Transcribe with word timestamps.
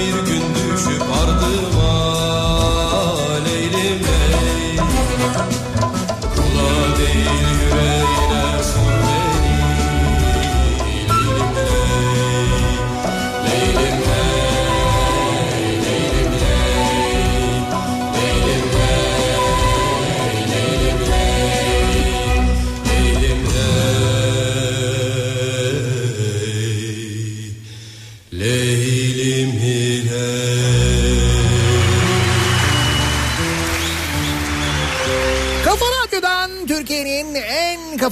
bir 0.00 0.32
gün 0.32 0.39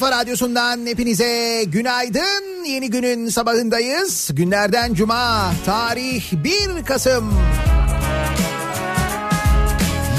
kafa 0.08 0.20
radyosundan 0.20 0.86
hepinize 0.86 1.64
günaydın. 1.66 2.64
Yeni 2.66 2.90
günün 2.90 3.28
sabahındayız. 3.28 4.30
Günlerden 4.32 4.94
cuma 4.94 5.52
tarih 5.66 6.32
1 6.32 6.84
Kasım. 6.84 7.34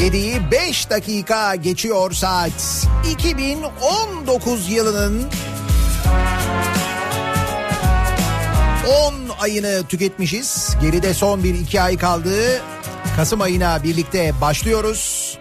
7'yi 0.01 0.51
5 0.51 0.89
dakika 0.89 1.55
geçiyor 1.55 2.11
saat. 2.11 2.87
2019 3.11 4.69
yılının 4.71 5.27
10 9.07 9.13
ayını 9.39 9.83
tüketmişiz. 9.87 10.77
Geride 10.81 11.13
son 11.13 11.43
bir 11.43 11.53
iki 11.53 11.81
ay 11.81 11.97
kaldı. 11.97 12.61
Kasım 13.15 13.41
ayına 13.41 13.83
birlikte 13.83 14.33
başlıyoruz. 14.41 15.37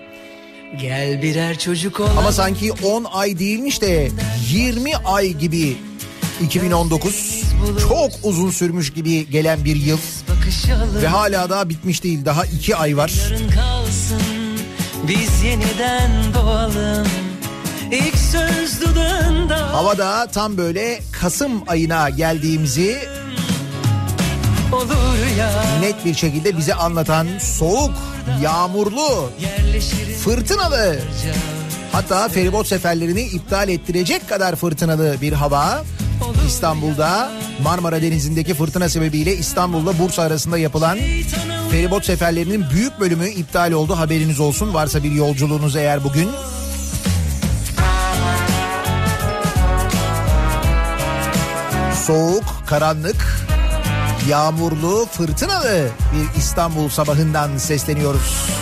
Gel 0.76 1.22
birer 1.22 1.58
çocuk 1.58 2.00
olalım. 2.00 2.18
Ama 2.18 2.32
sanki 2.32 2.72
10 2.72 3.04
ay 3.04 3.38
değilmiş 3.38 3.82
de 3.82 4.10
20 4.48 4.96
ay 4.96 5.32
gibi 5.32 5.76
2019 6.40 7.42
çok 7.88 8.10
uzun 8.22 8.50
sürmüş 8.50 8.92
gibi 8.92 9.30
gelen 9.30 9.64
bir 9.64 9.76
yıl 9.76 9.98
ve 11.02 11.08
hala 11.08 11.50
daha 11.50 11.68
bitmiş 11.68 12.02
değil 12.04 12.24
daha 12.24 12.44
2 12.44 12.76
ay 12.76 12.96
var. 12.96 13.12
Kalsın 13.54 14.22
biz 15.08 15.42
yeniden 15.44 16.10
doğalım. 16.34 17.06
İlk 17.92 18.16
söz 18.16 18.80
dudağında 18.80 19.72
Havada 19.74 20.26
tam 20.26 20.56
böyle 20.56 21.00
Kasım 21.12 21.62
ayına 21.68 22.10
geldiğimizi 22.10 22.98
net 25.80 26.04
bir 26.04 26.14
şekilde 26.14 26.56
bize 26.56 26.74
anlatan 26.74 27.26
soğuk, 27.38 27.94
yağmurlu, 28.42 29.30
fırtınalı 30.24 30.98
hatta 31.92 32.28
feribot 32.28 32.66
seferlerini 32.66 33.22
iptal 33.22 33.68
ettirecek 33.68 34.28
kadar 34.28 34.56
fırtınalı 34.56 35.16
bir 35.20 35.32
hava. 35.32 35.84
İstanbul'da 36.46 37.30
Marmara 37.62 38.02
Denizi'ndeki 38.02 38.54
fırtına 38.54 38.88
sebebiyle 38.88 39.36
İstanbul'la 39.36 39.98
Bursa 39.98 40.22
arasında 40.22 40.58
yapılan 40.58 40.98
feribot 41.70 42.04
seferlerinin 42.04 42.64
büyük 42.70 43.00
bölümü 43.00 43.28
iptal 43.28 43.72
oldu. 43.72 43.98
Haberiniz 43.98 44.40
olsun 44.40 44.74
varsa 44.74 45.04
bir 45.04 45.10
yolculuğunuz 45.10 45.76
eğer 45.76 46.04
bugün. 46.04 46.30
Soğuk, 52.06 52.44
karanlık, 52.66 53.46
yağmurlu, 54.28 55.06
fırtınalı 55.12 55.88
bir 56.14 56.38
İstanbul 56.38 56.88
sabahından 56.88 57.56
sesleniyoruz. 57.56 58.57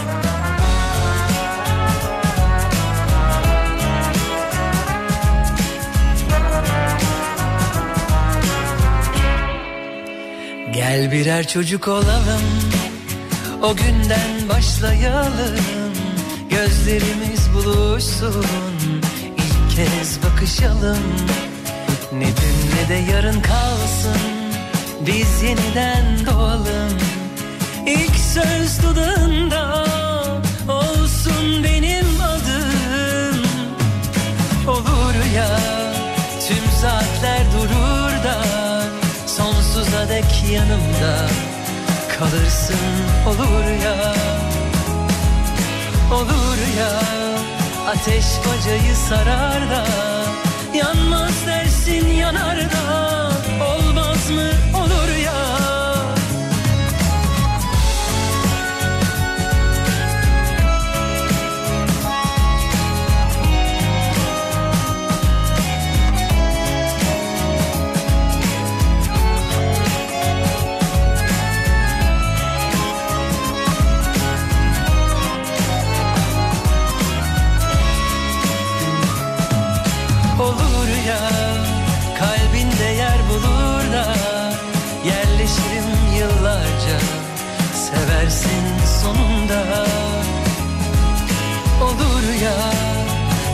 Gel 10.76 11.12
birer 11.12 11.48
çocuk 11.48 11.88
olalım. 11.88 12.42
O 13.62 13.76
günden 13.76 14.48
başlayalım. 14.48 15.60
Gözlerimiz 16.50 17.54
buluşsun. 17.54 18.44
İlk 19.36 19.76
kez 19.76 20.18
bakışalım. 20.22 20.98
Ne 22.12 22.26
dün 22.26 22.76
ne 22.76 22.88
de 22.88 23.12
yarın 23.12 23.40
kalsın. 23.40 24.20
Biz 25.06 25.42
yeniden 25.42 26.26
doğalım. 26.26 26.98
İlk 27.86 28.16
söz 28.16 28.82
dudağında 28.82 29.86
Olsun 30.68 31.64
benim 31.64 32.20
adım. 32.20 33.42
Olur 34.68 35.14
ya 35.36 35.60
Tüm 36.48 36.70
saatler 36.80 37.40
durur 37.52 37.85
yanımda 40.56 41.28
Kalırsın 42.18 42.76
olur 43.26 43.66
ya. 43.84 44.14
Olur 46.16 46.58
ya 46.78 46.92
Ateş 47.88 48.26
bacayı 48.46 48.96
sarar 49.08 49.70
da 49.70 49.86
Yanmaz 50.74 51.46
dersin 51.46 52.08
yanar 52.08 52.56
da 52.56 52.82
Olmaz 53.64 54.30
mı 54.30 54.75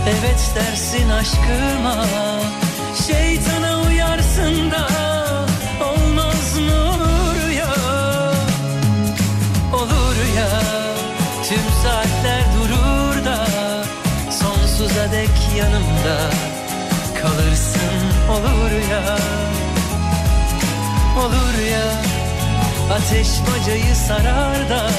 Evet 0.09 0.53
dersin 0.55 1.09
aşkıma 1.09 2.07
Şeytana 3.07 3.81
uyarsın 3.81 4.71
da 4.71 4.89
Olmaz 5.85 6.59
mı 6.59 6.91
olur 6.91 7.51
ya? 7.51 7.75
Olur 9.73 10.17
ya 10.37 10.61
Tüm 11.49 11.63
saatler 11.83 12.43
durur 12.57 13.25
da 13.25 13.47
Sonsuza 14.31 15.13
dek 15.13 15.57
yanımda 15.59 16.31
Kalırsın 17.23 18.31
olur 18.31 18.91
ya? 18.91 19.19
Olur 21.19 21.67
ya 21.73 21.93
Ateş 22.95 23.29
bacayı 23.29 23.97
sarar 23.97 24.69
da 24.71 24.91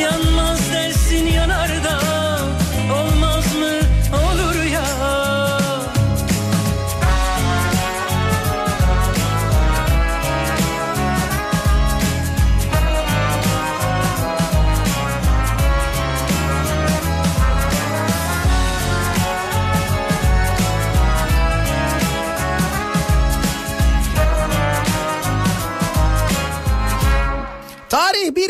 Yanmaz 0.00 0.72
dersin 0.72 1.26
yanar 1.26 1.84
da 1.84 2.07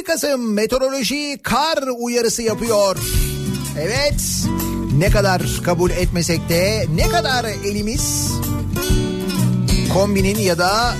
Kasım 0.08 0.52
meteoroloji 0.52 1.38
kar 1.43 1.84
uyarısı 1.99 2.43
yapıyor. 2.43 2.96
Evet 3.81 4.46
ne 4.99 5.10
kadar 5.10 5.43
kabul 5.64 5.90
etmesek 5.90 6.49
de 6.49 6.87
ne 6.94 7.08
kadar 7.08 7.44
elimiz 7.44 8.32
kombinin 9.93 10.38
ya 10.38 10.58
da 10.58 10.94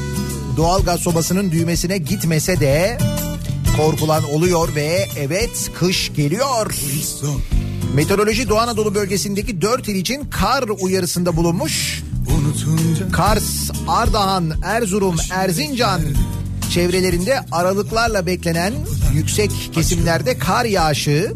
doğal 0.57 0.83
gaz 0.83 1.01
sobasının 1.01 1.53
düğmesine 1.53 1.99
gitmese 1.99 2.61
de 2.61 2.99
korkulan 3.77 4.25
oluyor 4.25 4.75
ve 4.75 5.09
evet 5.19 5.71
kış 5.79 6.13
geliyor. 6.15 6.75
Meteoroloji 7.95 8.49
Doğu 8.49 8.59
Anadolu 8.59 8.95
bölgesindeki 8.95 9.61
4 9.61 9.89
il 9.89 9.95
için 9.95 10.31
kar 10.31 10.65
uyarısında 10.81 11.37
bulunmuş. 11.37 12.03
Kars, 13.13 13.71
Ardahan, 13.89 14.53
Erzurum, 14.65 15.17
Erzincan 15.33 16.01
çevrelerinde 16.71 17.41
aralıklarla 17.53 18.27
beklenen 18.27 18.73
yüksek 19.19 19.51
kesimlerde 19.73 20.39
kar 20.39 20.65
yağışı 20.65 21.35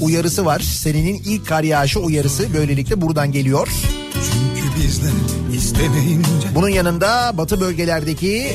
uyarısı 0.00 0.44
var. 0.44 0.60
Senenin 0.60 1.14
ilk 1.14 1.46
kar 1.46 1.62
yağışı 1.64 2.00
uyarısı 2.00 2.54
böylelikle 2.54 3.00
buradan 3.00 3.32
geliyor. 3.32 3.68
çünkü 4.12 4.78
bizler 4.78 5.10
istemeyince 5.56 6.48
Bunun 6.54 6.68
yanında 6.68 7.32
batı 7.38 7.60
bölgelerdeki 7.60 8.52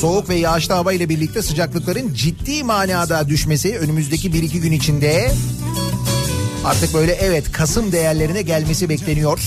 soğuk 0.00 0.28
ve 0.28 0.34
yağışlı 0.34 0.74
hava 0.74 0.92
ile 0.92 1.08
birlikte 1.08 1.42
sıcaklıkların 1.42 2.14
ciddi 2.14 2.64
manada 2.64 3.28
düşmesi 3.28 3.78
önümüzdeki 3.78 4.30
1-2 4.30 4.58
gün 4.58 4.72
içinde 4.72 5.32
artık 6.64 6.94
böyle 6.94 7.12
evet 7.12 7.52
Kasım 7.52 7.92
değerlerine 7.92 8.42
gelmesi 8.42 8.88
bekleniyor. 8.88 9.40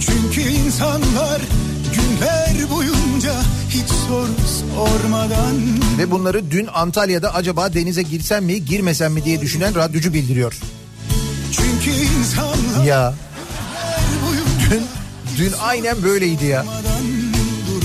Çünkü 0.00 0.40
insanlar 0.40 1.40
günler 1.94 2.70
boyunca 2.70 3.34
hiç 3.76 3.88
soru 4.08 4.28
sormadan 4.74 5.56
Ve 5.98 6.10
bunları 6.10 6.50
dün 6.50 6.68
Antalya'da 6.74 7.34
acaba 7.34 7.74
denize 7.74 8.02
girsem 8.02 8.44
mi 8.44 8.64
girmesem 8.64 9.12
mi 9.12 9.24
diye 9.24 9.40
düşünen 9.40 9.74
radyocu 9.74 10.12
bildiriyor. 10.14 10.58
Çünkü 11.52 11.90
insanlar 11.90 12.84
Ya 12.84 13.14
dün, 14.70 14.82
dün 15.38 15.52
aynen 15.60 16.02
böyleydi 16.02 16.44
ya. 16.44 16.64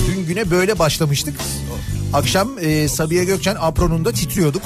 Dün 0.08 0.26
güne 0.26 0.50
böyle 0.50 0.78
başlamıştık. 0.78 1.34
Akşam 2.12 2.58
e, 2.60 2.88
Sabiha 2.88 3.24
Gökçen 3.24 3.56
apronunda 3.60 4.12
titriyorduk. 4.12 4.62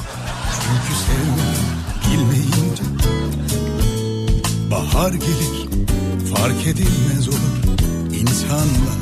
Çünkü 0.63 1.01
sevmek 1.07 1.57
bilmeyince 2.13 2.83
Bahar 4.71 5.13
gelir 5.13 5.69
fark 6.35 6.67
edilmez 6.67 7.29
olur 7.29 7.79
İnsanlar 8.21 8.97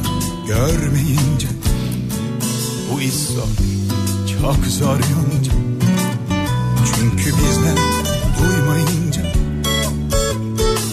görmeyince 0.47 1.54
Bu 2.95 3.01
iş 3.01 3.15
zor 3.15 3.49
çok 4.41 4.67
zor 4.67 4.97
yonca 4.97 5.53
Çünkü 6.95 7.25
bizler 7.27 7.77
duymayınca 8.39 9.23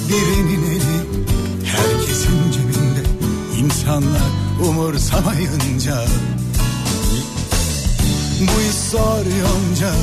Birinin 0.09 0.63
eli 0.71 1.01
herkesin 1.65 2.51
cebinde 2.51 3.03
İnsanlar 3.57 4.31
umursamayınca 4.67 6.05
Bu 8.39 8.61
iş 8.61 8.91
zor 8.91 9.25
yonca 9.25 9.93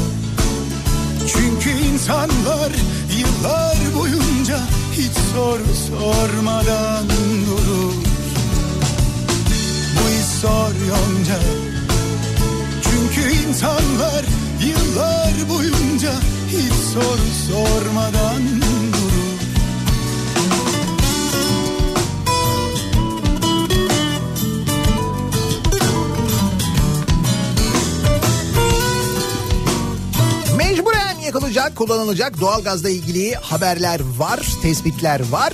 çünkü 1.27 1.71
insanlar 1.71 2.73
yıllar 3.19 3.77
boyunca 3.99 4.59
hiç 4.93 5.13
soru 5.35 5.75
sormadan 5.89 7.09
durur. 7.09 7.95
Bu 9.95 10.11
iş 10.11 10.41
zor 10.41 10.75
yonca. 10.89 11.68
Çünkü 13.19 13.49
insanlar 13.49 14.25
yıllar 14.67 15.49
boyunca 15.49 16.13
hiç 16.49 16.73
soru 16.73 17.29
sormadan 17.49 18.43
durur. 18.63 19.39
Mecburen 30.57 31.19
yakılacak, 31.19 31.77
kullanılacak 31.77 32.41
doğalgazla 32.41 32.89
ilgili 32.89 33.35
haberler 33.35 34.01
var, 34.19 34.41
tespitler 34.63 35.21
var. 35.31 35.53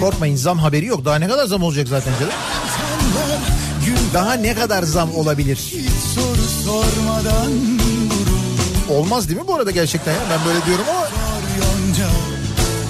Korkmayın 0.00 0.36
zam 0.36 0.58
haberi 0.58 0.86
yok. 0.86 1.04
Daha 1.04 1.16
ne 1.16 1.28
kadar 1.28 1.46
zam 1.46 1.62
olacak 1.62 1.88
zaten 1.88 2.12
canım? 2.20 2.32
Daha 4.14 4.32
ne 4.34 4.54
kadar 4.54 4.82
zam 4.82 5.14
olabilir? 5.14 5.56
hiç 5.56 5.90
soru 6.14 6.42
sormadan. 6.64 7.52
Olmaz 8.90 9.28
değil 9.28 9.40
mi 9.40 9.46
bu 9.46 9.54
arada 9.54 9.70
gerçekten 9.70 10.12
ya? 10.12 10.18
Ben 10.30 10.40
böyle 10.46 10.66
diyorum 10.66 10.84
ama 10.90 11.06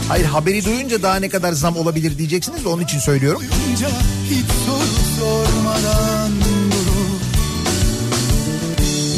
hayır 0.08 0.24
haberi 0.24 0.64
duyunca 0.64 1.02
daha 1.02 1.16
ne 1.16 1.28
kadar 1.28 1.52
zam 1.52 1.76
olabilir 1.76 2.18
diyeceksiniz 2.18 2.64
de 2.64 2.68
onun 2.68 2.82
için 2.82 2.98
söylüyorum. 2.98 3.40
boyunca 3.42 3.88
hiç 4.30 4.46
soru 4.66 5.20
sormadan 5.20 6.32
durur. 6.70 7.20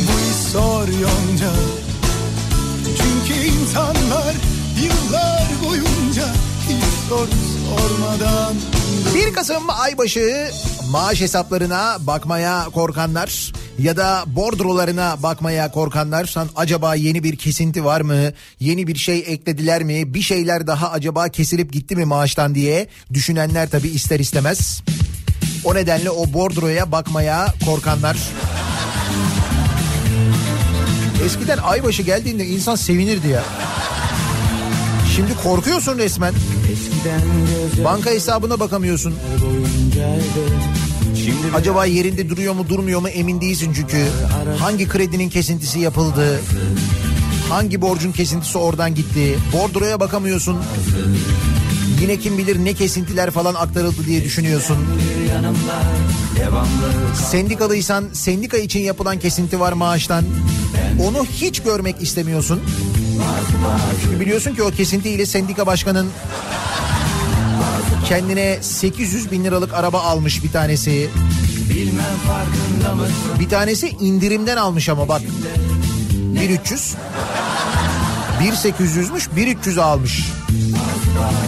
Bu 0.08 0.12
iş 0.30 0.52
zor 0.52 0.88
yonca. 0.88 1.50
Çünkü 2.86 3.40
insanlar 3.46 4.34
yıllar 4.82 5.46
boyunca 5.68 6.26
hiç 6.68 7.08
soru 7.08 7.28
sormadan 7.68 8.54
1 9.14 9.32
Kasım 9.32 9.62
aybaşı 9.70 10.50
maaş 10.90 11.20
hesaplarına 11.20 11.96
bakmaya 12.00 12.64
korkanlar 12.64 13.52
ya 13.78 13.96
da 13.96 14.24
bordrolarına 14.26 15.22
bakmaya 15.22 15.70
korkanlar 15.70 16.24
sen 16.24 16.48
acaba 16.56 16.94
yeni 16.94 17.24
bir 17.24 17.36
kesinti 17.36 17.84
var 17.84 18.00
mı? 18.00 18.32
Yeni 18.60 18.86
bir 18.86 18.96
şey 18.96 19.18
eklediler 19.18 19.82
mi? 19.82 20.14
Bir 20.14 20.22
şeyler 20.22 20.66
daha 20.66 20.90
acaba 20.90 21.28
kesilip 21.28 21.72
gitti 21.72 21.96
mi 21.96 22.04
maaştan 22.04 22.54
diye 22.54 22.88
düşünenler 23.14 23.70
tabii 23.70 23.88
ister 23.88 24.20
istemez. 24.20 24.82
O 25.64 25.74
nedenle 25.74 26.10
o 26.10 26.32
bordroya 26.32 26.92
bakmaya 26.92 27.46
korkanlar. 27.64 28.16
Eskiden 31.24 31.58
aybaşı 31.58 32.02
geldiğinde 32.02 32.46
insan 32.46 32.74
sevinirdi 32.74 33.28
ya. 33.28 33.42
Şimdi 35.16 35.36
korkuyorsun 35.42 35.98
resmen. 35.98 36.34
Banka 37.84 38.10
hesabına 38.10 38.60
bakamıyorsun. 38.60 39.14
Acaba 41.54 41.86
yerinde 41.86 42.28
duruyor 42.28 42.54
mu 42.54 42.68
durmuyor 42.68 43.00
mu 43.00 43.08
emin 43.08 43.40
değilsin 43.40 43.72
çünkü. 43.76 44.06
Hangi 44.58 44.88
kredinin 44.88 45.28
kesintisi 45.28 45.78
yapıldı? 45.78 46.40
Hangi 47.48 47.80
borcun 47.82 48.12
kesintisi 48.12 48.58
oradan 48.58 48.94
gitti? 48.94 49.38
Bordroya 49.52 50.00
bakamıyorsun. 50.00 50.56
Yine 52.00 52.16
kim 52.18 52.38
bilir 52.38 52.64
ne 52.64 52.72
kesintiler 52.74 53.30
falan 53.30 53.54
aktarıldı 53.54 54.06
diye 54.06 54.24
düşünüyorsun. 54.24 54.76
Sendikalıysan 57.30 58.04
sendika 58.12 58.56
için 58.56 58.80
yapılan 58.80 59.18
kesinti 59.18 59.60
var 59.60 59.72
maaştan. 59.72 60.24
Onu 61.02 61.24
hiç 61.24 61.60
görmek 61.62 62.02
istemiyorsun. 62.02 62.60
Çünkü 64.04 64.20
biliyorsun 64.20 64.54
ki 64.54 64.62
o 64.62 64.70
kesintiyle 64.70 65.26
sendika 65.26 65.66
başkanın 65.66 66.06
kendine 68.08 68.58
800 68.62 69.30
bin 69.30 69.44
liralık 69.44 69.74
araba 69.74 70.00
almış 70.00 70.44
bir 70.44 70.52
tanesi. 70.52 71.10
Bir 73.40 73.48
tanesi 73.48 73.88
indirimden 73.88 74.56
almış 74.56 74.88
ama 74.88 75.08
bak. 75.08 75.22
1300. 76.40 76.94
1800'müş 78.40 79.36
1300 79.36 79.78
almış. 79.78 80.24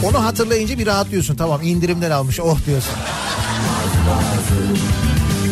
Onu 0.04 0.24
hatırlayınca 0.24 0.78
bir 0.78 0.86
rahatlıyorsun. 0.86 1.36
Tamam 1.36 1.62
indirimden 1.62 2.10
almış 2.10 2.40
oh 2.40 2.58
diyorsun. 2.66 2.92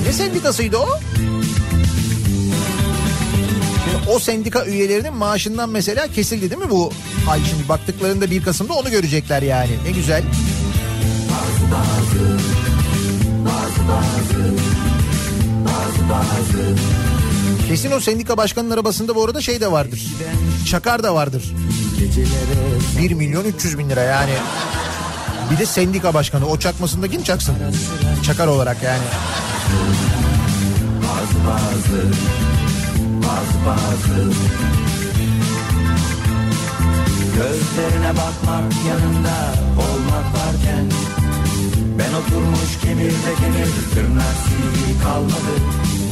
Ne 0.07 0.13
sendikasıydı 0.13 0.77
o? 0.77 0.89
Şimdi 3.85 4.11
o 4.11 4.19
sendika 4.19 4.67
üyelerinin 4.67 5.15
maaşından 5.15 5.71
mesela 5.71 6.07
kesildi 6.07 6.51
değil 6.51 6.63
mi 6.63 6.71
bu? 6.71 6.93
Ay 7.31 7.41
şimdi 7.51 7.69
baktıklarında 7.69 8.31
1 8.31 8.43
Kasım'da 8.43 8.73
onu 8.73 8.91
görecekler 8.91 9.43
yani. 9.43 9.71
Ne 9.85 9.91
güzel. 9.91 10.23
Kesin 17.69 17.91
o 17.91 18.01
sendika 18.01 18.37
başkanının 18.37 18.75
arabasında 18.75 19.15
bu 19.15 19.25
arada 19.25 19.41
şey 19.41 19.61
de 19.61 19.73
vardır. 19.73 20.07
Çakar 20.67 21.03
da 21.03 21.15
vardır. 21.15 21.55
1 22.99 23.13
milyon 23.13 23.45
300 23.45 23.79
bin 23.79 23.91
lira 23.91 24.01
yani. 24.01 24.33
Bir 25.51 25.59
de 25.59 25.67
sendika 25.67 26.15
başkanı. 26.15 26.47
O 26.47 26.59
çakmasında 26.59 27.09
kim 27.09 27.23
çaksın? 27.23 27.55
Çakar 28.23 28.47
olarak 28.47 28.83
yani. 28.83 29.03
Gözlerine 37.37 38.11
bakmak 38.11 38.73
yanında 38.89 39.55
olmak 39.79 40.25
varken 40.35 40.91
Ben 42.01 42.15
oturmuş 42.15 42.81
kemirde 42.83 43.35
kemir 43.41 43.95
tırnak 43.95 44.35
silgi 44.49 45.03
kalmadı 45.03 45.55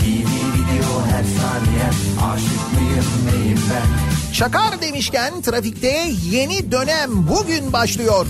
TV 0.01 0.29
video 0.55 1.07
her 1.07 1.25
saniye 1.25 1.89
aşık 2.33 2.73
mıyım 2.73 3.05
neyim 3.27 3.59
ben 3.71 4.09
Çakar 4.33 4.83
demişken 4.83 5.43
trafikte 5.43 6.11
yeni 6.31 6.73
dönem 6.73 7.11
bugün 7.29 7.73
başlıyor. 7.73 8.27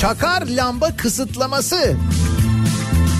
Çakar 0.00 0.46
lamba 0.46 0.96
kısıtlaması. 0.96 1.96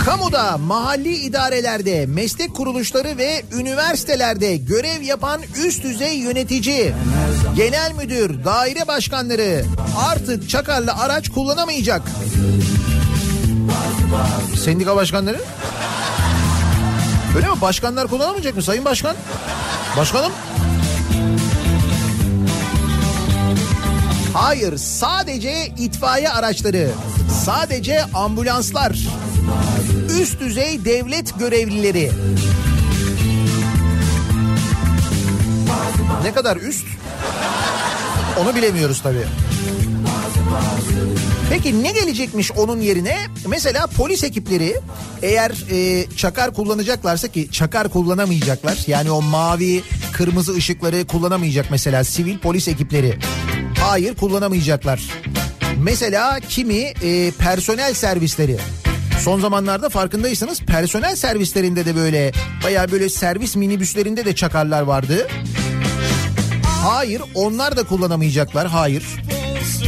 Kamuda, 0.04 0.58
mahalli 0.58 1.14
idarelerde, 1.14 2.06
meslek 2.06 2.54
kuruluşları 2.54 3.18
ve 3.18 3.42
üniversitelerde 3.52 4.56
görev 4.56 5.02
yapan 5.02 5.40
üst 5.66 5.82
düzey 5.82 6.18
yönetici, 6.18 6.92
genel 7.56 7.92
müdür, 7.94 8.44
daire 8.44 8.88
başkanları 8.88 9.64
artık 9.96 10.50
çakarlı 10.50 10.92
araç 10.92 11.28
kullanamayacak. 11.28 12.02
Sendika 14.56 14.96
başkanları? 14.96 15.40
Öyle 17.36 17.46
mi? 17.48 17.60
Başkanlar 17.60 18.08
kullanamayacak 18.08 18.56
mı 18.56 18.62
Sayın 18.62 18.84
Başkan? 18.84 19.16
Başkanım? 19.96 20.32
Hayır 24.34 24.76
sadece 24.76 25.66
itfaiye 25.66 26.30
araçları, 26.30 26.90
sadece 27.44 28.04
ambulanslar, 28.14 28.98
üst 30.20 30.40
düzey 30.40 30.84
devlet 30.84 31.38
görevlileri. 31.38 32.12
Ne 36.22 36.32
kadar 36.34 36.56
üst? 36.56 36.86
Onu 38.40 38.54
bilemiyoruz 38.54 39.02
tabii. 39.02 39.26
Peki 41.50 41.82
ne 41.82 41.92
gelecekmiş 41.92 42.52
onun 42.52 42.80
yerine? 42.80 43.16
Mesela 43.48 43.86
polis 43.86 44.24
ekipleri 44.24 44.76
eğer 45.22 45.52
e, 45.70 46.06
çakar 46.16 46.54
kullanacaklarsa 46.54 47.28
ki 47.28 47.50
çakar 47.50 47.88
kullanamayacaklar. 47.88 48.78
Yani 48.86 49.10
o 49.10 49.22
mavi 49.22 49.82
kırmızı 50.12 50.54
ışıkları 50.54 51.06
kullanamayacak 51.06 51.66
mesela 51.70 52.04
sivil 52.04 52.38
polis 52.38 52.68
ekipleri. 52.68 53.18
Hayır 53.80 54.14
kullanamayacaklar. 54.14 55.02
Mesela 55.78 56.40
kimi 56.40 56.78
e, 57.02 57.30
personel 57.38 57.94
servisleri. 57.94 58.56
Son 59.20 59.40
zamanlarda 59.40 59.88
farkındaysanız 59.88 60.60
personel 60.60 61.16
servislerinde 61.16 61.86
de 61.86 61.96
böyle 61.96 62.32
bayağı 62.64 62.90
böyle 62.90 63.08
servis 63.08 63.56
minibüslerinde 63.56 64.24
de 64.24 64.34
çakarlar 64.34 64.82
vardı. 64.82 65.28
Hayır 66.64 67.22
onlar 67.34 67.76
da 67.76 67.82
kullanamayacaklar 67.82 68.68
hayır. 68.68 69.04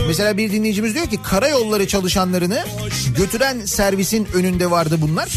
Mesela 0.06 0.36
bir 0.36 0.52
dinleyicimiz 0.52 0.94
diyor 0.94 1.06
ki 1.06 1.22
karayolları 1.22 1.86
çalışanlarını 1.86 2.64
götüren 3.16 3.64
servisin 3.64 4.28
önünde 4.34 4.70
vardı 4.70 4.98
bunlar. 5.00 5.28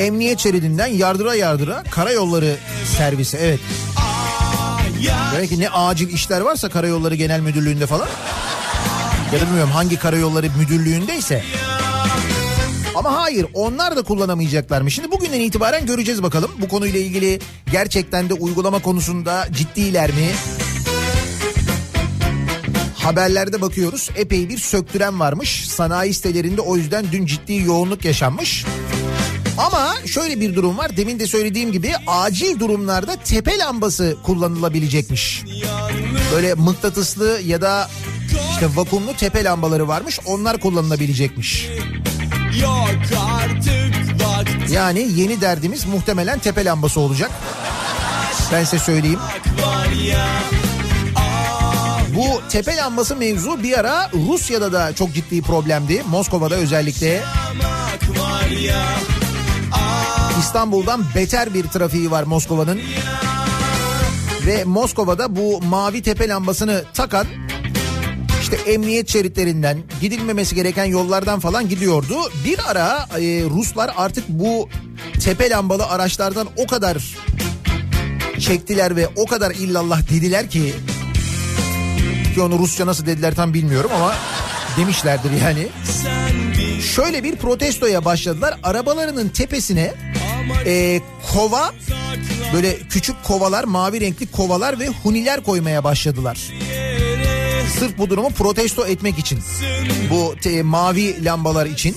Emniyet 0.00 0.38
şeridinden 0.40 0.86
yardıra 0.86 1.34
yardıra 1.34 1.82
karayolları 1.90 2.56
servisi 2.96 3.36
evet. 3.36 3.60
ya 5.00 5.32
Demek 5.34 5.48
ki 5.48 5.60
ne 5.60 5.68
acil 5.68 6.08
işler 6.08 6.40
varsa 6.40 6.68
karayolları 6.68 7.14
genel 7.14 7.40
müdürlüğünde 7.40 7.86
falan. 7.86 8.08
Ya 9.32 9.40
da 9.40 9.46
bilmiyorum 9.46 9.70
hangi 9.70 9.98
karayolları 9.98 10.46
müdürlüğündeyse. 10.58 11.44
Ama 13.04 13.22
hayır 13.22 13.46
onlar 13.54 13.96
da 13.96 14.02
kullanamayacaklarmış. 14.02 14.94
Şimdi 14.94 15.10
bugünden 15.10 15.40
itibaren 15.40 15.86
göreceğiz 15.86 16.22
bakalım. 16.22 16.50
Bu 16.60 16.68
konuyla 16.68 17.00
ilgili 17.00 17.40
gerçekten 17.72 18.28
de 18.28 18.34
uygulama 18.34 18.82
konusunda 18.82 19.46
ciddiler 19.52 20.10
mi? 20.10 20.30
Haberlerde 22.94 23.60
bakıyoruz 23.60 24.10
epey 24.16 24.48
bir 24.48 24.58
söktüren 24.58 25.20
varmış. 25.20 25.68
Sanayi 25.68 26.14
sitelerinde 26.14 26.60
o 26.60 26.76
yüzden 26.76 27.04
dün 27.12 27.26
ciddi 27.26 27.54
yoğunluk 27.54 28.04
yaşanmış. 28.04 28.64
Ama 29.58 29.94
şöyle 30.06 30.40
bir 30.40 30.54
durum 30.54 30.78
var. 30.78 30.96
Demin 30.96 31.18
de 31.18 31.26
söylediğim 31.26 31.72
gibi 31.72 31.92
acil 32.06 32.60
durumlarda 32.60 33.16
tepe 33.16 33.58
lambası 33.58 34.16
kullanılabilecekmiş. 34.22 35.42
Böyle 36.34 36.54
mıknatıslı 36.54 37.40
ya 37.46 37.62
da 37.62 37.90
işte 38.50 38.68
vakumlu 38.76 39.16
tepe 39.16 39.44
lambaları 39.44 39.88
varmış. 39.88 40.20
Onlar 40.26 40.60
kullanılabilecekmiş. 40.60 41.68
Yani 44.70 45.08
yeni 45.14 45.40
derdimiz 45.40 45.86
muhtemelen 45.86 46.38
tepe 46.38 46.64
lambası 46.64 47.00
olacak. 47.00 47.30
Ben 48.52 48.64
size 48.64 48.78
söyleyeyim. 48.78 49.18
Bu 52.16 52.40
tepe 52.48 52.76
lambası 52.76 53.16
mevzu 53.16 53.62
bir 53.62 53.78
ara 53.78 54.10
Rusya'da 54.28 54.72
da 54.72 54.94
çok 54.94 55.14
ciddi 55.14 55.42
problemdi. 55.42 56.02
Moskova'da 56.10 56.54
özellikle. 56.54 57.22
İstanbul'dan 60.40 61.04
beter 61.14 61.54
bir 61.54 61.64
trafiği 61.64 62.10
var 62.10 62.22
Moskova'nın. 62.22 62.80
Ve 64.46 64.64
Moskova'da 64.64 65.36
bu 65.36 65.60
mavi 65.62 66.02
tepe 66.02 66.28
lambasını 66.28 66.84
takan 66.94 67.26
işte 68.54 68.72
emniyet 68.72 69.08
şeritlerinden 69.08 69.78
gidilmemesi 70.00 70.54
gereken 70.54 70.84
yollardan 70.84 71.40
falan 71.40 71.68
gidiyordu. 71.68 72.16
Bir 72.44 72.58
ara 72.70 73.08
e, 73.18 73.44
Ruslar 73.50 73.92
artık 73.96 74.28
bu 74.28 74.68
tepe 75.24 75.50
lambalı 75.50 75.86
araçlardan 75.86 76.48
o 76.56 76.66
kadar 76.66 77.16
çektiler 78.38 78.96
ve 78.96 79.08
o 79.16 79.26
kadar 79.26 79.50
illallah 79.50 80.10
dediler 80.10 80.50
ki 80.50 80.74
Ki 82.34 82.42
onu 82.42 82.58
Rusça 82.58 82.86
nasıl 82.86 83.06
dediler 83.06 83.34
tam 83.34 83.54
bilmiyorum 83.54 83.90
ama 83.94 84.14
demişlerdir 84.76 85.30
yani. 85.30 85.66
Şöyle 86.82 87.24
bir 87.24 87.36
protestoya 87.36 88.04
başladılar. 88.04 88.58
Arabalarının 88.62 89.28
tepesine 89.28 89.94
e, 90.66 91.00
kova 91.32 91.72
böyle 92.54 92.78
küçük 92.78 93.24
kovalar 93.24 93.64
mavi 93.64 94.00
renkli 94.00 94.26
kovalar 94.26 94.80
ve 94.80 94.88
huniler 94.88 95.42
koymaya 95.42 95.84
başladılar. 95.84 96.38
Sırf 97.78 97.98
bu 97.98 98.10
durumu 98.10 98.30
protesto 98.30 98.86
etmek 98.86 99.18
için. 99.18 99.40
Bu 100.10 100.34
te- 100.42 100.62
mavi 100.62 101.24
lambalar 101.24 101.66
için 101.66 101.96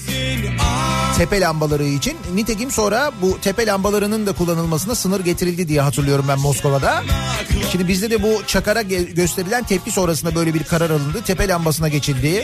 tepe 1.17 1.39
lambaları 1.41 1.83
için. 1.83 2.17
Nitekim 2.35 2.71
sonra 2.71 3.11
bu 3.21 3.39
tepe 3.41 3.65
lambalarının 3.65 4.27
da 4.27 4.31
kullanılmasına 4.31 4.95
sınır 4.95 5.19
getirildi 5.19 5.67
diye 5.67 5.81
hatırlıyorum 5.81 6.25
ben 6.29 6.39
Moskova'da. 6.39 7.03
Şimdi 7.71 7.87
bizde 7.87 8.09
de 8.09 8.23
bu 8.23 8.41
çakara 8.47 8.81
gösterilen 8.81 9.63
tepki 9.63 9.91
sonrasında 9.91 10.35
böyle 10.35 10.53
bir 10.53 10.63
karar 10.63 10.89
alındı. 10.89 11.21
Tepe 11.25 11.47
lambasına 11.47 11.87
geçildi. 11.87 12.43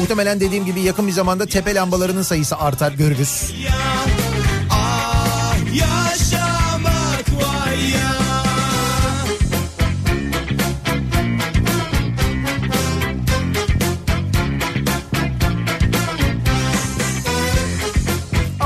Muhtemelen 0.00 0.40
dediğim 0.40 0.64
gibi 0.66 0.80
yakın 0.80 1.06
bir 1.06 1.12
zamanda 1.12 1.46
tepe 1.46 1.74
lambalarının 1.74 2.22
sayısı 2.22 2.56
artar 2.58 2.92
görürüz. 2.92 3.52
Ah 4.70 5.54
yaşamak 5.74 7.24
var 7.42 7.72
ya 7.72 8.19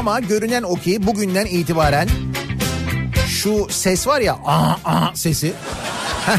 Ama 0.04 0.20
görünen 0.20 0.62
o 0.62 0.74
ki 0.74 1.06
bugünden 1.06 1.46
itibaren 1.46 2.08
şu 3.28 3.66
ses 3.70 4.06
var 4.06 4.20
ya 4.20 4.38
aa, 4.44 4.76
aa 4.84 5.14
sesi. 5.14 5.52
Heh. 6.26 6.38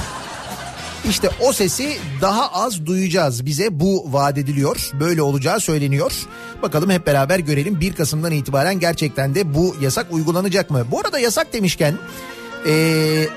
İşte 1.09 1.29
o 1.39 1.53
sesi 1.53 1.97
daha 2.21 2.51
az 2.51 2.85
duyacağız. 2.85 3.45
Bize 3.45 3.79
bu 3.79 4.13
vaat 4.13 4.37
ediliyor. 4.37 4.89
Böyle 4.99 5.21
olacağı 5.21 5.59
söyleniyor. 5.59 6.11
Bakalım 6.61 6.89
hep 6.89 7.07
beraber 7.07 7.39
görelim. 7.39 7.81
1 7.81 7.93
Kasım'dan 7.93 8.31
itibaren 8.31 8.79
gerçekten 8.79 9.35
de 9.35 9.53
bu 9.53 9.75
yasak 9.81 10.13
uygulanacak 10.13 10.69
mı? 10.69 10.85
Bu 10.91 10.99
arada 10.99 11.19
yasak 11.19 11.53
demişken... 11.53 11.97
Ee, 12.67 13.27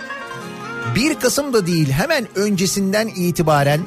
1 0.95 1.15
Kasım'da 1.15 1.67
değil 1.67 1.91
hemen 1.91 2.29
öncesinden 2.35 3.09
itibaren 3.09 3.81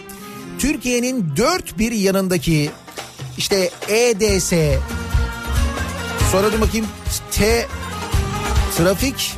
Türkiye'nin 0.60 1.34
dört 1.38 1.78
bir 1.78 1.92
yanındaki 1.92 2.72
işte 3.38 3.70
EDS 3.90 4.54
sonra 6.32 6.54
da 6.54 6.62
bakayım. 6.62 6.88
T 7.32 7.68
trafik 8.78 9.38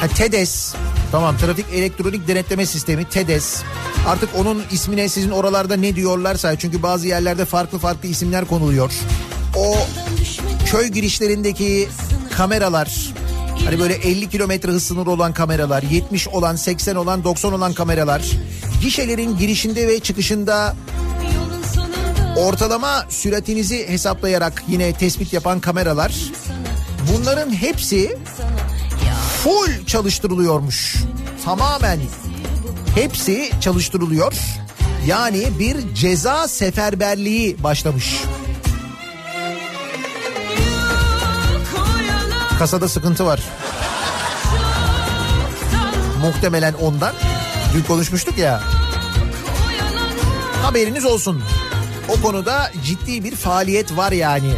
ha, 0.00 0.08
TEDES 0.08 0.74
tamam 1.12 1.36
trafik 1.36 1.66
elektronik 1.72 2.28
denetleme 2.28 2.66
sistemi 2.66 3.04
TEDES 3.08 3.62
artık 4.06 4.28
onun 4.36 4.62
ismine 4.70 5.08
sizin 5.08 5.30
oralarda 5.30 5.76
ne 5.76 5.96
diyorlarsa 5.96 6.58
çünkü 6.58 6.82
bazı 6.82 7.08
yerlerde 7.08 7.44
farklı 7.44 7.78
farklı 7.78 8.08
isimler 8.08 8.44
konuluyor. 8.44 8.92
O 9.56 9.76
köy 10.70 10.86
girişlerindeki 10.86 11.88
kameralar 12.36 13.16
Hani 13.64 13.80
böyle 13.80 13.94
50 13.94 14.28
kilometre 14.28 14.72
hız 14.72 14.82
sınırı 14.82 15.10
olan 15.10 15.32
kameralar, 15.32 15.82
70 15.82 16.28
olan, 16.28 16.56
80 16.56 16.96
olan, 16.96 17.24
90 17.24 17.52
olan 17.52 17.72
kameralar, 17.72 18.22
gişelerin 18.82 19.38
girişinde 19.38 19.88
ve 19.88 20.00
çıkışında 20.00 20.76
ortalama 22.36 23.06
süratinizi 23.08 23.88
hesaplayarak 23.88 24.64
yine 24.68 24.92
tespit 24.92 25.32
yapan 25.32 25.60
kameralar. 25.60 26.14
Bunların 27.12 27.54
hepsi 27.54 28.18
full 29.42 29.86
çalıştırılıyormuş. 29.86 30.96
Tamamen 31.44 32.00
hepsi 32.94 33.50
çalıştırılıyor. 33.60 34.34
Yani 35.06 35.46
bir 35.58 35.94
ceza 35.94 36.48
seferberliği 36.48 37.62
başlamış. 37.62 38.16
Kasada 42.58 42.88
sıkıntı 42.88 43.26
var. 43.26 43.40
Muhtemelen 46.22 46.74
ondan. 46.74 47.14
Dün 47.74 47.82
konuşmuştuk 47.82 48.38
ya. 48.38 48.60
Haberiniz 50.62 51.04
olsun. 51.04 51.42
O 52.08 52.22
konuda 52.22 52.70
ciddi 52.84 53.24
bir 53.24 53.36
faaliyet 53.36 53.96
var 53.96 54.12
yani. 54.12 54.52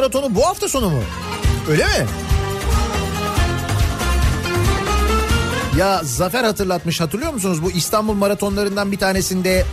Maratonu 0.00 0.34
bu 0.34 0.46
hafta 0.46 0.68
sonu 0.68 0.90
mu? 0.90 1.02
Öyle 1.70 1.84
mi? 1.84 2.06
Ya 5.78 6.00
Zafer 6.04 6.44
hatırlatmış 6.44 7.00
hatırlıyor 7.00 7.32
musunuz? 7.32 7.62
Bu 7.62 7.70
İstanbul 7.70 8.14
maratonlarından 8.14 8.92
bir 8.92 8.96
tanesinde 8.96 9.64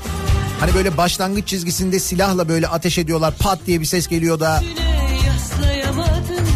hani 0.59 0.73
böyle 0.73 0.97
başlangıç 0.97 1.47
çizgisinde 1.47 1.99
silahla 1.99 2.49
böyle 2.49 2.67
ateş 2.67 2.97
ediyorlar 2.97 3.33
pat 3.39 3.59
diye 3.65 3.81
bir 3.81 3.85
ses 3.85 4.07
geliyor 4.07 4.39
da 4.39 4.61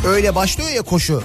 öyle 0.07 0.35
başlıyor 0.35 0.69
ya 0.69 0.81
koşu. 0.81 1.23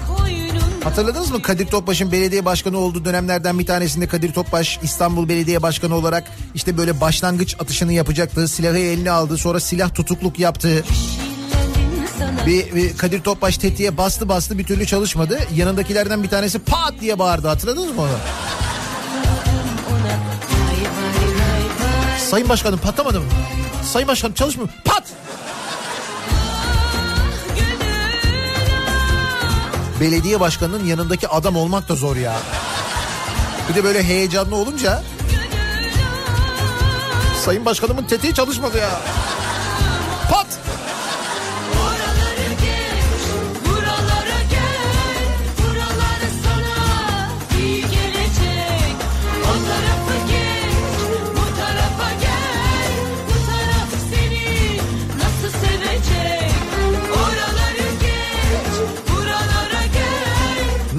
Hatırladınız 0.84 1.30
mı 1.30 1.42
Kadir 1.42 1.66
Topbaş'ın 1.66 2.12
belediye 2.12 2.44
başkanı 2.44 2.78
olduğu 2.78 3.04
dönemlerden 3.04 3.58
bir 3.58 3.66
tanesinde 3.66 4.06
Kadir 4.06 4.32
Topbaş 4.32 4.78
İstanbul 4.82 5.28
Belediye 5.28 5.62
Başkanı 5.62 5.94
olarak 5.94 6.24
işte 6.54 6.78
böyle 6.78 7.00
başlangıç 7.00 7.56
atışını 7.58 7.92
yapacaktı. 7.92 8.48
Silahı 8.48 8.78
eline 8.78 9.10
aldı 9.10 9.38
sonra 9.38 9.60
silah 9.60 9.94
tutukluk 9.94 10.38
yaptı. 10.38 10.84
Bir, 12.46 12.74
bir 12.74 12.96
Kadir 12.96 13.22
Topbaş 13.22 13.58
tetiğe 13.58 13.96
bastı 13.96 14.28
bastı 14.28 14.58
bir 14.58 14.64
türlü 14.64 14.86
çalışmadı. 14.86 15.38
Yanındakilerden 15.54 16.22
bir 16.22 16.28
tanesi 16.28 16.58
pat 16.58 16.94
diye 17.00 17.18
bağırdı 17.18 17.48
hatırladınız 17.48 17.94
mı 17.94 18.02
onu? 18.02 18.18
Sayın 22.30 22.48
Başkanım 22.48 22.78
patlamadı 22.78 23.20
mı? 23.20 23.26
Sayın 23.92 24.08
Başkanım 24.08 24.34
çalışmıyor. 24.34 24.68
Pat! 24.84 25.04
Belediye 30.00 30.40
başkanının 30.40 30.84
yanındaki 30.86 31.28
adam 31.28 31.56
olmak 31.56 31.88
da 31.88 31.94
zor 31.94 32.16
ya. 32.16 32.36
Bir 33.68 33.74
de 33.74 33.84
böyle 33.84 34.02
heyecanlı 34.04 34.56
olunca 34.56 35.02
Sayın 37.44 37.64
Başkanımın 37.64 38.04
tetiği 38.04 38.34
çalışmadı 38.34 38.78
ya. 38.78 39.00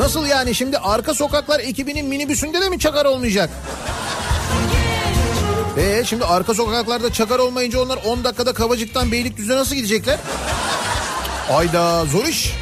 Nasıl 0.08 0.26
yani 0.26 0.56
şimdi 0.56 0.78
arka 0.78 1.13
sokaklar 1.13 1.60
ekibinin 1.60 2.06
minibüsünde 2.06 2.62
de 2.62 2.70
mi 2.70 2.80
çakar 2.80 3.06
olmayacak? 3.06 3.50
Ee 5.78 6.04
şimdi 6.06 6.26
arka 6.26 6.54
sokaklarda 6.54 7.13
çakar 7.13 7.39
olmayınca 7.39 7.82
onlar 7.82 8.00
10 8.06 8.24
dakikada 8.24 8.54
Kavacık'tan 8.54 9.12
Beylikdüzü'ne 9.12 9.56
nasıl 9.56 9.76
gidecekler? 9.76 10.20
Ayda 11.50 12.06
zor 12.06 12.26
iş. 12.26 12.54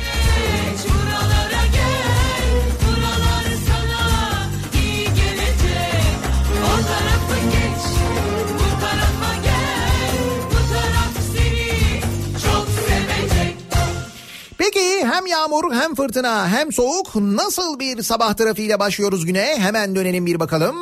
Hem 15.16 15.26
yağmur 15.26 15.74
hem 15.74 15.96
fırtına 15.96 16.50
hem 16.50 16.74
soğuk 16.74 17.16
nasıl 17.16 17.80
bir 17.80 18.04
sabah 18.04 18.34
trafiğiyle 18.34 18.80
başlıyoruz 18.80 19.26
güne? 19.26 19.56
Hemen 19.60 19.96
dönelim 19.96 20.26
bir 20.26 20.40
bakalım. 20.40 20.76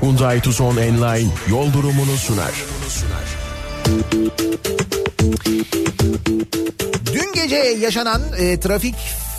Hyundai 0.00 0.40
Tucson 0.40 0.76
Enline 0.76 1.30
yol 1.50 1.72
durumunu 1.72 2.16
sunar. 2.16 2.64
Dün 7.12 7.32
gece 7.32 7.56
yaşanan 7.56 8.22
e, 8.38 8.60
trafik 8.60 8.94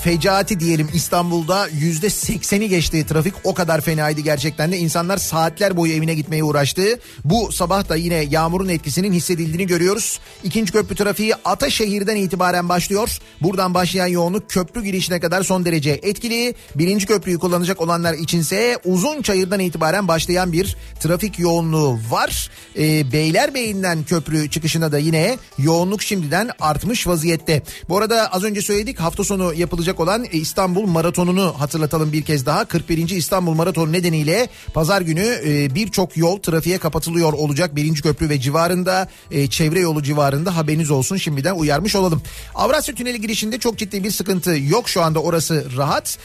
fecaati 0.06 0.60
diyelim 0.60 0.89
İstanbul'da 0.94 1.68
yüzde 1.68 2.10
sekseni 2.10 2.70
geçti 2.70 3.06
trafik 3.08 3.34
o 3.44 3.54
kadar 3.54 3.82
fenaydı 3.82 4.22
gerçekten 4.22 4.72
de 4.72 4.78
insanlar 4.78 5.18
saatler 5.18 5.78
boyu 5.78 5.94
evine 5.94 6.13
gitmeye 6.13 6.44
uğraştı. 6.44 7.00
Bu 7.24 7.52
sabah 7.52 7.89
da 7.89 7.96
yine 7.96 8.15
yağmurun 8.15 8.70
etkisinin 8.70 9.13
hissedildiğini 9.13 9.68
görüyoruz. 9.68 10.20
İkinci 10.44 10.72
köprü 10.72 10.96
trafiği 10.96 11.36
Ataşehir'den 11.36 12.15
itibaren 12.15 12.70
başlıyor. 12.70 13.20
Buradan 13.41 13.74
başlayan 13.74 14.08
yoğunluk 14.08 14.50
köprü 14.50 14.84
girişine 14.84 15.20
kadar 15.20 15.44
son 15.44 15.65
derece 15.65 15.91
etkili. 15.91 16.56
Birinci 16.76 17.06
köprüyü 17.06 17.39
kullanacak 17.39 17.82
olanlar 17.82 18.13
içinse 18.13 18.78
uzun 18.86 19.22
çayırdan 19.22 19.60
itibaren 19.60 20.08
başlayan 20.08 20.52
bir 20.52 20.76
trafik 21.00 21.39
yoğunluğu 21.39 22.00
var. 22.10 22.50
Ee, 22.78 23.12
Beylerbeyi'nden 23.12 24.04
köprü 24.04 24.50
çıkışına 24.50 24.91
da 24.91 24.98
yine 24.98 25.38
yoğunluk 25.58 26.02
şimdiden 26.02 26.50
artmış 26.60 27.08
vaziyette. 27.08 27.63
Bu 27.89 27.98
arada 27.98 28.34
az 28.34 28.44
önce 28.44 28.62
söyledik 28.62 29.00
hafta 29.00 29.24
sonu 29.24 29.54
yapılacak 29.54 29.94
olan 29.99 30.23
e, 30.23 30.27
İstanbul 30.27 30.86
Maratonu'nu 30.86 31.53
hatırlatalım 31.58 32.12
bir 32.12 32.21
kez 32.21 32.45
daha. 32.45 32.65
41. 32.65 33.10
İstanbul 33.10 33.53
Maratonu 33.53 33.91
nedeniyle 33.91 34.49
pazar 34.73 35.01
günü 35.01 35.41
e, 35.45 35.75
birçok 35.75 36.17
yol 36.17 36.38
trafiğe 36.38 36.77
kapatılıyor 36.77 37.34
olacak. 37.34 37.75
Birinci 37.75 38.01
köprü 38.01 38.29
ve 38.29 38.39
civarında 38.39 39.08
e, 39.31 39.47
çevre 39.47 39.79
yolu 39.79 40.03
civarında 40.03 40.55
haberiniz 40.55 40.91
olsun 40.91 41.17
şimdiden 41.17 41.55
uyarmış 41.55 41.95
olalım. 41.95 42.21
Avrasya 42.55 42.95
Tüneli 42.95 43.21
girişinde 43.21 43.60
çok 43.60 43.77
ciddi 43.77 44.03
bir 44.03 44.12
sıkıntı 44.12 44.58
yok 44.58 44.89
şu 44.89 45.01
anda 45.01 45.19
orası 45.19 45.65
rahat. 45.77 46.17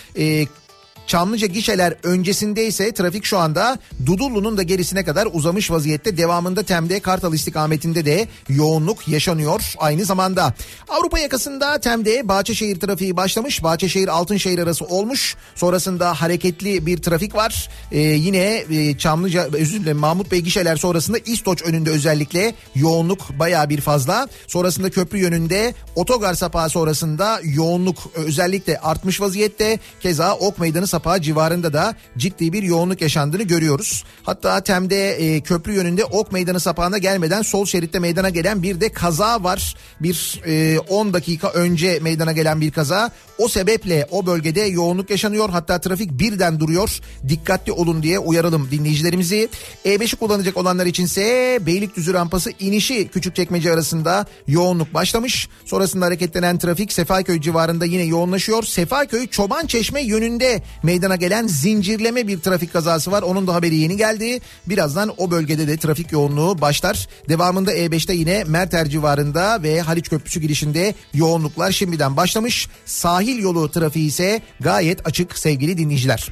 E, 1.10 1.12
Çamlıca 1.12 1.46
gişeler 1.46 1.94
öncesinde 2.02 2.66
ise 2.66 2.94
trafik 2.94 3.24
şu 3.24 3.38
anda 3.38 3.78
Dudullu'nun 4.06 4.56
da 4.56 4.62
gerisine 4.62 5.04
kadar 5.04 5.28
uzamış 5.32 5.70
vaziyette. 5.70 6.16
Devamında 6.16 6.62
Tem'de 6.62 7.00
Kartal 7.00 7.34
istikametinde 7.34 8.04
de 8.04 8.28
yoğunluk 8.48 9.08
yaşanıyor 9.08 9.74
aynı 9.78 10.04
zamanda. 10.04 10.54
Avrupa 10.88 11.18
yakasında 11.18 11.80
Tem'de 11.80 12.28
Bahçeşehir 12.28 12.80
trafiği 12.80 13.16
başlamış. 13.16 13.62
Bahçeşehir 13.62 14.08
Altınşehir 14.08 14.58
arası 14.58 14.84
olmuş. 14.84 15.36
Sonrasında 15.54 16.20
hareketli 16.20 16.86
bir 16.86 16.98
trafik 17.02 17.34
var. 17.34 17.68
Ee, 17.92 17.98
yine 17.98 18.64
e, 18.70 18.98
Çamlıca 18.98 19.48
özür 19.52 19.80
dilerim 19.80 19.98
Mahmut 19.98 20.32
Bey 20.32 20.40
gişeler 20.40 20.76
sonrasında 20.76 21.18
İstoç 21.18 21.62
önünde 21.62 21.90
özellikle 21.90 22.54
yoğunluk 22.74 23.38
baya 23.38 23.68
bir 23.68 23.80
fazla. 23.80 24.28
Sonrasında 24.46 24.90
köprü 24.90 25.18
yönünde 25.18 25.74
otogar 25.94 26.34
sapağı 26.34 26.70
sonrasında 26.70 27.40
yoğunluk 27.44 27.98
özellikle 28.14 28.78
artmış 28.78 29.20
vaziyette. 29.20 29.78
Keza 30.00 30.34
Ok 30.34 30.58
Meydanı 30.58 30.86
sapağı 30.86 30.99
civarında 31.20 31.72
da 31.72 31.94
ciddi 32.18 32.52
bir 32.52 32.62
yoğunluk 32.62 33.00
yaşandığını 33.00 33.42
görüyoruz. 33.42 34.04
Hatta 34.22 34.60
Tem'de 34.60 35.10
e, 35.10 35.40
köprü 35.40 35.72
yönünde 35.72 36.04
Ok 36.04 36.32
Meydanı 36.32 36.60
sapağına 36.60 36.98
gelmeden 36.98 37.42
sol 37.42 37.66
şeritte 37.66 37.98
meydana 37.98 38.30
gelen 38.30 38.62
bir 38.62 38.80
de 38.80 38.92
kaza 38.92 39.44
var. 39.44 39.76
Bir 40.00 40.40
e, 40.46 40.78
10 40.78 41.12
dakika 41.12 41.48
önce 41.48 41.98
meydana 42.02 42.32
gelen 42.32 42.60
bir 42.60 42.70
kaza. 42.70 43.10
O 43.38 43.48
sebeple 43.48 44.06
o 44.10 44.26
bölgede 44.26 44.60
yoğunluk 44.60 45.10
yaşanıyor. 45.10 45.50
Hatta 45.50 45.80
trafik 45.80 46.10
birden 46.10 46.60
duruyor. 46.60 47.00
Dikkatli 47.28 47.72
olun 47.72 48.02
diye 48.02 48.18
uyaralım 48.18 48.68
dinleyicilerimizi. 48.70 49.48
E5'i 49.84 50.16
kullanacak 50.16 50.56
olanlar 50.56 50.86
içinse 50.86 51.58
Beylikdüzü 51.66 52.14
rampası 52.14 52.50
inişi 52.58 53.08
Küçükçekmece 53.08 53.72
arasında 53.72 54.26
yoğunluk 54.48 54.94
başlamış. 54.94 55.48
Sonrasında 55.64 56.06
hareketlenen 56.06 56.58
trafik 56.58 56.92
Sefaköy 56.92 57.40
civarında 57.40 57.84
yine 57.84 58.02
yoğunlaşıyor. 58.02 58.62
Sefaköy 58.62 59.26
Çoban 59.26 59.66
Çeşme 59.66 60.02
yönünde 60.02 60.62
meydana 60.82 61.16
gelen 61.16 61.46
zincirleme 61.46 62.26
bir 62.28 62.40
trafik 62.40 62.72
kazası 62.72 63.10
var. 63.10 63.22
Onun 63.22 63.46
da 63.46 63.54
haberi 63.54 63.76
yeni 63.76 63.96
geldi. 63.96 64.40
Birazdan 64.66 65.14
o 65.16 65.30
bölgede 65.30 65.68
de 65.68 65.76
trafik 65.76 66.12
yoğunluğu 66.12 66.60
başlar. 66.60 67.08
Devamında 67.28 67.74
E5'te 67.74 68.14
yine 68.14 68.44
Merter 68.44 68.88
civarında 68.88 69.62
ve 69.62 69.80
Haliç 69.80 70.08
Köprüsü 70.08 70.40
girişinde 70.40 70.94
yoğunluklar 71.14 71.72
şimdiden 71.72 72.16
başlamış. 72.16 72.68
Sahil 72.84 73.42
yolu 73.42 73.70
trafiği 73.70 74.08
ise 74.08 74.42
gayet 74.60 75.06
açık 75.06 75.38
sevgili 75.38 75.78
dinleyiciler. 75.78 76.28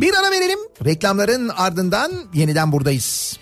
Bir 0.00 0.14
ara 0.14 0.30
verelim. 0.30 0.58
Reklamların 0.84 1.48
ardından 1.48 2.12
yeniden 2.34 2.72
buradayız. 2.72 3.38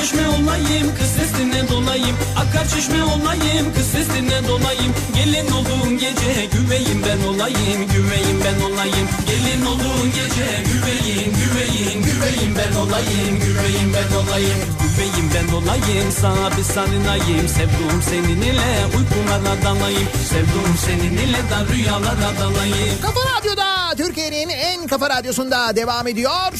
Çeşme 0.00 0.28
olayım 0.28 0.94
kız 0.98 1.10
sesine 1.18 1.68
dolayım 1.68 2.16
Akar 2.36 2.68
çeşme 2.68 3.02
olayım 3.02 3.74
kız 3.76 3.86
sesine 3.86 4.48
dolayım 4.48 4.92
Gelin 5.14 5.50
olduğun 5.52 5.98
gece 5.98 6.32
güveyim 6.52 7.02
ben 7.06 7.28
olayım 7.28 7.80
Güveyim 7.94 8.38
ben 8.44 8.60
olayım 8.66 9.08
Gelin 9.28 9.66
olduğun 9.66 10.06
gece 10.18 10.48
güveyin 10.72 11.32
güveyin 11.40 12.02
Güveyim 12.02 12.54
ben 12.58 12.76
olayım 12.76 13.34
Güveyim 13.46 13.92
ben 13.94 14.16
olayım 14.16 14.58
Güveyim 14.82 15.30
ben 15.34 15.54
olayım 15.54 16.12
Sana 16.20 16.56
bir 16.56 16.62
sarılayım 16.62 17.48
Sevduğum 17.48 18.02
senin 18.10 18.42
ile 18.42 18.86
uykulara 18.96 19.62
dalayım 19.64 20.08
Sevduğum 20.30 20.74
senin 20.86 21.12
ile 21.12 21.42
de 21.50 21.74
rüyalara 21.74 22.30
dalayım 22.40 23.00
Kafa 23.02 23.20
Radyo'da 23.38 23.78
Türkiye'nin 23.96 24.48
en 24.48 24.86
kafa 24.86 25.10
radyosunda 25.10 25.76
devam 25.76 26.06
ediyor. 26.06 26.52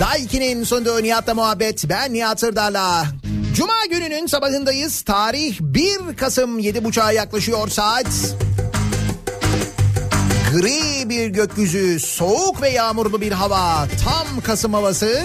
Daiki'nin 0.00 0.64
sunduğu 0.64 1.02
Nihat'la 1.02 1.34
muhabbet. 1.34 1.88
Ben 1.88 2.12
Nihat 2.12 2.40
Sırdar'la. 2.40 2.79
Cuma 3.54 3.86
gününün 3.90 4.26
sabahındayız. 4.26 5.02
Tarih 5.02 5.60
1 5.60 6.16
Kasım 6.16 6.58
7.30'a 6.58 7.12
yaklaşıyor 7.12 7.68
saat. 7.68 8.06
Gri 10.54 11.08
bir 11.08 11.26
gökyüzü, 11.26 12.00
soğuk 12.00 12.62
ve 12.62 12.68
yağmurlu 12.68 13.20
bir 13.20 13.32
hava. 13.32 13.86
Tam 14.04 14.40
Kasım 14.40 14.74
havası. 14.74 15.22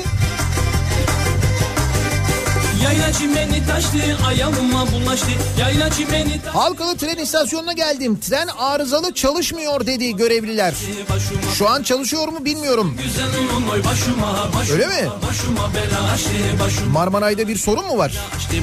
Yayla 2.85 3.13
çimeni 3.13 3.65
taştı 3.67 3.97
ayağıma 4.27 4.91
bulaştı 4.91 5.27
Yayla 5.59 5.89
çimeni 5.89 6.41
taştı 6.41 6.49
Halkalı 6.49 6.97
tren 6.97 7.17
istasyonuna 7.17 7.73
geldim. 7.73 8.19
Tren 8.19 8.47
arızalı 8.57 9.13
çalışmıyor 9.13 9.85
dedi 9.85 10.15
görevliler. 10.15 10.73
Şu 11.57 11.69
an 11.69 11.83
çalışıyor 11.83 12.27
mu 12.27 12.45
bilmiyorum. 12.45 12.97
Öyle 14.71 14.87
mi? 14.87 15.09
Marmaray'da 16.91 17.47
bir 17.47 17.55
sorun 17.55 17.85
mu 17.85 17.97
var? 17.97 18.13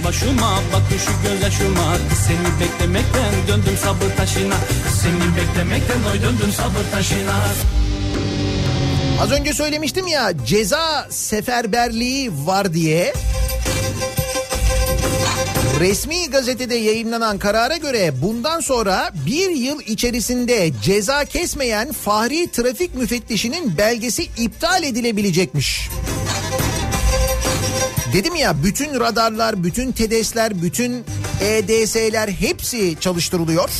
başıma 0.04 0.50
Bak 0.72 0.82
şu 1.06 1.28
gözyaşıma 1.28 1.96
Kız 2.10 2.18
Seni 2.18 2.60
beklemekten 2.60 3.32
döndüm 3.48 3.76
sabır 3.82 4.16
taşına 4.16 4.54
Seni 5.02 5.36
beklemekten 5.36 5.98
oy 6.12 6.22
döndüm 6.22 6.52
sabır 6.56 6.90
taşına 6.92 7.34
Az 9.20 9.32
önce 9.32 9.52
söylemiştim 9.52 10.06
ya 10.06 10.32
ceza 10.46 11.06
seferberliği 11.10 12.30
var 12.46 12.74
diye. 12.74 13.14
Resmi 15.80 16.30
gazetede 16.30 16.74
yayınlanan 16.74 17.38
karara 17.38 17.76
göre 17.76 18.12
bundan 18.22 18.60
sonra 18.60 19.10
bir 19.26 19.50
yıl 19.50 19.80
içerisinde 19.80 20.70
ceza 20.82 21.24
kesmeyen 21.24 21.92
Fahri 21.92 22.50
Trafik 22.52 22.94
Müfettişinin 22.94 23.78
belgesi 23.78 24.22
iptal 24.22 24.82
edilebilecekmiş. 24.82 25.88
Dedim 28.12 28.34
ya 28.34 28.64
bütün 28.64 29.00
radarlar, 29.00 29.64
bütün 29.64 29.92
TEDES'ler, 29.92 30.62
bütün 30.62 31.04
EDS'ler 31.40 32.28
hepsi 32.28 32.96
çalıştırılıyor. 33.00 33.70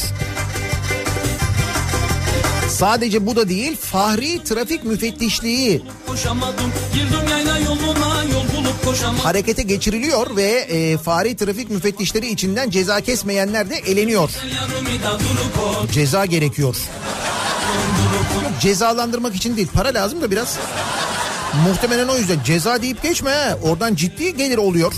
Sadece 2.68 3.26
bu 3.26 3.36
da 3.36 3.48
değil 3.48 3.76
Fahri 3.76 4.44
Trafik 4.44 4.84
Müfettişliği 4.84 5.82
Koşamadım 6.06 6.72
girdim 6.94 7.28
yayla 7.30 7.58
yoluna 7.58 8.24
harekete 9.22 9.62
geçiriliyor 9.62 10.36
ve 10.36 10.44
e, 10.50 10.98
fari 10.98 11.36
trafik 11.36 11.70
müfettişleri 11.70 12.26
içinden 12.28 12.70
ceza 12.70 13.00
kesmeyenler 13.00 13.70
de 13.70 13.74
eleniyor. 13.76 14.30
Ceza 15.92 16.26
gerekiyor. 16.26 16.76
Yok, 18.34 18.60
cezalandırmak 18.60 19.34
için 19.34 19.56
değil 19.56 19.68
para 19.74 19.94
lazım 19.94 20.22
da 20.22 20.30
biraz. 20.30 20.58
Muhtemelen 21.68 22.08
o 22.08 22.16
yüzden 22.16 22.38
ceza 22.44 22.82
deyip 22.82 23.02
geçme 23.02 23.30
he. 23.30 23.54
Oradan 23.54 23.94
ciddi 23.94 24.36
gelir 24.36 24.58
oluyor. 24.58 24.92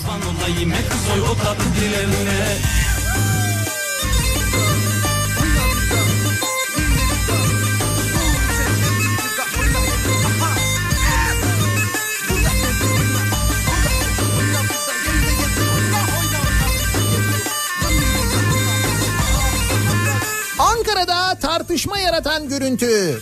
Ankara'da 20.58 21.34
tartışma 21.34 21.98
yaratan 21.98 22.48
görüntü. 22.48 23.20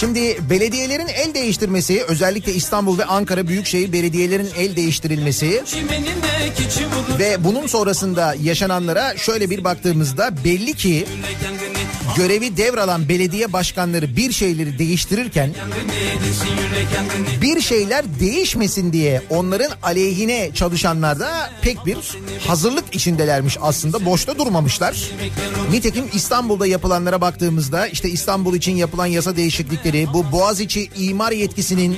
Şimdi 0.00 0.36
belediyelerin 0.50 1.06
el 1.06 1.34
değiştirmesi 1.34 2.04
özellikle 2.08 2.52
İstanbul 2.54 2.98
ve 2.98 3.04
Ankara 3.04 3.48
Büyükşehir 3.48 3.92
Belediyelerin 3.92 4.48
el 4.58 4.76
değiştirilmesi 4.76 5.62
ve 7.18 7.44
bunun 7.44 7.66
sonrasında 7.66 8.34
yaşananlara 8.42 9.16
şöyle 9.16 9.50
bir 9.50 9.64
baktığımızda 9.64 10.44
belli 10.44 10.74
ki 10.74 11.06
görevi 12.16 12.56
devralan 12.56 13.08
belediye 13.08 13.52
başkanları 13.52 14.16
bir 14.16 14.32
şeyleri 14.32 14.78
değiştirirken 14.78 15.54
bir 17.42 17.60
şeyler 17.60 18.04
değişmesin 18.20 18.92
diye 18.92 19.22
onların 19.30 19.70
aleyhine 19.82 20.50
çalışanlar 20.54 21.20
da 21.20 21.50
pek 21.62 21.86
bir 21.86 21.96
hazırlık 22.46 22.94
içindelermiş 22.94 23.58
aslında 23.60 24.04
boşta 24.04 24.38
durmamışlar. 24.38 25.10
Nitekim 25.70 26.04
İstanbul'da 26.14 26.66
yapılanlara 26.66 27.20
baktığımızda 27.20 27.86
işte 27.86 28.08
İstanbul 28.08 28.54
için 28.54 28.76
yapılan 28.76 29.06
yasa 29.06 29.36
değişiklikleri 29.36 30.06
bu 30.12 30.32
Boğaziçi 30.32 30.90
imar 30.96 31.32
yetkisinin 31.32 31.96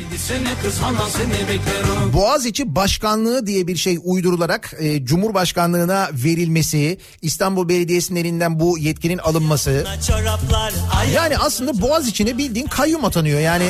Boğaziçi 2.14 2.74
Başkanlığı 2.74 3.46
diye 3.46 3.66
bir 3.66 3.76
şey 3.76 3.98
uydurularak 4.04 4.74
e, 4.78 5.04
Cumhurbaşkanlığına 5.04 6.08
verilmesi, 6.12 6.98
İstanbul 7.22 7.68
Belediyesi'nin 7.68 8.20
elinden 8.20 8.60
bu 8.60 8.78
yetkinin 8.78 9.18
alınması. 9.18 9.86
Çoraplar 10.08 10.72
ay 10.98 11.12
Yani 11.12 11.38
aslında 11.38 11.80
Boğaziçi'ne 11.80 12.38
bildiğin 12.38 12.66
kayyum 12.66 13.04
atanıyor 13.04 13.40
yani. 13.40 13.68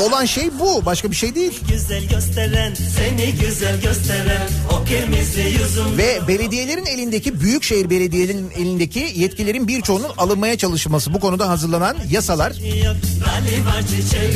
Olan 0.00 0.24
şey 0.24 0.58
bu 0.58 0.86
başka 0.86 1.10
bir 1.10 1.16
şey 1.16 1.34
değil. 1.34 1.60
güzel 1.68 2.04
gösteren 2.04 2.74
seni 2.74 3.32
güzel 3.32 3.80
gösteren 3.80 4.48
o 4.72 4.84
kırmızı 4.84 5.40
yüzüm 5.40 5.98
Ve 5.98 6.20
belediyelerin 6.28 6.86
elindeki 6.86 7.40
büyükşehir 7.40 7.90
belediyelerinin 7.90 8.50
elindeki 8.50 9.12
yetkilerin 9.14 9.68
birçoğunun 9.68 10.10
alınmaya 10.18 10.58
çalışılması 10.58 11.14
bu 11.14 11.20
konuda 11.20 11.48
hazırlanan 11.48 11.96
yasalar 12.10 12.52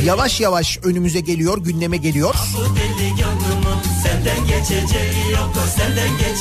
yavaş 0.05 0.41
yavaş 0.41 0.79
önümüze 0.83 1.19
geliyor, 1.19 1.57
gündeme 1.57 1.97
geliyor. 1.97 2.35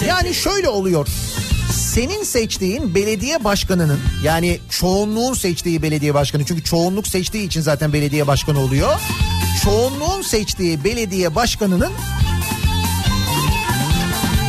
Yani 0.08 0.34
şöyle 0.34 0.68
oluyor. 0.68 1.08
Senin 1.94 2.22
seçtiğin 2.22 2.94
belediye 2.94 3.44
başkanının 3.44 4.00
yani 4.22 4.60
çoğunluğun 4.70 5.34
seçtiği 5.34 5.82
belediye 5.82 6.14
başkanı 6.14 6.44
çünkü 6.44 6.64
çoğunluk 6.64 7.06
seçtiği 7.06 7.46
için 7.46 7.60
zaten 7.60 7.92
belediye 7.92 8.26
başkanı 8.26 8.60
oluyor. 8.60 9.00
Çoğunluğun 9.64 10.22
seçtiği 10.22 10.84
belediye 10.84 11.34
başkanının 11.34 11.92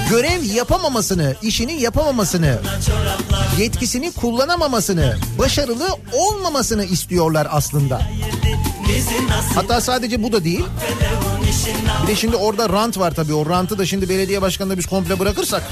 görev 0.09 0.43
yapamamasını, 0.43 1.35
işini 1.41 1.81
yapamamasını, 1.81 2.59
yetkisini 3.59 4.11
kullanamamasını, 4.11 5.17
başarılı 5.37 5.87
olmamasını 6.13 6.85
istiyorlar 6.85 7.47
aslında. 7.51 8.01
Hatta 9.55 9.81
sadece 9.81 10.23
bu 10.23 10.31
da 10.31 10.43
değil. 10.43 10.65
Bir 12.03 12.07
de 12.07 12.15
şimdi 12.15 12.35
orada 12.35 12.69
rant 12.69 12.97
var 12.97 13.15
tabii. 13.15 13.33
O 13.33 13.49
rantı 13.49 13.77
da 13.77 13.85
şimdi 13.85 14.09
belediye 14.09 14.41
başkanına 14.41 14.77
biz 14.77 14.85
komple 14.85 15.19
bırakırsak. 15.19 15.63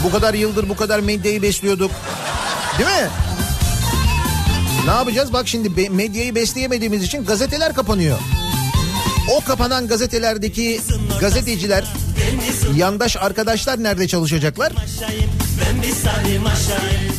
E 0.00 0.04
bu 0.04 0.10
kadar 0.10 0.34
yıldır 0.34 0.68
bu 0.68 0.76
kadar 0.76 1.00
medyayı 1.00 1.42
besliyorduk. 1.42 1.90
Değil 2.78 2.90
mi? 2.90 3.08
Ne 4.86 4.90
yapacağız? 4.90 5.32
Bak 5.32 5.48
şimdi 5.48 5.90
medyayı 5.90 6.34
besleyemediğimiz 6.34 7.02
için 7.02 7.24
gazeteler 7.24 7.74
kapanıyor. 7.74 8.18
O 9.30 9.40
kapanan 9.44 9.88
gazetelerdeki 9.88 10.80
gazeteciler, 11.20 11.84
yandaş 12.76 13.16
arkadaşlar 13.16 13.82
nerede 13.82 14.08
çalışacaklar? 14.08 14.72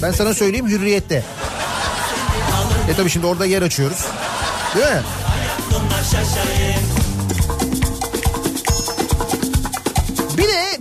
ben 0.02 0.12
sana 0.12 0.34
söyleyeyim 0.34 0.68
hürriyette. 0.68 1.24
E 2.90 2.96
tabii 2.96 3.10
şimdi 3.10 3.26
orada 3.26 3.46
yer 3.46 3.62
açıyoruz. 3.62 4.06
Değil 4.76 4.86
mi? 4.86 5.02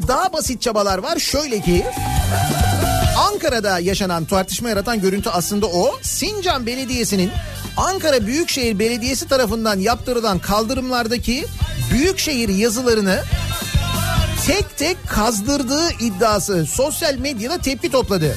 Daha 0.08 0.32
basit 0.32 0.62
çabalar 0.62 0.98
var. 0.98 1.18
Şöyle 1.18 1.60
ki 1.60 1.86
Ankara'da 3.18 3.78
yaşanan 3.78 4.24
tartışma 4.24 4.68
yaratan 4.68 5.00
görüntü 5.00 5.30
aslında 5.30 5.66
o. 5.66 5.98
Sincan 6.02 6.66
Belediyesi'nin 6.66 7.30
Ankara 7.76 8.26
Büyükşehir 8.26 8.78
Belediyesi 8.78 9.28
tarafından 9.28 9.78
yaptırılan 9.78 10.38
kaldırımlardaki 10.38 11.46
büyükşehir 11.92 12.48
yazılarını 12.48 13.22
tek 14.46 14.78
tek 14.78 14.96
kazdırdığı 15.08 15.90
iddiası 16.00 16.66
sosyal 16.66 17.14
medyada 17.14 17.58
tepki 17.58 17.90
topladı. 17.90 18.36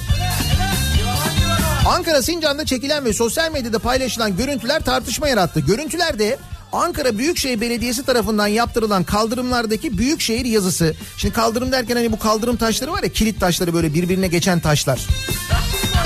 Ankara 1.88 2.22
Sincan'da 2.22 2.65
çekilen 2.65 3.06
ve 3.06 3.13
sosyal 3.13 3.52
medyada 3.52 3.80
paylaşılan 3.80 4.38
görüntüler 4.38 4.84
tartışma 4.84 5.28
yarattı. 5.28 5.60
Görüntülerde 5.60 6.38
Ankara 6.78 7.18
Büyükşehir 7.18 7.62
Belediyesi 7.62 8.06
tarafından 8.06 8.48
yaptırılan 8.48 9.04
kaldırımlardaki 9.04 9.98
büyükşehir 9.98 10.46
yazısı. 10.46 10.96
Şimdi 11.18 11.34
kaldırım 11.34 11.72
derken 11.72 11.96
hani 11.96 12.12
bu 12.12 12.20
kaldırım 12.20 12.56
taşları 12.58 12.92
var 12.92 13.04
ya 13.04 13.10
kilit 13.10 13.40
taşları 13.40 13.74
böyle 13.74 13.94
birbirine 13.94 14.28
geçen 14.28 14.60
taşlar. 14.60 15.08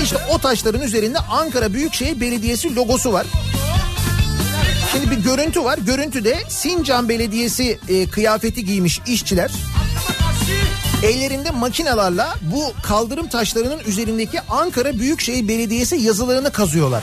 İşte 0.02 0.16
o 0.30 0.38
taşların 0.38 0.82
üzerinde 0.82 1.18
Ankara 1.18 1.72
Büyükşehir 1.72 2.20
Belediyesi 2.20 2.76
logosu 2.76 3.12
var. 3.12 3.26
Şimdi 4.92 5.10
bir 5.10 5.16
görüntü 5.16 5.64
var. 5.64 5.78
Görüntüde 5.78 6.38
Sincan 6.48 7.08
Belediyesi 7.08 7.78
e, 7.88 8.08
kıyafeti 8.08 8.64
giymiş 8.64 9.00
işçiler 9.06 9.50
ellerinde 11.02 11.50
makinalarla 11.50 12.34
bu 12.42 12.72
kaldırım 12.82 13.28
taşlarının 13.28 13.80
üzerindeki 13.86 14.40
Ankara 14.40 14.98
Büyükşehir 14.98 15.48
Belediyesi 15.48 15.96
yazılarını 15.96 16.52
kazıyorlar. 16.52 17.02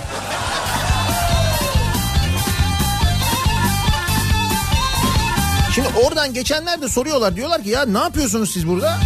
Şimdi 5.76 5.88
oradan 6.04 6.34
geçenler 6.34 6.82
de 6.82 6.90
soruyorlar. 6.90 7.36
Diyorlar 7.36 7.64
ki 7.64 7.70
ya 7.70 7.86
ne 7.86 7.98
yapıyorsunuz 7.98 8.52
siz 8.52 8.68
burada? 8.68 8.98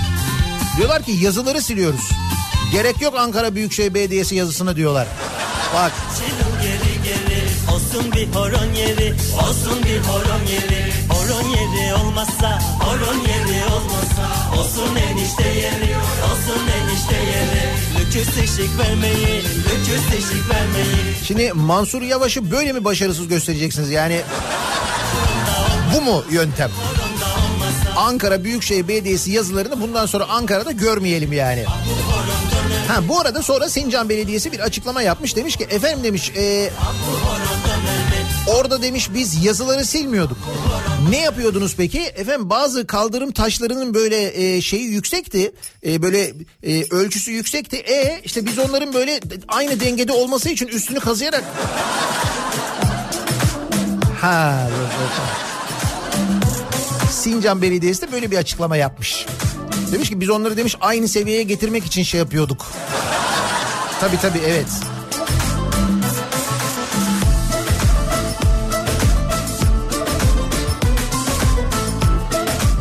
Diyorlar 0.78 1.04
ki 1.04 1.12
yazıları 1.12 1.62
siliyoruz. 1.62 2.10
Gerek 2.71 3.02
yok 3.02 3.13
Ankara 3.17 3.56
Büyükşehir 3.56 3.93
Belediyesi 3.93 4.36
yazısına 4.36 4.76
diyorlar. 4.76 5.08
Bak 5.76 5.91
Çılım 6.17 6.54
geri 6.62 7.04
geri 7.04 7.43
olsun 7.76 8.12
bir 8.12 8.36
horon 8.36 8.73
yeri 8.73 9.13
olsun 9.13 9.84
bir 9.86 9.99
horon 9.99 10.45
yeri 10.52 10.93
horon 11.10 11.49
yeri 11.49 11.93
olmazsa 11.93 12.62
horon 12.80 13.19
yeri 13.19 13.65
olmazsa 13.73 14.54
olsun 14.60 14.95
enişte 14.95 15.47
yeri 15.47 15.95
olsun 16.32 16.62
enişte 16.78 17.15
yeri 17.15 17.73
lüküs 17.99 18.38
eşik 18.38 18.80
vermeyi 18.80 19.43
lüküs 19.43 20.08
eşik 20.17 20.49
vermeyi 20.49 21.15
Şimdi 21.23 21.54
Mansur 21.54 22.02
Yavaş'ı 22.02 22.52
böyle 22.52 22.73
mi 22.73 22.84
başarısız 22.84 23.28
göstereceksiniz? 23.28 23.89
Yani 23.89 24.21
bu 25.93 26.01
mu 26.01 26.23
yöntem? 26.32 26.71
Ankara 27.97 28.43
Büyükşehir 28.43 28.88
Belediyesi 28.88 29.32
yazılarını 29.32 29.82
bundan 29.82 30.06
sonra 30.06 30.25
Ankara'da 30.25 30.71
görmeyelim 30.71 31.34
yani. 31.34 31.63
Ha 32.88 33.08
bu 33.08 33.19
arada 33.19 33.41
sonra 33.41 33.69
Sincan 33.69 34.10
Belediyesi 34.10 34.51
bir 34.51 34.60
açıklama 34.60 35.01
yapmış 35.01 35.36
demiş 35.36 35.56
ki 35.56 35.63
efendim 35.63 36.03
demiş 36.03 36.32
e, 36.38 36.69
orada 38.47 38.82
demiş 38.82 39.10
biz 39.13 39.45
yazıları 39.45 39.86
silmiyorduk. 39.86 40.38
Ne 41.10 41.21
yapıyordunuz 41.21 41.75
peki? 41.77 42.01
Efendim 42.01 42.49
bazı 42.49 42.88
kaldırım 42.88 43.32
taşlarının 43.32 43.93
böyle 43.93 44.56
e, 44.56 44.62
şeyi 44.62 44.84
yüksekti. 44.86 45.53
E, 45.86 46.01
böyle 46.01 46.34
e, 46.63 46.84
ölçüsü 46.91 47.32
yüksekti. 47.32 47.77
E 47.77 48.21
işte 48.23 48.45
biz 48.45 48.60
onların 48.60 48.93
böyle 48.93 49.19
aynı 49.47 49.79
dengede 49.79 50.12
olması 50.12 50.49
için 50.49 50.67
üstünü 50.67 50.99
kazıyarak 50.99 51.43
Ha. 54.21 54.67
evet, 54.69 54.89
evet. 54.99 55.53
Sincan 57.23 57.62
Belediyesi 57.62 58.01
de 58.01 58.12
böyle 58.12 58.31
bir 58.31 58.38
açıklama 58.38 58.77
yapmış. 58.77 59.25
Demiş 59.91 60.09
ki 60.09 60.19
biz 60.19 60.29
onları 60.29 60.57
demiş 60.57 60.75
aynı 60.81 61.07
seviyeye 61.07 61.43
getirmek 61.43 61.86
için 61.86 62.03
şey 62.03 62.19
yapıyorduk. 62.19 62.65
Tabii 63.99 64.17
tabii 64.17 64.39
evet. 64.45 64.67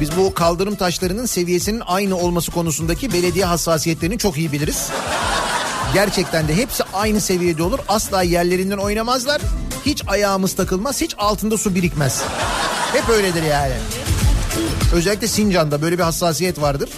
Biz 0.00 0.16
bu 0.16 0.35
kaldırım 0.35 0.74
taşlarının 0.74 1.26
seviyesinin 1.26 1.83
aynı 1.87 2.16
olması 2.16 2.52
konusundaki 2.52 3.12
belediye 3.12 3.44
hassasiyetlerini 3.44 4.18
çok 4.18 4.38
iyi 4.38 4.52
biliriz. 4.52 4.90
Gerçekten 5.94 6.48
de 6.48 6.57
hepsi 6.57 6.83
aynı 6.94 7.20
seviyede 7.20 7.62
olur. 7.62 7.78
Asla 7.88 8.22
yerlerinden 8.22 8.78
oynamazlar. 8.78 9.40
Hiç 9.87 10.02
ayağımız 10.07 10.57
takılmaz, 10.57 11.00
hiç 11.00 11.14
altında 11.18 11.59
su 11.59 11.74
birikmez. 11.74 12.22
Hep 12.92 13.09
öyledir 13.09 13.42
yani. 13.42 13.74
Özellikle 14.92 15.26
Sincan'da 15.26 15.83
böyle 15.83 15.98
bir 15.98 16.02
hassasiyet 16.02 16.61
vardır. 16.61 16.90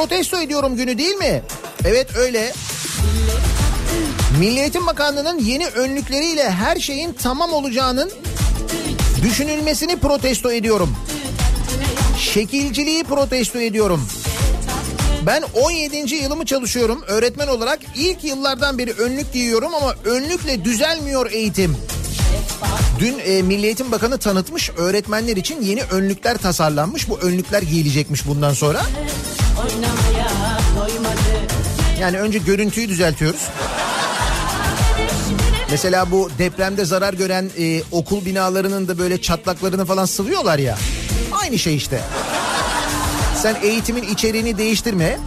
Protesto 0.00 0.40
ediyorum 0.40 0.76
günü 0.76 0.98
değil 0.98 1.14
mi? 1.14 1.42
Evet 1.84 2.16
öyle. 2.16 2.52
Milli 4.38 4.60
Eğitim 4.60 4.86
Bakanlığı'nın 4.86 5.38
yeni 5.38 5.66
önlükleriyle 5.66 6.50
her 6.50 6.76
şeyin 6.76 7.12
tamam 7.12 7.52
olacağının 7.52 8.10
düşünülmesini 9.22 9.96
protesto 9.96 10.52
ediyorum. 10.52 10.96
Şekilciliği 12.18 13.04
protesto 13.04 13.60
ediyorum. 13.60 14.08
Ben 15.26 15.42
17. 15.62 16.14
yılımı 16.14 16.46
çalışıyorum 16.46 17.02
öğretmen 17.08 17.48
olarak. 17.48 17.78
ilk 17.96 18.24
yıllardan 18.24 18.78
beri 18.78 18.92
önlük 18.92 19.32
giyiyorum 19.32 19.74
ama 19.74 19.94
önlükle 20.04 20.64
düzelmiyor 20.64 21.30
eğitim. 21.30 21.76
Dün 22.98 23.18
e, 23.24 23.42
Milli 23.42 23.66
Eğitim 23.66 23.92
Bakanı 23.92 24.18
tanıtmış 24.18 24.70
öğretmenler 24.70 25.36
için 25.36 25.62
yeni 25.62 25.82
önlükler 25.82 26.36
tasarlanmış. 26.36 27.08
Bu 27.08 27.18
önlükler 27.18 27.62
giyilecekmiş 27.62 28.26
bundan 28.26 28.52
sonra. 28.52 28.82
Yani 32.00 32.18
önce 32.18 32.38
görüntüyü 32.38 32.88
düzeltiyoruz. 32.88 33.40
Mesela 35.70 36.10
bu 36.10 36.30
depremde 36.38 36.84
zarar 36.84 37.14
gören 37.14 37.50
e, 37.58 37.82
okul 37.92 38.24
binalarının 38.24 38.88
da 38.88 38.98
böyle 38.98 39.22
çatlaklarını 39.22 39.84
falan 39.84 40.04
sıvıyorlar 40.04 40.58
ya. 40.58 40.78
Aynı 41.42 41.58
şey 41.58 41.76
işte. 41.76 42.00
Sen 43.42 43.56
eğitimin 43.62 44.02
içeriğini 44.02 44.58
değiştirme. 44.58 45.18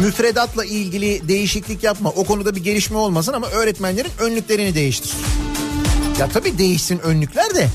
Müfredatla 0.00 0.64
ilgili 0.64 1.28
değişiklik 1.28 1.82
yapma. 1.84 2.10
O 2.10 2.24
konuda 2.24 2.56
bir 2.56 2.64
gelişme 2.64 2.96
olmasın 2.96 3.32
ama 3.32 3.46
öğretmenlerin 3.46 4.10
önlüklerini 4.20 4.74
değiştir. 4.74 5.12
Ya 6.18 6.28
tabii 6.28 6.58
değişsin 6.58 6.98
önlükler 6.98 7.54
de. 7.54 7.68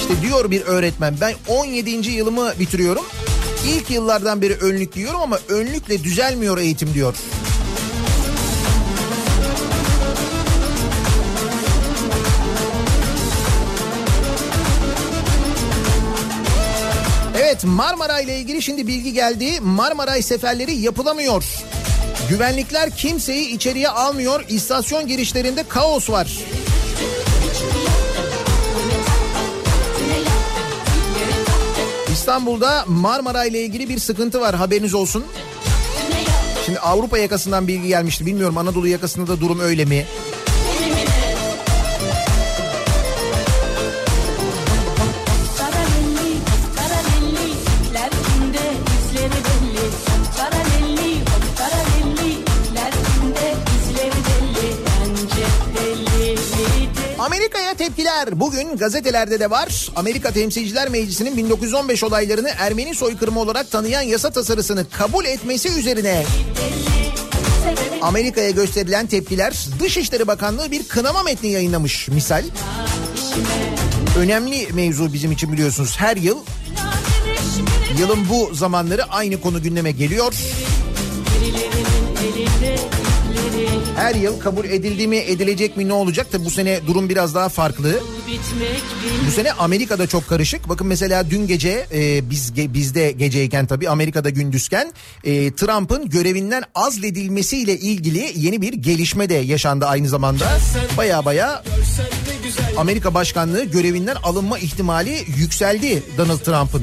İşte 0.00 0.22
diyor 0.22 0.50
bir 0.50 0.60
öğretmen 0.60 1.16
ben 1.20 1.34
17. 1.48 2.10
yılımı 2.10 2.52
bitiriyorum. 2.58 3.04
İlk 3.66 3.90
yıllardan 3.90 4.42
beri 4.42 4.54
önlük 4.54 4.92
giyiyorum 4.92 5.20
ama 5.20 5.38
önlükle 5.48 6.04
düzelmiyor 6.04 6.58
eğitim 6.58 6.94
diyor. 6.94 7.14
Evet 17.36 17.64
Marmara 17.64 18.20
ile 18.20 18.38
ilgili 18.38 18.62
şimdi 18.62 18.86
bilgi 18.86 19.12
geldi. 19.12 19.60
Marmaray 19.60 20.22
seferleri 20.22 20.74
yapılamıyor. 20.74 21.44
Güvenlikler 22.28 22.90
kimseyi 22.90 23.48
içeriye 23.48 23.88
almıyor. 23.88 24.44
İstasyon 24.48 25.06
girişlerinde 25.06 25.62
kaos 25.68 26.10
var. 26.10 26.38
İstanbul'da 32.28 32.84
Marmara 32.86 33.44
ile 33.44 33.62
ilgili 33.62 33.88
bir 33.88 33.98
sıkıntı 33.98 34.40
var 34.40 34.54
haberiniz 34.54 34.94
olsun. 34.94 35.24
Şimdi 36.66 36.78
Avrupa 36.78 37.18
yakasından 37.18 37.68
bilgi 37.68 37.88
gelmişti. 37.88 38.26
Bilmiyorum 38.26 38.58
Anadolu 38.58 38.88
yakasında 38.88 39.26
da 39.26 39.40
durum 39.40 39.60
öyle 39.60 39.84
mi? 39.84 40.04
Tepkiler 57.98 58.40
bugün 58.40 58.76
gazetelerde 58.76 59.40
de 59.40 59.50
var. 59.50 59.88
Amerika 59.96 60.30
Temsilciler 60.30 60.88
Meclisi'nin 60.88 61.36
1915 61.36 62.04
olaylarını 62.04 62.48
Ermeni 62.58 62.94
soykırımı 62.94 63.40
olarak 63.40 63.70
tanıyan 63.70 64.02
yasa 64.02 64.30
tasarısını 64.30 64.90
kabul 64.90 65.24
etmesi 65.24 65.68
üzerine 65.68 66.24
Amerika'ya 68.02 68.50
gösterilen 68.50 69.06
tepkiler 69.06 69.66
Dışişleri 69.80 70.26
Bakanlığı 70.26 70.70
bir 70.70 70.88
kınama 70.88 71.22
metni 71.22 71.48
yayınlamış 71.50 72.08
misal. 72.08 72.44
Önemli 74.18 74.68
mevzu 74.72 75.12
bizim 75.12 75.32
için 75.32 75.52
biliyorsunuz 75.52 75.96
her 75.98 76.16
yıl 76.16 76.38
yılın 77.98 78.28
bu 78.28 78.54
zamanları 78.54 79.04
aynı 79.04 79.40
konu 79.40 79.62
gündeme 79.62 79.90
geliyor. 79.90 80.34
Her 83.98 84.14
yıl 84.14 84.40
kabul 84.40 84.64
edildi 84.64 85.06
mi 85.08 85.16
edilecek 85.16 85.76
mi 85.76 85.88
ne 85.88 85.92
olacak 85.92 86.32
da 86.32 86.44
bu 86.44 86.50
sene 86.50 86.80
durum 86.86 87.08
biraz 87.08 87.34
daha 87.34 87.48
farklı. 87.48 88.00
Bu 89.26 89.30
sene 89.30 89.52
Amerika'da 89.52 90.06
çok 90.06 90.28
karışık. 90.28 90.68
Bakın 90.68 90.86
mesela 90.86 91.30
dün 91.30 91.46
gece 91.46 91.86
e, 91.94 92.30
biz 92.30 92.50
ge- 92.50 92.74
bizde 92.74 93.10
geceyken 93.12 93.66
tabii 93.66 93.88
Amerika'da 93.88 94.30
gündüzken 94.30 94.92
e, 95.24 95.54
Trump'ın 95.54 96.08
görevinden 96.10 96.62
azledilmesiyle 96.74 97.78
ilgili 97.78 98.32
yeni 98.36 98.62
bir 98.62 98.72
gelişme 98.72 99.28
de 99.28 99.34
yaşandı 99.34 99.86
aynı 99.86 100.08
zamanda. 100.08 100.44
Baya 100.96 101.24
baya 101.24 101.62
Amerika 102.76 103.14
başkanlığı 103.14 103.64
görevinden 103.64 104.16
alınma 104.22 104.58
ihtimali 104.58 105.24
yükseldi 105.36 106.02
Donald 106.18 106.38
Trump'ın. 106.38 106.82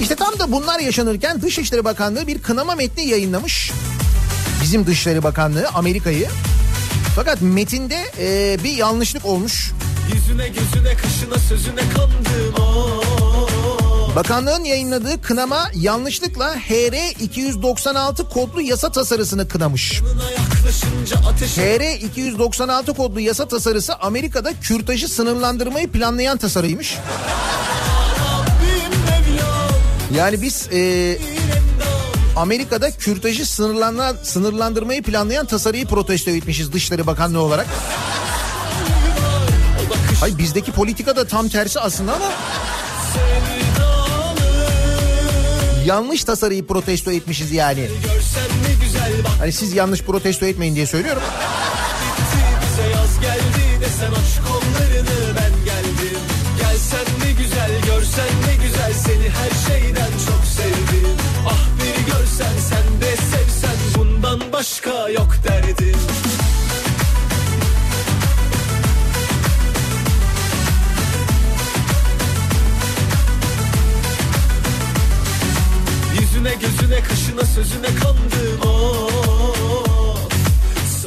İşte 0.00 0.14
tam 0.16 0.38
da 0.38 0.52
bunlar 0.52 0.80
yaşanırken 0.80 1.42
Dışişleri 1.42 1.84
Bakanlığı 1.84 2.26
bir 2.26 2.38
kınama 2.38 2.74
metni 2.74 3.06
yayınlamış. 3.08 3.72
Bizim 4.62 4.86
Dışişleri 4.86 5.22
Bakanlığı 5.22 5.68
Amerika'yı. 5.74 6.28
Fakat 7.16 7.42
metinde 7.42 8.04
e, 8.18 8.58
bir 8.64 8.72
yanlışlık 8.72 9.24
olmuş. 9.24 9.72
Yüzüne 10.14 10.48
gözüne 10.48 10.94
kaşına 10.94 11.38
sözüne 11.38 11.80
kandım 11.80 12.54
oh. 12.58 14.16
Bakanlığın 14.16 14.64
yayınladığı 14.64 15.22
kınama 15.22 15.70
yanlışlıkla 15.74 16.54
HR 16.54 17.20
296 17.22 18.28
kodlu 18.28 18.60
yasa 18.60 18.92
tasarısını 18.92 19.48
kınamış. 19.48 20.02
HR 21.56 22.04
296 22.04 22.94
kodlu 22.94 23.20
yasa 23.20 23.48
tasarısı 23.48 23.94
Amerika'da 23.94 24.52
kürtajı 24.60 25.08
sınırlandırmayı 25.08 25.88
planlayan 25.88 26.38
tasarıymış. 26.38 26.96
Yani 30.16 30.42
biz 30.42 30.68
e, 30.72 31.18
Amerika'da 32.38 32.90
kürtajı 32.90 33.46
sınırlandırmayı 34.22 35.02
planlayan 35.02 35.46
tasarıyı 35.46 35.86
protesto 35.86 36.30
etmişiz 36.30 36.72
Dışişleri 36.72 37.06
Bakanlığı 37.06 37.40
olarak. 37.40 37.66
Hayır 40.20 40.38
bizdeki 40.38 40.72
politika 40.72 41.16
da 41.16 41.26
tam 41.26 41.48
tersi 41.48 41.80
aslında 41.80 42.12
ama 42.12 42.32
yanlış 45.86 46.24
tasarıyı 46.24 46.66
protesto 46.66 47.10
etmişiz 47.10 47.52
yani. 47.52 47.88
Hani 49.38 49.52
siz 49.52 49.74
yanlış 49.74 50.02
protesto 50.02 50.46
etmeyin 50.46 50.74
diye 50.74 50.86
söylüyorum. 50.86 51.22
Başka 64.68 65.08
yok 65.08 65.28
derdim 65.44 65.96
Yüzüne 76.20 76.54
gözüne 76.54 77.02
kaşına 77.02 77.44
sözüne 77.44 77.86
kandım 77.86 78.60
oh. 78.66 80.18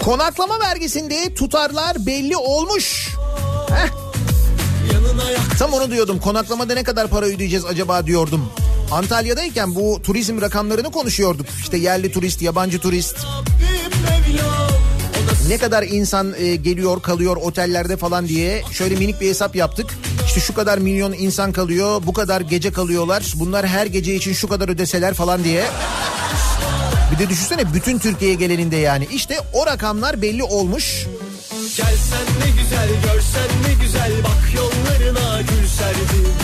Konaklama 0.04 0.60
vergisinde 0.60 1.34
tutarlar 1.34 2.06
belli 2.06 2.38
olmuş. 2.38 3.16
Heh, 3.70 3.90
tam 5.60 5.74
onu 5.74 5.92
diyordum. 5.92 6.20
Konaklamada 6.20 6.74
ne 6.74 6.84
kadar 6.84 7.08
para 7.08 7.26
ödeyeceğiz 7.26 7.66
acaba 7.66 8.08
diyordum. 8.08 8.52
Antalya'dayken 8.92 9.76
bu 9.76 10.02
turizm 10.04 10.42
rakamlarını 10.42 10.92
konuşuyorduk. 10.92 11.46
İşte 11.62 11.78
yerli 11.78 12.12
turist, 12.12 12.42
yabancı 12.42 12.80
turist. 12.80 13.16
Ne 15.48 15.58
kadar 15.58 15.84
insan 15.84 16.34
e, 16.38 16.56
geliyor 16.56 17.02
kalıyor 17.02 17.36
otellerde 17.36 17.98
falan 17.98 18.28
diye 18.28 18.64
şöyle 18.72 18.96
minik 18.96 19.22
bir 19.22 19.30
hesap 19.30 19.56
yaptık. 19.56 19.98
İşte 20.26 20.40
şu 20.40 20.54
kadar 20.54 20.78
milyon 20.78 21.14
insan 21.14 21.52
kalıyor, 21.52 22.02
bu 22.06 22.14
kadar 22.14 22.42
gece 22.42 22.72
kalıyorlar. 22.72 23.34
Bunlar 23.36 23.68
her 23.68 23.86
gece 23.86 24.16
için 24.16 24.34
şu 24.34 24.48
kadar 24.48 24.70
ödeseler 24.70 25.14
falan 25.14 25.44
diye. 25.44 25.64
Bir 27.12 27.20
de 27.20 27.30
düşünsene 27.30 27.74
bütün 27.74 28.00
Türkiye'ye 28.00 28.36
geleninde 28.36 28.76
yani. 28.76 29.08
İşte 29.12 29.38
o 29.54 29.66
rakamlar 29.66 30.22
belli 30.22 30.44
olmuş. 30.44 31.08
Gelsen 31.78 32.26
ne 32.40 32.62
güzel 32.62 32.90
görsen 33.04 33.50
ne 33.68 33.84
güzel 33.86 34.12
bak 34.24 34.56
yollarına 34.56 35.42
gül 35.42 35.68
serdim 35.68 36.41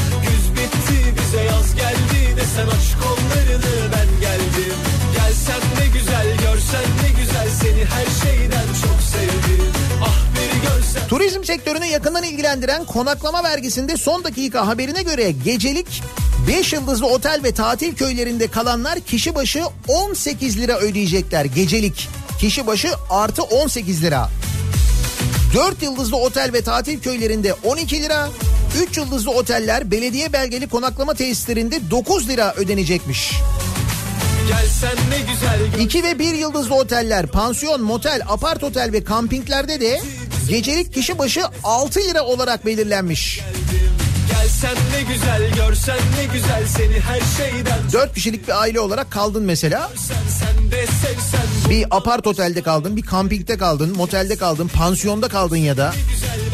desen 2.57 2.67
aç 2.67 3.03
kollarını 3.03 3.91
ben 3.93 4.21
geldim 4.21 4.73
Gelsen 5.13 5.61
ne 5.79 5.99
güzel 5.99 6.37
görsen 6.37 6.83
ne 7.03 7.19
güzel 7.19 7.49
seni 7.61 7.85
her 7.85 8.05
şeyden 8.25 8.67
çok 8.83 9.01
sevdim 9.01 9.71
Ah 10.03 10.19
bir 10.35 10.69
görsen 10.69 11.07
Turizm 11.07 11.43
sektörünü 11.43 11.85
yakından 11.85 12.23
ilgilendiren 12.23 12.85
konaklama 12.85 13.43
vergisinde 13.43 13.97
son 13.97 14.23
dakika 14.23 14.67
haberine 14.67 15.03
göre 15.03 15.31
gecelik 15.31 16.03
5 16.47 16.73
yıldızlı 16.73 17.07
otel 17.07 17.43
ve 17.43 17.51
tatil 17.51 17.95
köylerinde 17.95 18.47
kalanlar 18.47 18.99
kişi 18.99 19.35
başı 19.35 19.63
18 19.87 20.57
lira 20.57 20.77
ödeyecekler 20.77 21.45
gecelik. 21.45 22.09
Kişi 22.39 22.67
başı 22.67 22.89
artı 23.09 23.43
18 23.43 24.03
lira. 24.03 24.29
4 25.53 25.83
yıldızlı 25.83 26.17
otel 26.17 26.53
ve 26.53 26.61
tatil 26.61 26.99
köylerinde 26.99 27.53
12 27.53 28.01
lira. 28.01 28.29
3 28.77 28.97
yıldızlı 28.97 29.31
oteller 29.31 29.91
belediye 29.91 30.33
belgeli 30.33 30.67
konaklama 30.67 31.13
tesislerinde 31.13 31.91
9 31.91 32.29
lira 32.29 32.53
ödenecekmiş. 32.53 33.33
Gelsen 34.47 34.97
ne 35.09 35.19
güzel 35.19 35.83
2 35.83 36.03
ve 36.03 36.19
1 36.19 36.33
yıldızlı 36.33 36.75
oteller, 36.75 37.27
pansiyon, 37.27 37.81
motel, 37.81 38.21
apart 38.27 38.63
otel 38.63 38.91
ve 38.93 39.03
kampinglerde 39.03 39.81
de 39.81 40.01
gecelik 40.49 40.93
kişi 40.93 41.17
başı 41.17 41.41
6 41.63 41.99
lira 41.99 42.23
olarak 42.23 42.65
belirlenmiş. 42.65 43.41
Gelsen 44.31 44.75
ne 44.93 45.13
güzel 45.13 45.55
görsen 45.55 45.97
ne 46.17 46.33
güzel 46.33 46.67
seni 46.67 46.99
her 46.99 47.21
şeyden 47.37 47.79
4 47.93 48.13
kişilik 48.15 48.47
bir 48.47 48.61
aile 48.61 48.79
olarak 48.79 49.11
kaldın 49.11 49.43
mesela. 49.43 49.91
Bir 51.69 51.85
apart 51.91 52.27
otelde 52.27 52.61
kaldın, 52.61 52.95
bir 52.95 53.01
kampingde 53.01 53.57
kaldın, 53.57 53.97
motelde 53.97 54.35
kaldın, 54.35 54.67
pansiyonda 54.67 55.27
kaldın 55.27 55.57
ya 55.57 55.77
da 55.77 55.93
güzel 56.11 56.46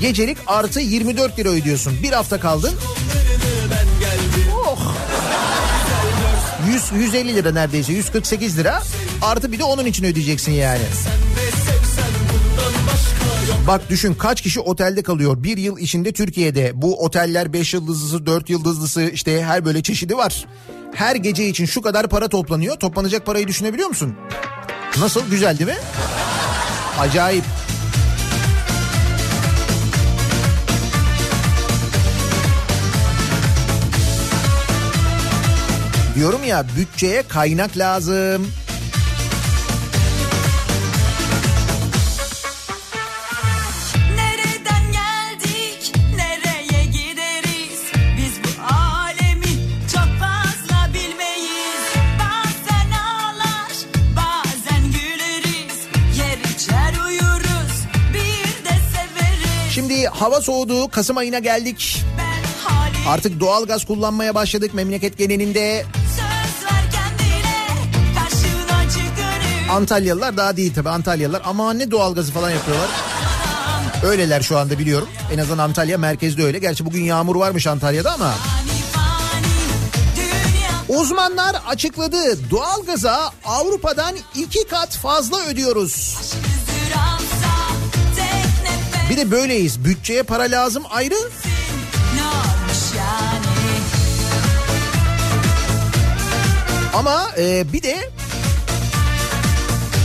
gecelik 0.00 0.38
artı 0.46 0.80
24 0.80 1.38
lira 1.38 1.48
ödüyorsun. 1.48 2.02
Bir 2.02 2.12
hafta 2.12 2.40
kaldın. 2.40 2.74
Oh. 4.54 4.94
100 6.68 7.02
150 7.02 7.34
lira 7.34 7.52
neredeyse 7.52 7.92
148 7.92 8.58
lira. 8.58 8.82
Artı 9.22 9.52
bir 9.52 9.58
de 9.58 9.64
onun 9.64 9.84
için 9.84 10.04
ödeyeceksin 10.04 10.52
yani. 10.52 10.82
Bak 13.66 13.90
düşün 13.90 14.14
kaç 14.14 14.40
kişi 14.40 14.60
otelde 14.60 15.02
kalıyor 15.02 15.42
bir 15.42 15.56
yıl 15.56 15.78
içinde 15.78 16.12
Türkiye'de. 16.12 16.72
Bu 16.74 17.04
oteller 17.04 17.52
5 17.52 17.74
yıldızlısı 17.74 18.26
4 18.26 18.50
yıldızlısı 18.50 19.02
işte 19.02 19.42
her 19.42 19.64
böyle 19.64 19.82
çeşidi 19.82 20.16
var. 20.16 20.44
Her 20.94 21.16
gece 21.16 21.48
için 21.48 21.66
şu 21.66 21.82
kadar 21.82 22.08
para 22.08 22.28
toplanıyor. 22.28 22.76
Toplanacak 22.76 23.26
parayı 23.26 23.48
düşünebiliyor 23.48 23.88
musun? 23.88 24.14
Nasıl 24.98 25.30
güzel 25.30 25.58
değil 25.58 25.70
mi? 25.70 25.76
Acayip. 26.98 27.44
İçer 56.54 56.94
uyuruz, 57.08 57.84
bir 58.08 58.64
de 58.64 58.76
severiz. 58.92 59.72
Şimdi 59.74 60.06
hava 60.06 60.40
soğudu 60.40 60.88
Kasım 60.88 61.16
ayına 61.16 61.38
geldik. 61.38 62.04
Artık 63.08 63.40
doğalgaz 63.40 63.84
kullanmaya 63.84 64.34
başladık 64.34 64.74
memleket 64.74 65.18
genelinde. 65.18 65.84
Antalyalılar 69.74 70.36
daha 70.36 70.56
değil 70.56 70.74
tabii 70.74 70.88
Antalyalılar 70.88 71.42
ama 71.44 71.72
ne 71.72 71.90
doğalgazı 71.90 72.32
falan 72.32 72.50
yapıyorlar. 72.50 72.88
Öyleler 74.04 74.42
şu 74.42 74.58
anda 74.58 74.78
biliyorum. 74.78 75.08
En 75.32 75.38
azından 75.38 75.58
Antalya 75.58 75.98
merkezde 75.98 76.44
öyle. 76.44 76.58
Gerçi 76.58 76.86
bugün 76.86 77.02
yağmur 77.02 77.36
varmış 77.36 77.66
Antalya'da 77.66 78.12
ama. 78.12 78.34
Uzmanlar 80.88 81.56
açıkladı. 81.68 82.50
Doğalgaza 82.50 83.32
Avrupa'dan 83.44 84.14
iki 84.34 84.66
kat 84.68 84.96
fazla 84.96 85.46
ödüyoruz. 85.46 86.18
Bir 89.10 89.16
de 89.16 89.30
böyleyiz. 89.30 89.84
Bütçeye 89.84 90.22
para 90.22 90.42
lazım 90.42 90.82
ayrı. 90.90 91.30
Ama 96.94 97.30
e, 97.38 97.72
bir 97.72 97.82
de 97.82 98.10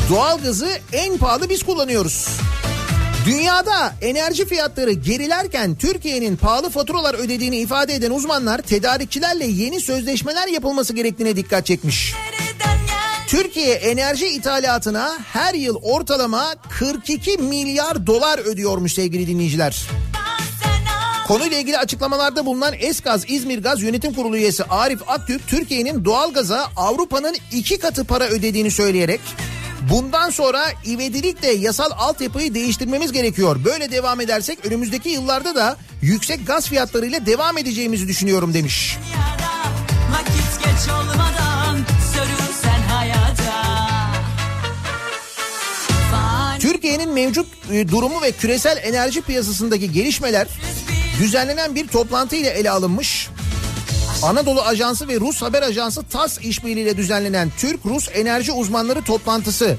doğalgazı 0.10 0.70
en 0.94 1.18
pahalı 1.18 1.50
biz 1.50 1.64
kullanıyoruz. 1.64 2.28
Dünyada 3.26 3.94
enerji 4.02 4.46
fiyatları 4.46 4.92
gerilerken 4.92 5.76
Türkiye'nin 5.76 6.36
pahalı 6.38 6.70
faturalar 6.70 7.14
ödediğini 7.14 7.58
ifade 7.58 7.96
eden 7.96 8.12
uzmanlar 8.12 8.62
tedarikçilerle 8.62 9.46
yeni 9.46 9.82
sözleşmeler 9.82 10.48
yapılması 10.48 10.94
gerektiğine 10.94 11.36
dikkat 11.36 11.66
çekmiş. 11.66 12.14
Türkiye 13.28 13.76
enerji 13.76 14.28
ithalatına 14.28 15.18
her 15.34 15.54
yıl 15.54 15.76
ortalama 15.76 16.56
42 16.80 17.38
milyar 17.38 18.08
dolar 18.08 18.40
ödüyormuş 18.40 18.94
sevgili 18.94 19.28
dinleyiciler. 19.28 19.88
Konuyla 21.28 21.58
ilgili 21.58 21.78
açıklamalarda 21.78 22.46
bulunan 22.46 22.74
Eskaz 22.80 23.26
İzmir 23.28 23.64
Gaz 23.64 23.82
Yönetim 23.82 24.14
Kurulu 24.14 24.38
üyesi 24.38 24.64
Arif 24.64 25.10
Aktürk 25.10 25.48
Türkiye'nin 25.48 26.06
doğalgaza 26.06 26.72
Avrupa'nın 26.76 27.36
iki 27.52 27.80
katı 27.80 28.06
para 28.06 28.28
ödediğini 28.28 28.72
söyleyerek 28.72 29.22
bundan 29.90 30.30
sonra 30.30 30.66
ivedilikle 30.86 31.52
yasal 31.52 31.92
altyapıyı 31.98 32.54
değiştirmemiz 32.54 33.12
gerekiyor. 33.12 33.66
Böyle 33.66 33.92
devam 33.92 34.22
edersek 34.22 34.66
önümüzdeki 34.66 35.10
yıllarda 35.10 35.56
da 35.56 35.78
yüksek 36.02 36.48
gaz 36.48 36.68
fiyatlarıyla 36.68 37.26
devam 37.26 37.58
edeceğimizi 37.58 38.08
düşünüyorum 38.08 38.54
demiş. 38.54 38.98
Türkiye'nin 46.60 47.14
mevcut 47.14 47.48
e, 47.72 47.88
durumu 47.90 48.22
ve 48.22 48.32
küresel 48.32 48.78
enerji 48.84 49.22
piyasasındaki 49.22 49.92
gelişmeler 49.92 50.48
düzenlenen 51.20 51.76
bir 51.76 51.88
toplantı 51.88 52.36
ile 52.36 52.50
ele 52.50 52.72
alınmış. 52.72 53.30
Anadolu 54.24 54.62
Ajansı 54.62 55.08
ve 55.08 55.20
Rus 55.20 55.42
Haber 55.42 55.62
Ajansı 55.62 56.04
TAS 56.04 56.40
işbirliğiyle 56.40 56.98
düzenlenen 56.98 57.52
Türk-Rus 57.58 58.10
enerji 58.14 58.52
uzmanları 58.52 59.02
toplantısı. 59.02 59.78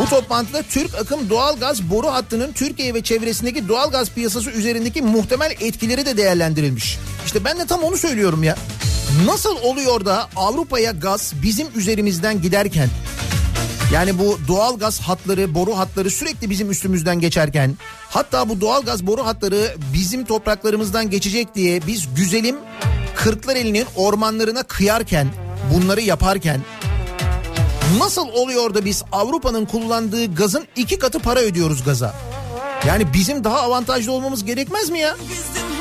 Bu 0.00 0.08
toplantıda 0.08 0.62
Türk 0.62 0.94
akım 0.94 1.30
doğalgaz 1.30 1.82
boru 1.82 2.06
hattının 2.06 2.52
Türkiye 2.52 2.94
ve 2.94 3.02
çevresindeki 3.02 3.68
doğalgaz 3.68 4.10
piyasası 4.10 4.50
üzerindeki 4.50 5.02
muhtemel 5.02 5.50
etkileri 5.60 6.06
de 6.06 6.16
değerlendirilmiş. 6.16 6.98
İşte 7.26 7.44
ben 7.44 7.58
de 7.58 7.66
tam 7.66 7.82
onu 7.82 7.96
söylüyorum 7.96 8.42
ya. 8.42 8.56
Nasıl 9.26 9.56
oluyor 9.62 10.04
da 10.04 10.28
Avrupa'ya 10.36 10.90
gaz 10.92 11.32
bizim 11.42 11.66
üzerimizden 11.76 12.42
giderken 12.42 12.88
yani 13.92 14.18
bu 14.18 14.38
doğalgaz 14.48 15.00
hatları, 15.00 15.54
boru 15.54 15.78
hatları 15.78 16.10
sürekli 16.10 16.50
bizim 16.50 16.70
üstümüzden 16.70 17.20
geçerken 17.20 17.76
hatta 18.10 18.48
bu 18.48 18.60
doğalgaz 18.60 19.06
boru 19.06 19.26
hatları 19.26 19.74
bizim 19.94 20.24
topraklarımızdan 20.24 21.10
geçecek 21.10 21.54
diye 21.54 21.86
biz 21.86 22.14
güzelim 22.16 22.56
Kırklareli'nin 23.16 23.86
ormanlarına 23.96 24.62
kıyarken 24.62 25.28
bunları 25.74 26.00
yaparken 26.00 26.60
Nasıl 27.98 28.28
oluyor 28.28 28.74
da 28.74 28.84
biz 28.84 29.02
Avrupa'nın 29.12 29.64
kullandığı 29.64 30.34
gazın 30.34 30.66
iki 30.76 30.98
katı 30.98 31.18
para 31.18 31.40
ödüyoruz 31.40 31.84
gaza? 31.84 32.14
Yani 32.86 33.12
bizim 33.12 33.44
daha 33.44 33.60
avantajlı 33.60 34.12
olmamız 34.12 34.44
gerekmez 34.44 34.90
mi 34.90 34.98
ya? 34.98 35.16
Güldüm. 35.28 35.71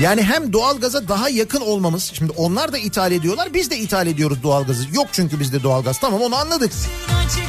Yani 0.00 0.22
hem 0.22 0.52
doğalgaza 0.52 1.08
daha 1.08 1.28
yakın 1.28 1.60
olmamız. 1.60 2.12
Şimdi 2.14 2.32
onlar 2.36 2.72
da 2.72 2.78
ithal 2.78 3.12
ediyorlar 3.12 3.54
biz 3.54 3.70
de 3.70 3.78
ithal 3.78 4.06
ediyoruz 4.06 4.42
doğalgazı. 4.42 4.84
Yok 4.94 5.06
çünkü 5.12 5.40
bizde 5.40 5.62
doğalgaz 5.62 5.98
tamam 5.98 6.22
onu 6.22 6.36
anladık. 6.36 6.72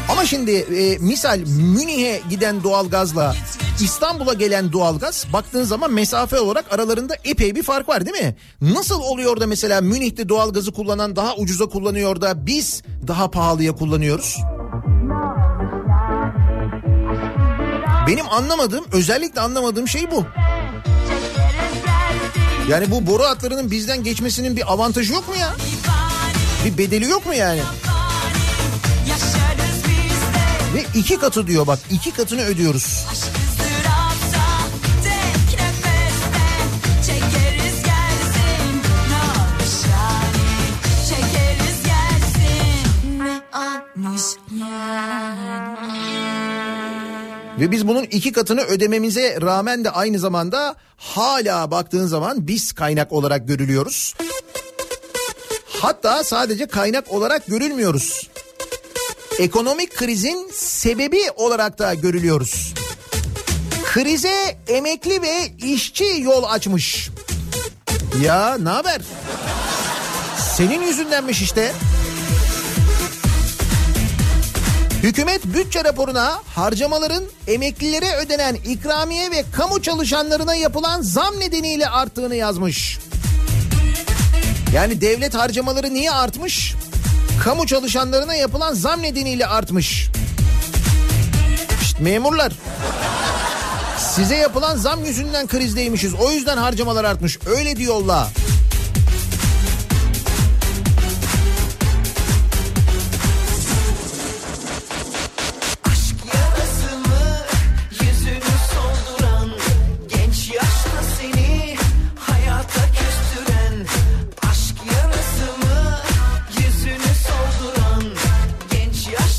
Ama 0.10 0.26
şimdi 0.26 0.52
e, 0.52 0.98
misal 0.98 1.40
Münih'e 1.48 2.22
giden 2.30 2.64
doğalgazla 2.64 3.36
İstanbul'a 3.82 4.34
gelen 4.34 4.74
doğalgaz 4.74 5.26
baktığın 5.34 5.64
zaman 5.64 5.94
mesafe 5.94 6.40
olarak 6.40 6.74
aralarında 6.74 7.16
epey 7.24 7.56
bir 7.56 7.64
fark 7.64 7.90
var 7.90 8.06
değil 8.06 8.26
mi? 8.26 8.36
Nasıl 8.62 9.02
oluyor 9.02 9.40
da 9.40 9.48
mesela 9.48 9.82
Münih'te 9.82 10.30
doğalgazı 10.30 10.72
kullanan 10.72 11.16
daha 11.16 11.36
ucuza 11.36 11.66
kullanıyor 11.66 12.22
da 12.22 12.46
biz 12.46 12.84
daha 13.08 13.32
pahalıya 13.32 13.76
kullanıyoruz? 13.76 14.38
Benim 18.08 18.30
anlamadığım 18.30 18.86
özellikle 18.92 19.42
anlamadığım 19.42 19.88
şey 19.88 20.12
bu. 20.12 20.26
Yani 22.70 22.92
bu 22.92 23.08
boru 23.08 23.24
hatlarının 23.24 23.72
bizden 23.72 24.04
geçmesinin 24.04 24.56
bir 24.56 24.74
avantajı 24.74 25.14
yok 25.14 25.28
mu 25.28 25.36
ya? 25.36 25.56
Bir 26.66 26.78
bedeli 26.78 27.06
yok 27.10 27.26
mu 27.26 27.34
yani? 27.34 27.62
Ve 30.76 30.86
iki 31.00 31.18
katı 31.20 31.48
diyor 31.48 31.68
bak 31.68 31.80
iki 31.92 32.12
katını 32.12 32.42
ödüyoruz. 32.42 33.06
Aşk 33.12 33.35
Ve 47.60 47.72
biz 47.72 47.88
bunun 47.88 48.04
iki 48.04 48.32
katını 48.32 48.62
ödememize 48.62 49.42
rağmen 49.42 49.84
de 49.84 49.90
aynı 49.90 50.20
zamanda 50.20 50.76
hala 50.98 51.72
baktığın 51.72 52.08
zaman 52.08 52.48
biz 52.48 52.74
kaynak 52.74 53.12
olarak 53.12 53.48
görülüyoruz. 53.48 54.14
Hatta 55.82 56.24
sadece 56.24 56.68
kaynak 56.68 57.12
olarak 57.12 57.48
görülmüyoruz. 57.48 58.30
Ekonomik 59.40 59.96
krizin 59.96 60.52
sebebi 60.54 61.22
olarak 61.36 61.80
da 61.80 61.94
görülüyoruz. 61.94 62.74
Krize 63.86 64.58
emekli 64.68 65.22
ve 65.22 65.48
işçi 65.58 66.22
yol 66.22 66.44
açmış. 66.44 67.10
Ya 68.24 68.58
ne 68.58 68.70
haber? 68.70 69.02
Senin 70.58 70.82
yüzündenmiş 70.82 71.42
işte. 71.42 71.72
Hükümet 75.06 75.46
bütçe 75.46 75.84
raporuna 75.84 76.42
harcamaların 76.56 77.24
emeklilere 77.48 78.16
ödenen 78.16 78.56
ikramiye 78.56 79.32
ve 79.32 79.44
kamu 79.52 79.82
çalışanlarına 79.82 80.56
yapılan 80.56 81.02
zam 81.02 81.40
nedeniyle 81.40 81.88
arttığını 81.90 82.36
yazmış. 82.36 83.00
Yani 84.74 85.02
devlet 85.02 85.36
harcamaları 85.36 85.94
niye 85.94 86.12
artmış? 86.12 86.76
Kamu 87.44 87.68
çalışanlarına 87.68 88.36
yapılan 88.36 88.74
zam 88.74 89.02
nedeniyle 89.02 89.48
artmış. 89.48 90.10
İşte 91.82 92.04
memurlar. 92.04 92.54
Size 94.16 94.36
yapılan 94.36 94.78
zam 94.78 95.06
yüzünden 95.06 95.48
krizdeymişiz. 95.48 96.14
O 96.14 96.32
yüzden 96.32 96.58
harcamalar 96.58 97.04
artmış. 97.04 97.40
Öyle 97.46 97.76
diyorlar. 97.76 98.28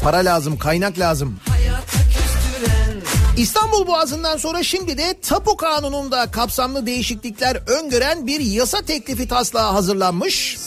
Para 0.06 0.16
lazım, 0.16 0.58
kaynak 0.58 0.98
lazım. 0.98 1.40
İstanbul 3.36 3.86
Boğazı'ndan 3.86 4.36
sonra 4.36 4.62
şimdi 4.62 4.98
de 4.98 5.20
Tapu 5.22 5.56
Kanunu'nda 5.56 6.30
kapsamlı 6.30 6.86
değişiklikler 6.86 7.56
öngören 7.66 8.26
bir 8.26 8.40
yasa 8.40 8.82
teklifi 8.82 9.28
taslağı 9.28 9.72
hazırlanmış. 9.72 10.58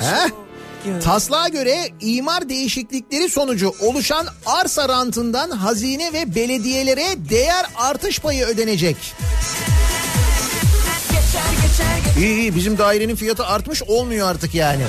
Heh. 0.00 0.30
Taslağa 1.04 1.48
göre 1.48 1.88
imar 2.00 2.48
değişiklikleri 2.48 3.28
sonucu 3.28 3.74
oluşan 3.80 4.26
arsa 4.46 4.88
rantından 4.88 5.50
hazine 5.50 6.12
ve 6.12 6.34
belediyelere 6.34 7.28
değer 7.30 7.66
artış 7.76 8.18
payı 8.18 8.44
ödenecek. 8.44 8.96
İyi 12.18 12.38
iyi 12.38 12.54
bizim 12.54 12.78
dairenin 12.78 13.16
fiyatı 13.16 13.46
artmış 13.46 13.82
olmuyor 13.82 14.30
artık 14.30 14.54
yani. 14.54 14.82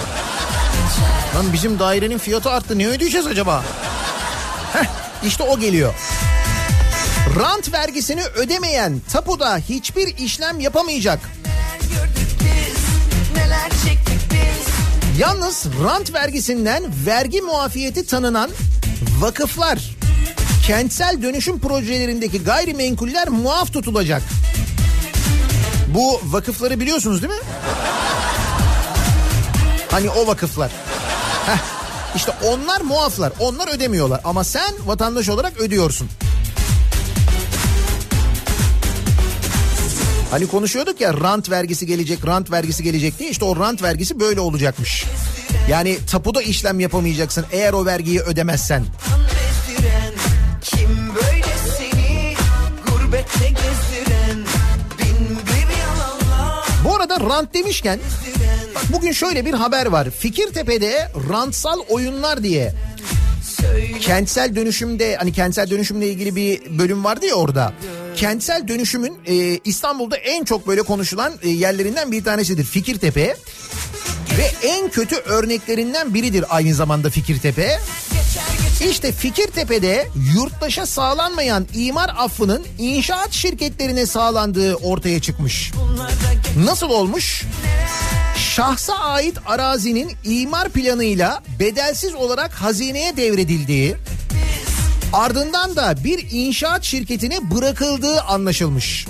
Lan 1.35 1.53
bizim 1.53 1.79
dairenin 1.79 2.17
fiyatı 2.17 2.49
arttı 2.49 2.77
ne 2.77 2.87
ödeyeceğiz 2.87 3.27
acaba? 3.27 3.63
Heh, 4.73 4.85
işte 5.25 5.43
o 5.43 5.59
geliyor. 5.59 5.93
Rant 7.39 7.73
vergisini 7.73 8.23
ödemeyen 8.23 9.01
tapuda 9.11 9.57
hiçbir 9.57 10.17
işlem 10.17 10.59
yapamayacak. 10.59 11.19
Yalnız 15.19 15.65
rant 15.83 16.13
vergisinden 16.13 16.83
vergi 17.05 17.41
muafiyeti 17.41 18.05
tanınan 18.05 18.49
vakıflar, 19.19 19.79
kentsel 20.67 21.21
dönüşüm 21.21 21.59
projelerindeki 21.59 22.43
gayrimenkuller 22.43 23.29
muaf 23.29 23.73
tutulacak. 23.73 24.21
Bu 25.87 26.21
vakıfları 26.23 26.79
biliyorsunuz 26.79 27.21
değil 27.21 27.33
mi? 27.33 27.39
Hani 29.95 30.09
o 30.09 30.27
vakıflar. 30.27 30.71
Heh, 31.45 31.57
işte 32.15 32.31
onlar 32.43 32.81
muaflar, 32.81 33.33
onlar 33.39 33.75
ödemiyorlar 33.75 34.21
ama 34.23 34.43
sen 34.43 34.73
vatandaş 34.85 35.29
olarak 35.29 35.57
ödüyorsun. 35.57 36.09
Hani 40.31 40.47
konuşuyorduk 40.47 41.01
ya 41.01 41.13
rant 41.13 41.49
vergisi 41.49 41.85
gelecek, 41.85 42.27
rant 42.27 42.51
vergisi 42.51 42.83
gelecek 42.83 43.19
diye 43.19 43.29
işte 43.29 43.45
o 43.45 43.59
rant 43.59 43.83
vergisi 43.83 44.19
böyle 44.19 44.39
olacakmış. 44.39 45.05
Yani 45.69 45.97
tapuda 46.11 46.41
işlem 46.41 46.79
yapamayacaksın 46.79 47.45
eğer 47.51 47.73
o 47.73 47.85
vergiyi 47.85 48.19
ödemezsen. 48.19 48.85
bezdiren 48.85 50.13
Kim 50.61 51.15
böyle 51.15 51.55
seni 51.77 52.35
gurbette 52.87 53.47
gezdiren 53.47 54.37
Bin 54.99 55.37
bir 55.47 55.77
yalanla 55.77 56.63
Bu 56.85 56.95
arada 56.95 57.19
rant 57.19 57.53
demişken 57.53 57.99
bak 58.75 58.83
bugün 58.93 59.11
şöyle 59.11 59.45
bir 59.45 59.53
haber 59.53 59.85
var. 59.85 60.09
Fikirtepe'de 60.09 61.11
rantsal 61.29 61.79
oyunlar 61.89 62.43
diye 62.43 62.73
kentsel 64.01 64.55
dönüşümde 64.55 65.15
hani 65.15 65.33
kentsel 65.33 65.69
dönüşümle 65.69 66.09
ilgili 66.09 66.35
bir 66.35 66.79
bölüm 66.79 67.03
vardı 67.03 67.25
ya 67.25 67.35
orada. 67.35 67.73
Kentsel 68.15 68.67
dönüşümün 68.67 69.17
e, 69.25 69.59
İstanbul'da 69.65 70.17
en 70.17 70.43
çok 70.43 70.67
böyle 70.67 70.81
konuşulan 70.81 71.33
e, 71.41 71.49
yerlerinden 71.49 72.11
bir 72.11 72.23
tanesidir 72.23 72.63
Fikirtepe. 72.63 73.35
Ve 74.37 74.67
en 74.67 74.89
kötü 74.89 75.15
örneklerinden 75.15 76.13
biridir 76.13 76.45
aynı 76.49 76.73
zamanda 76.73 77.09
Fikirtepe. 77.09 77.79
İşte 78.89 79.11
Fikirtepe'de 79.11 80.07
yurttaşa 80.35 80.85
sağlanmayan 80.85 81.67
imar 81.73 82.09
affının 82.17 82.65
inşaat 82.79 83.31
şirketlerine 83.31 84.05
sağlandığı 84.05 84.75
ortaya 84.75 85.21
çıkmış. 85.21 85.71
Nasıl 86.65 86.89
olmuş? 86.89 87.43
Şahsa 88.55 88.93
ait 88.93 89.37
arazinin 89.45 90.11
imar 90.23 90.69
planıyla 90.69 91.43
bedelsiz 91.59 92.15
olarak 92.15 92.53
hazineye 92.53 93.17
devredildiği, 93.17 93.95
ardından 95.13 95.75
da 95.75 95.95
bir 96.03 96.27
inşaat 96.31 96.83
şirketine 96.83 97.51
bırakıldığı 97.51 98.21
anlaşılmış. 98.21 99.07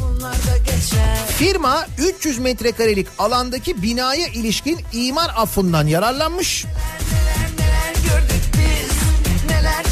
Firma 1.38 1.86
300 1.98 2.40
metrekarelik 2.40 3.08
alandaki 3.20 3.82
binaya 3.82 4.28
ilişkin 4.28 4.80
imar 4.94 5.32
affından 5.36 5.88
yararlanmış. 5.88 6.66
Neler 9.50 9.86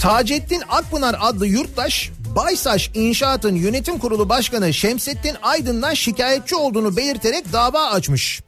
Taceddin 0.00 0.62
Akpınar 0.68 1.16
adlı 1.20 1.46
yurttaş 1.46 2.10
Baysaş 2.36 2.90
İnşaat'ın 2.94 3.54
yönetim 3.54 3.98
kurulu 3.98 4.28
başkanı 4.28 4.74
Şemsettin 4.74 5.36
Aydın'dan 5.42 5.94
şikayetçi 5.94 6.56
olduğunu 6.56 6.96
belirterek 6.96 7.52
dava 7.52 7.86
açmış. 7.86 8.42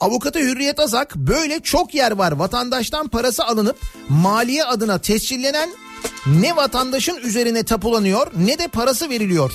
Avukatı 0.00 0.38
Hürriyet 0.38 0.80
Azak 0.80 1.16
böyle 1.16 1.60
çok 1.60 1.94
yer 1.94 2.12
var 2.12 2.32
vatandaştan 2.32 3.08
parası 3.08 3.44
alınıp 3.44 3.76
maliye 4.08 4.64
adına 4.64 4.98
tescillenen 4.98 5.70
ne 6.26 6.56
vatandaşın 6.56 7.16
üzerine 7.16 7.62
tapulanıyor 7.64 8.26
ne 8.36 8.58
de 8.58 8.68
parası 8.68 9.10
veriliyor. 9.10 9.52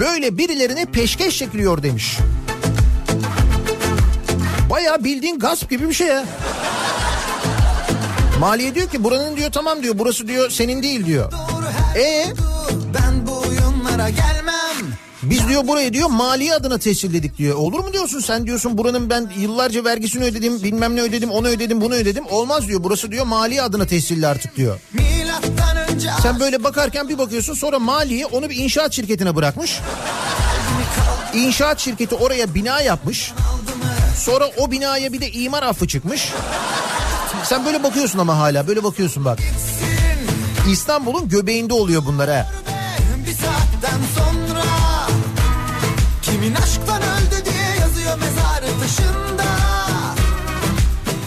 Böyle 0.00 0.38
birilerine 0.38 0.84
peşkeş 0.84 1.38
çekiliyor 1.38 1.82
demiş. 1.82 2.18
Baya 4.70 5.04
bildiğin 5.04 5.38
gasp 5.38 5.70
gibi 5.70 5.88
bir 5.88 5.94
şey 5.94 6.06
ya. 6.06 6.24
Maliye 8.38 8.74
diyor 8.74 8.88
ki 8.88 9.04
buranın 9.04 9.36
diyor 9.36 9.52
tamam 9.52 9.82
diyor 9.82 9.94
burası 9.98 10.28
diyor 10.28 10.50
senin 10.50 10.82
değil 10.82 11.06
diyor. 11.06 11.32
E 11.96 12.24
Ben 12.94 13.26
bu 13.26 13.38
oyunlara 13.38 14.08
gelmem 14.10 14.98
biz 15.22 15.48
diyor 15.48 15.66
burayı 15.68 15.92
diyor 15.92 16.08
maliye 16.10 16.54
adına 16.54 16.78
tescilledik 16.78 17.38
diyor. 17.38 17.56
Olur 17.56 17.78
mu 17.78 17.92
diyorsun 17.92 18.20
sen 18.20 18.46
diyorsun 18.46 18.78
buranın 18.78 19.10
ben 19.10 19.30
yıllarca 19.38 19.84
vergisini 19.84 20.24
ödedim 20.24 20.62
bilmem 20.62 20.96
ne 20.96 21.02
ödedim 21.02 21.30
onu 21.30 21.48
ödedim 21.48 21.80
bunu 21.80 21.94
ödedim. 21.94 22.24
Olmaz 22.30 22.68
diyor 22.68 22.80
burası 22.84 23.10
diyor 23.10 23.26
maliye 23.26 23.62
adına 23.62 23.86
tescilli 23.86 24.26
artık 24.26 24.56
diyor. 24.56 24.80
Sen 26.22 26.40
böyle 26.40 26.64
bakarken 26.64 27.08
bir 27.08 27.18
bakıyorsun 27.18 27.54
sonra 27.54 27.78
maliye 27.78 28.26
onu 28.26 28.50
bir 28.50 28.56
inşaat 28.56 28.92
şirketine 28.92 29.36
bırakmış. 29.36 29.80
İnşaat 31.34 31.78
şirketi 31.80 32.14
oraya 32.14 32.54
bina 32.54 32.80
yapmış. 32.80 33.32
Sonra 34.16 34.50
o 34.56 34.70
binaya 34.70 35.12
bir 35.12 35.20
de 35.20 35.30
imar 35.30 35.62
affı 35.62 35.88
çıkmış. 35.88 36.32
Sen 37.44 37.64
böyle 37.64 37.82
bakıyorsun 37.82 38.18
ama 38.18 38.38
hala 38.38 38.66
böyle 38.68 38.84
bakıyorsun 38.84 39.24
bak. 39.24 39.38
İstanbul'un 40.70 41.28
göbeğinde 41.28 41.74
oluyor 41.74 42.02
bunlar 42.06 42.30
ha. 42.30 42.46
bir 43.26 43.32
saatten 43.32 44.00
sonra 44.16 44.64
Kimin 46.22 46.54
aşktan 46.54 47.02
öldü 47.02 47.44
diye 47.44 47.80
yazıyor 47.80 48.18
mezarı 48.18 48.80
taşında 48.80 49.44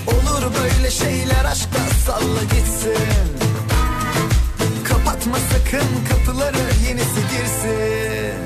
Olur 0.08 0.52
böyle 0.64 0.92
şeyler 0.92 1.46
aşkta 1.46 1.80
salla 2.06 2.44
gitsin 2.44 3.32
Kapatma 4.90 5.38
sakın 5.52 5.88
kapıları 6.10 6.58
yenisi 6.88 7.22
girsin 7.32 8.42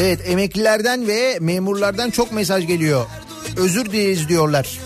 Evet 0.00 0.20
emeklilerden 0.24 1.06
ve 1.06 1.38
memurlardan 1.40 2.10
çok 2.10 2.32
mesaj 2.32 2.66
geliyor. 2.66 3.06
Özür 3.56 3.84
dileriz 3.84 4.28
diyorlar. 4.28 4.80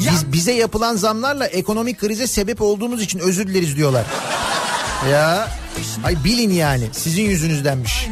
Biz 0.00 0.32
bize 0.32 0.52
yapılan 0.52 0.96
zamlarla 0.96 1.46
ekonomik 1.46 2.00
krize 2.00 2.26
sebep 2.26 2.62
olduğumuz 2.62 3.02
için 3.02 3.18
özür 3.18 3.46
dileriz 3.46 3.76
diyorlar. 3.76 4.04
Ya 5.10 5.48
ay 6.04 6.24
bilin 6.24 6.50
yani 6.50 6.88
sizin 6.92 7.22
yüzünüzdenmiş. 7.22 8.08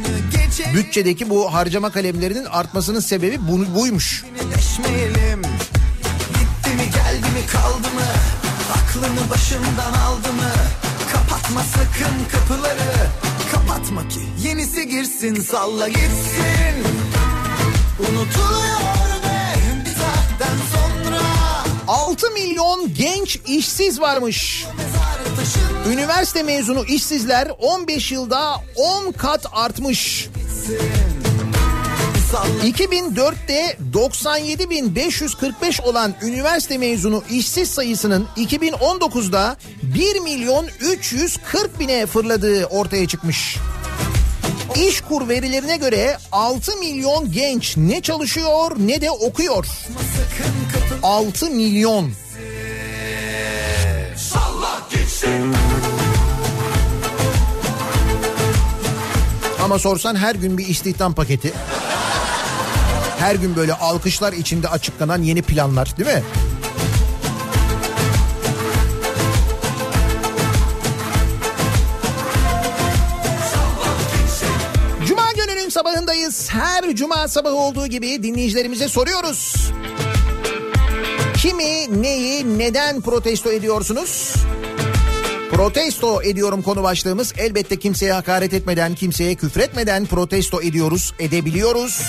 Bütçedeki 0.73 1.29
bu 1.29 1.53
harcama 1.53 1.89
kalemlerinin 1.89 2.45
artmasının 2.45 2.99
sebebi 2.99 3.39
bu, 3.47 3.75
buymuş. 3.75 4.25
Gitti 6.27 6.69
mi 6.75 6.91
geldi 6.91 7.29
mi 7.31 7.47
kaldı 7.51 7.87
mı? 7.95 8.07
Aklını 8.73 9.29
başından 9.29 9.93
aldı 9.93 10.33
mı? 10.33 10.51
Kapatma 11.13 11.61
sakın 11.63 12.15
kapıları. 12.31 13.24
Kapatma 13.75 14.07
ki 14.07 14.19
yenisi 14.47 14.87
girsin 14.89 15.35
salla 15.35 15.87
gitsin. 15.87 16.75
Unutuluyor 17.99 18.79
ve 19.23 19.85
bir 19.85 19.89
saatten 19.89 20.57
sonra 20.73 21.21
6 21.87 22.31
milyon 22.31 22.93
genç 22.93 23.39
işsiz 23.47 24.01
varmış. 24.01 24.65
Üniversite 25.89 26.43
mezunu 26.43 26.85
işsizler 26.85 27.51
15 27.59 28.11
yılda 28.11 28.55
10 28.75 29.11
kat 29.11 29.45
artmış. 29.51 30.29
salla 30.67 31.14
2004'te 32.33 33.77
97.545 33.93 35.81
olan 35.81 36.13
üniversite 36.21 36.77
mezunu 36.77 37.23
işsiz 37.31 37.71
sayısının 37.71 38.27
2019'da 38.37 39.57
1 39.83 40.19
milyon 40.19 40.67
340 40.79 41.79
bine 41.79 42.05
fırladığı 42.05 42.65
ortaya 42.65 43.07
çıkmış. 43.07 43.57
İşkur 44.75 45.29
verilerine 45.29 45.77
göre 45.77 46.17
6 46.31 46.75
milyon 46.75 47.31
genç 47.31 47.77
ne 47.77 48.01
çalışıyor 48.01 48.71
ne 48.77 49.01
de 49.01 49.11
okuyor. 49.11 49.65
6 51.03 51.49
milyon. 51.49 52.11
Ama 59.63 59.79
sorsan 59.79 60.15
her 60.15 60.35
gün 60.35 60.57
bir 60.57 60.67
istihdam 60.67 61.13
paketi. 61.13 61.53
Her 63.25 63.35
gün 63.35 63.55
böyle 63.55 63.73
alkışlar 63.73 64.33
içinde 64.33 64.69
açıklanan 64.69 65.21
yeni 65.21 65.41
planlar 65.41 65.97
değil 65.97 66.09
mi? 66.09 66.23
Cuma 75.07 75.31
gününün 75.31 75.69
sabahındayız. 75.69 76.49
Her 76.49 76.95
cuma 76.95 77.27
sabahı 77.27 77.55
olduğu 77.55 77.87
gibi 77.87 78.23
dinleyicilerimize 78.23 78.87
soruyoruz. 78.87 79.71
Kimi, 81.37 82.01
neyi, 82.01 82.59
neden 82.59 83.01
protesto 83.01 83.51
ediyorsunuz? 83.51 84.35
Protesto 85.51 86.23
ediyorum 86.23 86.61
konu 86.61 86.83
başlığımız. 86.83 87.33
Elbette 87.37 87.79
kimseye 87.79 88.13
hakaret 88.13 88.53
etmeden, 88.53 88.95
kimseye 88.95 89.35
küfretmeden 89.35 90.05
protesto 90.05 90.61
ediyoruz, 90.61 91.13
edebiliyoruz. 91.19 92.01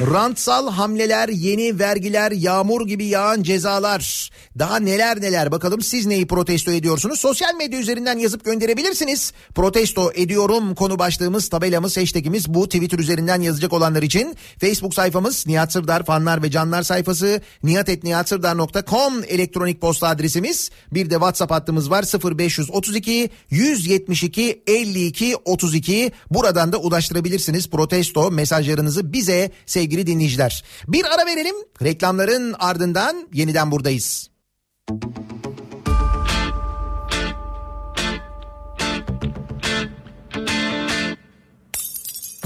Rantsal 0.00 0.70
hamleler, 0.70 1.28
yeni 1.28 1.78
vergiler, 1.78 2.32
yağmur 2.32 2.86
gibi 2.86 3.04
yağan 3.04 3.42
cezalar. 3.42 4.30
Daha 4.58 4.76
neler 4.76 5.20
neler 5.20 5.52
bakalım 5.52 5.82
siz 5.82 6.06
neyi 6.06 6.26
protesto 6.26 6.70
ediyorsunuz? 6.70 7.20
Sosyal 7.20 7.54
medya 7.54 7.80
üzerinden 7.80 8.18
yazıp 8.18 8.44
gönderebilirsiniz. 8.44 9.32
Protesto 9.54 10.12
ediyorum 10.14 10.74
konu 10.74 10.98
başlığımız, 10.98 11.48
tabelamız, 11.48 11.96
hashtagimiz 11.96 12.54
bu. 12.54 12.66
Twitter 12.68 12.98
üzerinden 12.98 13.40
yazacak 13.40 13.72
olanlar 13.72 14.02
için 14.02 14.36
Facebook 14.60 14.94
sayfamız 14.94 15.46
Nihat 15.46 15.72
Sırdar 15.72 16.04
fanlar 16.04 16.42
ve 16.42 16.50
canlar 16.50 16.82
sayfası 16.82 17.40
nihatetnihatsırdar.com 17.62 19.24
elektronik 19.28 19.80
posta 19.80 20.08
adresimiz. 20.08 20.70
Bir 20.92 21.10
de 21.10 21.14
WhatsApp 21.14 21.52
hattımız 21.52 21.90
var 21.90 22.04
0532 22.38 23.30
172 23.50 24.62
52 24.66 25.36
32. 25.44 26.12
Buradan 26.30 26.72
da 26.72 26.78
ulaştırabilirsiniz 26.78 27.70
protesto 27.70 28.30
mesajlarınızı 28.30 29.12
bize 29.12 29.50
sevgili 29.66 29.85
dinleyiciler. 29.90 30.64
Bir 30.88 31.04
ara 31.04 31.26
verelim. 31.26 31.56
Reklamların 31.82 32.54
ardından 32.58 33.28
yeniden 33.32 33.70
buradayız. 33.70 34.30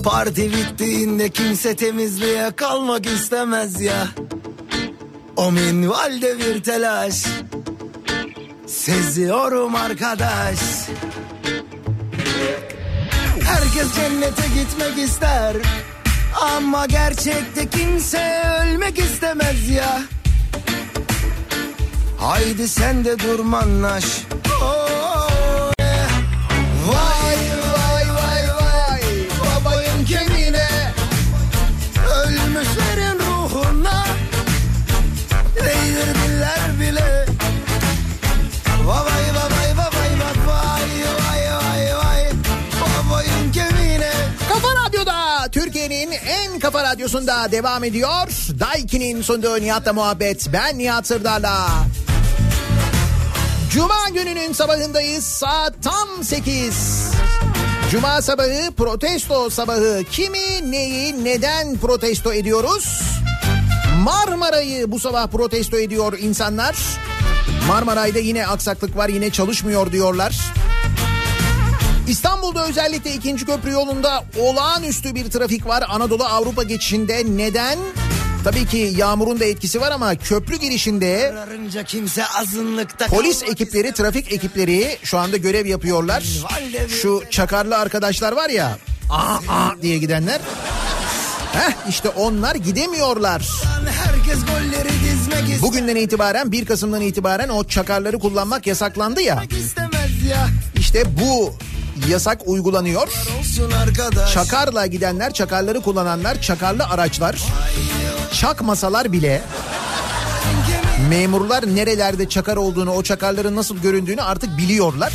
Parti 0.05 0.53
bittiğinde 0.53 1.31
kimse 1.31 1.77
temizliğe 1.77 2.51
kalmak 2.57 3.07
istemez 3.07 3.81
ya. 3.81 4.09
O 5.37 5.53
minvalde 5.53 6.39
bir 6.39 6.63
telaş. 6.63 7.25
Seziyorum 8.67 9.75
arkadaş. 9.75 10.59
Herkes 13.43 13.95
cennete 13.95 14.43
gitmek 14.55 15.09
ister. 15.09 15.57
Ama 16.35 16.87
gerçekte 16.87 17.69
kimse 17.69 18.43
ölmek 18.63 18.99
istemez 18.99 19.69
ya. 19.69 20.03
Haydi 22.19 22.69
sen 22.69 23.05
de 23.05 23.19
durmanlaş. 23.19 24.05
Radyosunda 47.01 47.53
devam 47.53 47.85
ediyor. 47.85 48.29
Daiki'nin 48.61 49.23
sunduğu 49.23 49.61
Nihat'la 49.61 49.93
muhabbet. 49.93 50.49
Ben 50.53 50.79
Nihat 50.79 51.07
Sırdar'la. 51.07 51.69
Cuma 53.71 54.09
gününün 54.15 54.53
sabahındayız. 54.53 55.25
Saat 55.25 55.75
tam 55.83 56.25
8. 56.25 57.11
Cuma 57.91 58.23
sabahı 58.23 58.73
protesto 58.77 59.51
sabahı. 59.51 60.05
Kimi, 60.11 60.71
neyi, 60.73 61.25
neden 61.25 61.79
protesto 61.79 62.33
ediyoruz? 62.33 63.03
Marmara'yı 64.03 64.93
bu 64.93 64.99
sabah 64.99 65.27
protesto 65.27 65.79
ediyor 65.79 66.19
insanlar. 66.19 66.77
Marmaray'da 67.69 68.19
yine 68.19 68.47
aksaklık 68.47 68.97
var, 68.97 69.09
yine 69.09 69.31
çalışmıyor 69.31 69.93
diyorlar. 69.93 70.41
İstanbul'da 72.11 72.69
özellikle 72.69 73.15
ikinci 73.15 73.47
köprü 73.47 73.71
yolunda 73.71 74.25
olağanüstü 74.39 75.15
bir 75.15 75.31
trafik 75.31 75.67
var. 75.67 75.85
Anadolu 75.89 76.25
Avrupa 76.25 76.63
geçişinde 76.63 77.23
neden? 77.37 77.79
Tabii 78.45 78.67
ki 78.67 78.93
yağmurun 78.97 79.41
da 79.41 79.45
etkisi 79.45 79.81
var 79.81 79.93
ama 79.93 80.15
köprü 80.15 80.57
girişinde 80.57 81.35
kimse 81.87 82.27
azınlıkta 82.27 83.07
polis 83.07 83.43
ekipleri, 83.43 83.93
trafik 83.93 84.33
ekipleri 84.33 84.99
şu 85.03 85.19
anda 85.19 85.37
görev 85.37 85.67
yapıyorlar. 85.67 86.25
Şu 87.03 87.23
çakarlı 87.31 87.79
arkadaşlar 87.79 88.33
var 88.33 88.51
ya, 88.51 88.79
aa, 89.11 89.35
aa 89.49 89.83
diye 89.83 89.99
gidenler. 89.99 90.41
Heh 91.53 91.73
işte 91.89 92.09
onlar 92.09 92.55
gidemiyorlar. 92.55 93.49
Bugünden 95.63 95.97
itibaren 95.97 96.53
1 96.53 96.67
Kasım'dan 96.67 97.01
itibaren 97.01 97.49
o 97.49 97.65
çakarları 97.65 98.19
kullanmak 98.19 98.67
yasaklandı 98.67 99.23
ya. 99.23 99.43
İşte 100.77 101.05
bu 101.21 101.55
yasak 102.09 102.41
uygulanıyor. 102.47 103.09
Çakarla 104.35 104.87
gidenler, 104.87 105.33
çakarları 105.33 105.81
kullananlar, 105.81 106.41
çakarlı 106.41 106.85
araçlar, 106.85 107.37
çakmasalar 108.33 109.13
bile 109.13 109.43
memurlar 111.09 111.77
nerelerde 111.77 112.29
çakar 112.29 112.57
olduğunu, 112.57 112.91
o 112.93 113.03
çakarların 113.03 113.57
nasıl 113.57 113.79
göründüğünü 113.79 114.23
artık 114.23 114.59
biliyorlar 114.59 115.13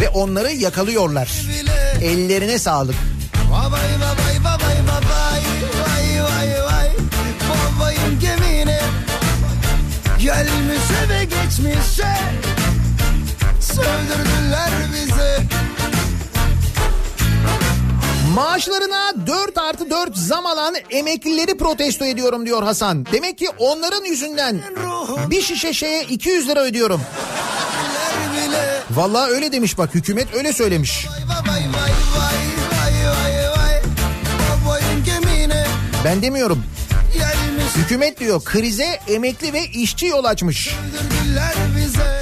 ve 0.00 0.08
onları 0.08 0.52
yakalıyorlar. 0.52 1.30
Ellerine 2.02 2.58
sağlık. 2.58 2.94
Babay 3.50 3.70
babay 3.70 4.38
babay 4.44 4.76
babay 4.88 5.42
vay 5.82 6.22
vay 6.22 6.64
vay 6.64 6.90
babayım 7.48 8.20
gemine 8.20 8.80
Gelmişse 10.18 11.08
ve 11.08 11.24
geçmişse 11.24 12.16
Sövdürdüler 13.60 14.70
bizi 14.92 15.61
Maaşlarına 18.34 19.26
4 19.26 19.58
artı 19.58 19.90
4 19.90 20.16
zam 20.16 20.46
alan 20.46 20.74
emeklileri 20.90 21.56
protesto 21.58 22.04
ediyorum 22.04 22.46
diyor 22.46 22.62
Hasan. 22.62 23.06
Demek 23.12 23.38
ki 23.38 23.48
onların 23.58 24.04
yüzünden 24.04 24.60
bir 25.30 25.42
şişe 25.42 25.72
şeye 25.72 26.02
200 26.02 26.48
lira 26.48 26.60
ödüyorum. 26.60 27.00
Vallahi 28.90 29.30
öyle 29.30 29.52
demiş 29.52 29.78
bak 29.78 29.94
hükümet 29.94 30.34
öyle 30.34 30.52
söylemiş. 30.52 31.06
Ben 36.04 36.22
demiyorum. 36.22 36.64
Hükümet 37.76 38.20
diyor 38.20 38.44
krize 38.44 38.98
emekli 39.08 39.52
ve 39.52 39.64
işçi 39.64 40.06
yol 40.06 40.24
açmış. 40.24 40.76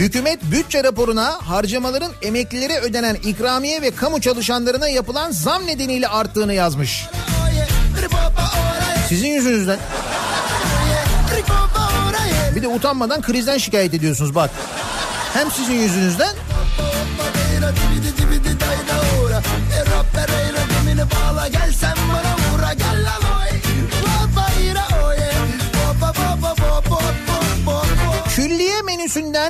Hükümet 0.01 0.43
bütçe 0.43 0.85
raporuna 0.85 1.39
harcamaların 1.47 2.13
emeklilere 2.23 2.79
ödenen 2.79 3.15
ikramiye 3.15 3.83
ve 3.83 3.91
kamu 3.91 4.21
çalışanlarına 4.21 4.89
yapılan 4.89 5.31
zam 5.31 5.67
nedeniyle 5.67 6.09
arttığını 6.09 6.55
yazmış. 6.55 7.07
Sizin 9.09 9.29
yüzünüzden. 9.29 9.79
Bir 12.57 12.63
de 12.63 12.69
utanmadan 12.69 13.23
krizden 13.23 13.59
şikayet 13.59 13.95
ediyorsunuz 13.95 14.35
bak. 14.35 14.51
Hem 15.35 15.51
sizin 15.51 15.75
yüzünüzden 15.75 16.35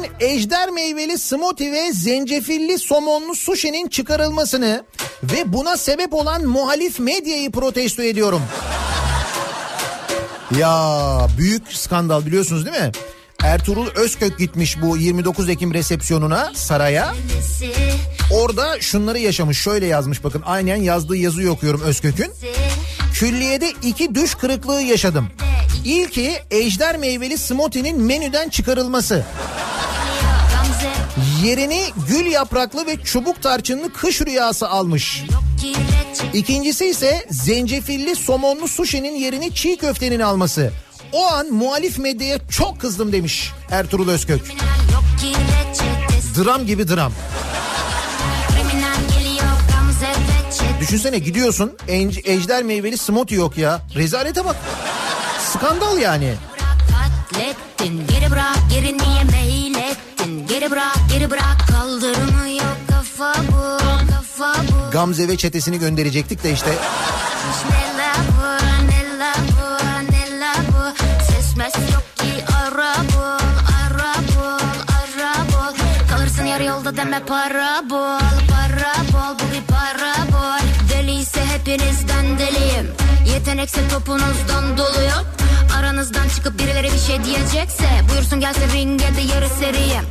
menüsünden 0.01 0.27
ejder 0.27 0.71
meyveli 0.71 1.19
smoothie 1.19 1.73
ve 1.73 1.93
zencefilli 1.93 2.79
somonlu 2.79 3.35
sushi'nin 3.35 3.89
çıkarılmasını 3.89 4.85
ve 5.23 5.53
buna 5.53 5.77
sebep 5.77 6.15
olan 6.15 6.45
muhalif 6.45 6.99
medyayı 6.99 7.51
protesto 7.53 8.03
ediyorum. 8.03 8.43
Ya 10.59 11.27
büyük 11.39 11.73
skandal 11.73 12.27
biliyorsunuz 12.27 12.67
değil 12.67 12.83
mi? 12.83 12.93
Ertuğrul 13.43 13.87
Özkök 13.95 14.39
gitmiş 14.39 14.83
bu 14.83 14.97
29 14.97 15.49
Ekim 15.49 15.75
resepsiyonuna 15.75 16.53
saraya. 16.55 17.15
Orada 18.33 18.81
şunları 18.81 19.19
yaşamış 19.19 19.59
şöyle 19.59 19.87
yazmış 19.87 20.25
bakın 20.25 20.43
aynen 20.47 20.77
yazdığı 20.77 21.17
yazıyı 21.17 21.51
okuyorum 21.51 21.81
Özkök'ün. 21.81 22.33
Külliyede 23.15 23.73
iki 23.83 24.15
düş 24.15 24.35
kırıklığı 24.35 24.83
yaşadım. 24.83 25.29
İlki 25.85 26.33
ejder 26.51 26.97
meyveli 26.97 27.39
smoothie'nin 27.39 28.03
menüden 28.03 28.49
çıkarılması. 28.49 29.25
Yerini 31.45 31.85
gül 32.09 32.27
yapraklı 32.27 32.87
ve 32.87 32.97
çubuk 33.05 33.43
tarçınlı 33.43 33.93
kış 33.93 34.21
rüyası 34.21 34.69
almış. 34.69 35.25
İkincisi 36.35 36.87
ise 36.87 37.27
zencefilli 37.31 38.17
somonlu 38.17 38.69
sushi'nin 38.69 39.15
yerini 39.15 39.55
çiğ 39.55 39.77
köftenin 39.77 40.21
alması. 40.21 40.73
O 41.13 41.27
an 41.27 41.53
muhalif 41.53 41.99
medyaya 41.99 42.39
çok 42.49 42.81
kızdım 42.81 43.13
demiş 43.13 43.51
Ertuğrul 43.71 44.09
Özkök. 44.09 44.41
Dram 46.37 46.67
gibi 46.67 46.89
dram. 46.89 47.13
Düşünsene 50.81 51.19
gidiyorsun 51.19 51.73
en- 51.89 52.13
ejder 52.25 52.63
meyveli 52.63 52.99
smoothie 52.99 53.39
yok 53.39 53.59
ya. 53.59 53.81
Rezalete 53.97 54.45
bak. 54.45 54.57
Skandal 55.53 55.99
yani. 55.99 56.35
Geri 58.09 58.31
bırak 58.31 58.57
geri 58.75 58.99
niye 58.99 59.25
meylettin 59.25 59.40
Geri 60.61 60.71
bırak 60.71 60.97
geri 61.13 61.31
bırak. 61.31 61.57
Kaldırımı 61.71 62.49
yok 62.49 62.77
kafa 62.91 63.35
bu 63.49 63.79
kafa 64.11 64.63
bu. 64.63 64.91
Gamze 64.91 65.29
ve 65.29 65.37
çetesini 65.37 65.79
gönderecektik 65.79 66.45
de 66.45 66.53
işte. 66.53 66.71
Ne 67.71 67.99
la 67.99 68.13
bu 68.37 68.65
ne 68.87 69.19
la 69.19 69.33
bu 69.51 69.85
ne 70.13 70.41
la 70.41 70.53
bu 70.69 71.05
Ses 71.33 71.57
mes 71.57 71.75
yok 71.93 72.03
ki 72.17 72.45
ara 72.65 72.95
bul 72.95 73.47
ara 73.85 74.15
bul 74.15 74.67
ara 74.99 75.35
bul 75.53 75.75
Kalırsın 76.11 76.45
yarı 76.45 76.65
yolda 76.65 76.97
deme 76.97 77.21
para 77.25 77.83
bul 77.91 78.21
para 78.51 78.93
bul 79.13 79.35
bu 79.39 79.55
bir 79.55 79.63
para 79.75 80.15
bul 81.21 81.27
Deliyse 81.27 81.45
hepinizden 81.45 82.39
deliyim. 82.39 82.91
Yetenekse 83.33 83.89
topunuzdan 83.89 84.79
doluyum. 84.79 85.27
Aranızdan 85.79 86.29
çıkıp 86.29 86.59
birileri 86.59 86.93
bir 86.93 86.99
şey 86.99 87.25
diyecekse 87.25 87.89
Buyursun 88.11 88.41
gelsin 88.41 88.73
ringe 88.73 89.17
de 89.17 89.21
yarı 89.35 89.49
seriyim. 89.49 90.05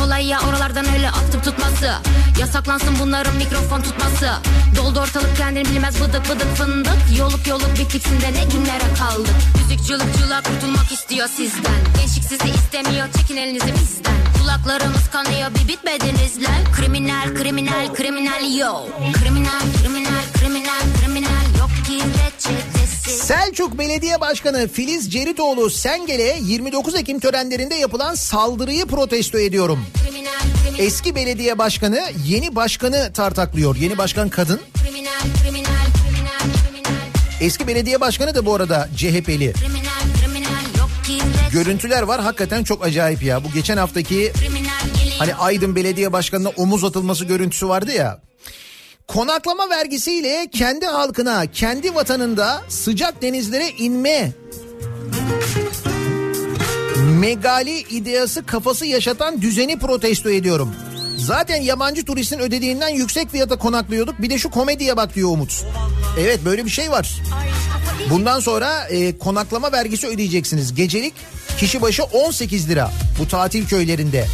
Kolay 0.00 0.26
ya 0.26 0.40
oralardan 0.48 0.94
öyle 0.94 1.10
atıp 1.10 1.44
tutması. 1.44 1.92
Yasaklansın 2.40 2.98
bunların 3.00 3.36
mikrofon 3.36 3.82
tutması. 3.82 4.30
Doldu 4.76 5.00
ortalık 5.00 5.36
kendini 5.36 5.64
bilmez 5.64 6.00
bıdık 6.00 6.30
bıdık 6.30 6.56
fındık. 6.56 7.18
Yoluk 7.18 7.46
yoluk 7.46 7.78
bittiksin 7.78 8.20
de 8.20 8.32
ne 8.32 8.44
günlere 8.44 8.94
kaldık. 8.98 9.34
Müzik 9.58 9.86
cılıkçılar 9.86 10.42
kurtulmak 10.42 10.92
istiyor 10.92 11.28
sizden. 11.28 11.80
Gençlik 11.98 12.24
sizi 12.24 12.48
istemiyor 12.54 13.06
çekin 13.16 13.36
elinizi 13.36 13.74
bizden. 13.74 14.16
Kulaklarımız 14.40 15.10
kanıyor 15.10 15.50
bir 15.54 15.68
bitmediniz 15.68 16.42
lan. 16.42 16.72
Kriminal 16.76 17.34
kriminal 17.34 17.94
kriminal 17.94 18.56
yo. 18.58 18.74
Kriminal 19.12 19.60
kriminal 19.82 20.15
Selçuk 23.08 23.78
Belediye 23.78 24.20
Başkanı 24.20 24.68
Filiz 24.68 25.12
Ceritoğlu 25.12 25.70
Sengel'e 25.70 26.38
29 26.42 26.94
Ekim 26.94 27.20
törenlerinde 27.20 27.74
yapılan 27.74 28.14
saldırıyı 28.14 28.86
protesto 28.86 29.38
ediyorum. 29.38 29.84
Eski 30.78 31.14
belediye 31.14 31.58
başkanı 31.58 32.00
yeni 32.26 32.56
başkanı 32.56 33.12
tartaklıyor. 33.12 33.76
Yeni 33.76 33.98
başkan 33.98 34.28
kadın. 34.28 34.60
Eski 37.40 37.66
belediye 37.66 38.00
başkanı 38.00 38.34
da 38.34 38.46
bu 38.46 38.54
arada 38.54 38.88
CHP'li. 38.96 39.52
Görüntüler 41.52 42.02
var 42.02 42.20
hakikaten 42.20 42.64
çok 42.64 42.84
acayip 42.84 43.22
ya. 43.22 43.44
Bu 43.44 43.52
geçen 43.52 43.76
haftaki 43.76 44.32
hani 45.18 45.34
Aydın 45.34 45.76
Belediye 45.76 46.12
Başkanı'na 46.12 46.48
omuz 46.48 46.84
atılması 46.84 47.24
görüntüsü 47.24 47.68
vardı 47.68 47.92
ya. 47.92 48.25
Konaklama 49.08 49.70
vergisiyle 49.70 50.48
kendi 50.52 50.86
halkına, 50.86 51.46
kendi 51.46 51.94
vatanında 51.94 52.62
sıcak 52.68 53.22
denizlere 53.22 53.68
inme 53.68 54.32
megali 57.20 57.78
ideası 57.78 58.46
kafası 58.46 58.86
yaşatan 58.86 59.42
düzeni 59.42 59.78
protesto 59.78 60.30
ediyorum. 60.30 60.74
Zaten 61.16 61.62
yabancı 61.62 62.04
turistin 62.04 62.38
ödediğinden 62.38 62.88
yüksek 62.88 63.30
fiyata 63.30 63.58
konaklıyorduk. 63.58 64.22
Bir 64.22 64.30
de 64.30 64.38
şu 64.38 64.50
komediye 64.50 64.96
bak 64.96 65.14
diyor 65.14 65.30
Umut. 65.30 65.64
Evet 66.20 66.40
böyle 66.44 66.64
bir 66.64 66.70
şey 66.70 66.90
var. 66.90 67.14
Bundan 68.10 68.40
sonra 68.40 68.84
e, 68.88 69.18
konaklama 69.18 69.72
vergisi 69.72 70.06
ödeyeceksiniz. 70.06 70.74
Gecelik 70.74 71.14
kişi 71.58 71.82
başı 71.82 72.02
18 72.04 72.68
lira 72.68 72.90
bu 73.18 73.28
tatil 73.28 73.66
köylerinde. 73.66 74.26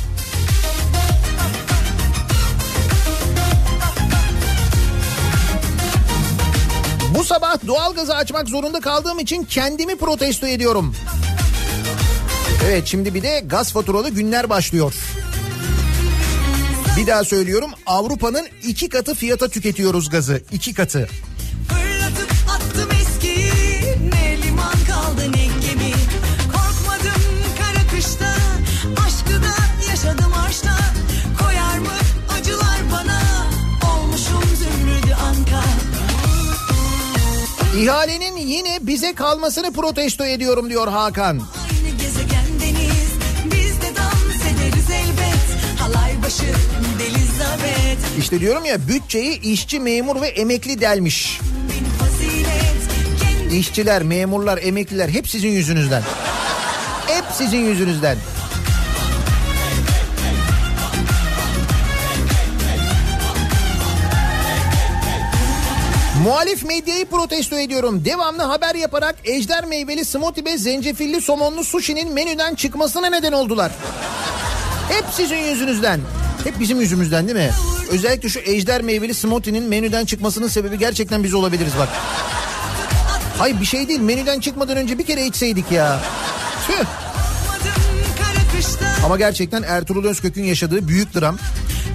Bu 7.14 7.24
sabah 7.24 7.66
doğalgazı 7.66 8.14
açmak 8.14 8.48
zorunda 8.48 8.80
kaldığım 8.80 9.18
için 9.18 9.44
kendimi 9.44 9.96
protesto 9.96 10.46
ediyorum. 10.46 10.94
Evet 12.64 12.86
şimdi 12.86 13.14
bir 13.14 13.22
de 13.22 13.42
gaz 13.46 13.72
faturalı 13.72 14.10
günler 14.10 14.50
başlıyor. 14.50 14.94
Bir 16.96 17.06
daha 17.06 17.24
söylüyorum 17.24 17.70
Avrupa'nın 17.86 18.46
iki 18.62 18.88
katı 18.88 19.14
fiyata 19.14 19.48
tüketiyoruz 19.48 20.10
gazı. 20.10 20.42
iki 20.52 20.74
katı. 20.74 21.08
İhalenin 37.78 38.36
yine 38.36 38.78
bize 38.82 39.14
kalmasını 39.14 39.72
protesto 39.72 40.24
ediyorum 40.24 40.70
diyor 40.70 40.88
Hakan. 40.88 41.40
İşte 48.18 48.40
diyorum 48.40 48.64
ya 48.64 48.88
bütçeyi 48.88 49.40
işçi, 49.40 49.80
memur 49.80 50.20
ve 50.20 50.28
emekli 50.28 50.80
delmiş. 50.80 51.40
İşçiler, 53.52 54.02
memurlar, 54.02 54.58
emekliler 54.62 55.08
hep 55.08 55.28
sizin 55.28 55.48
yüzünüzden. 55.48 56.02
Hep 57.06 57.24
sizin 57.32 57.58
yüzünüzden. 57.58 58.16
Muhalif 66.22 66.64
medyayı 66.64 67.06
protesto 67.06 67.58
ediyorum. 67.58 68.04
Devamlı 68.04 68.42
haber 68.42 68.74
yaparak 68.74 69.14
ejder 69.24 69.64
meyveli 69.64 70.04
smoothie 70.04 70.44
ve 70.44 70.58
zencefilli 70.58 71.20
somonlu 71.20 71.64
sushi'nin 71.64 72.12
menüden 72.12 72.54
çıkmasına 72.54 73.10
neden 73.10 73.32
oldular. 73.32 73.72
Hep 74.88 75.04
sizin 75.12 75.36
yüzünüzden. 75.36 76.00
Hep 76.44 76.60
bizim 76.60 76.80
yüzümüzden 76.80 77.28
değil 77.28 77.38
mi? 77.38 77.50
Özellikle 77.90 78.28
şu 78.28 78.40
ejder 78.40 78.82
meyveli 78.82 79.14
smoothie'nin 79.14 79.64
menüden 79.64 80.04
çıkmasının 80.04 80.48
sebebi 80.48 80.78
gerçekten 80.78 81.24
biz 81.24 81.34
olabiliriz 81.34 81.72
bak. 81.78 81.88
Hayır 83.38 83.60
bir 83.60 83.66
şey 83.66 83.88
değil 83.88 84.00
menüden 84.00 84.40
çıkmadan 84.40 84.76
önce 84.76 84.98
bir 84.98 85.06
kere 85.06 85.26
içseydik 85.26 85.72
ya. 85.72 86.00
Tüh. 86.66 86.84
Ama 89.04 89.16
gerçekten 89.16 89.62
Ertuğrul 89.62 90.04
Özkök'ün 90.04 90.44
yaşadığı 90.44 90.88
büyük 90.88 91.14
dram. 91.14 91.38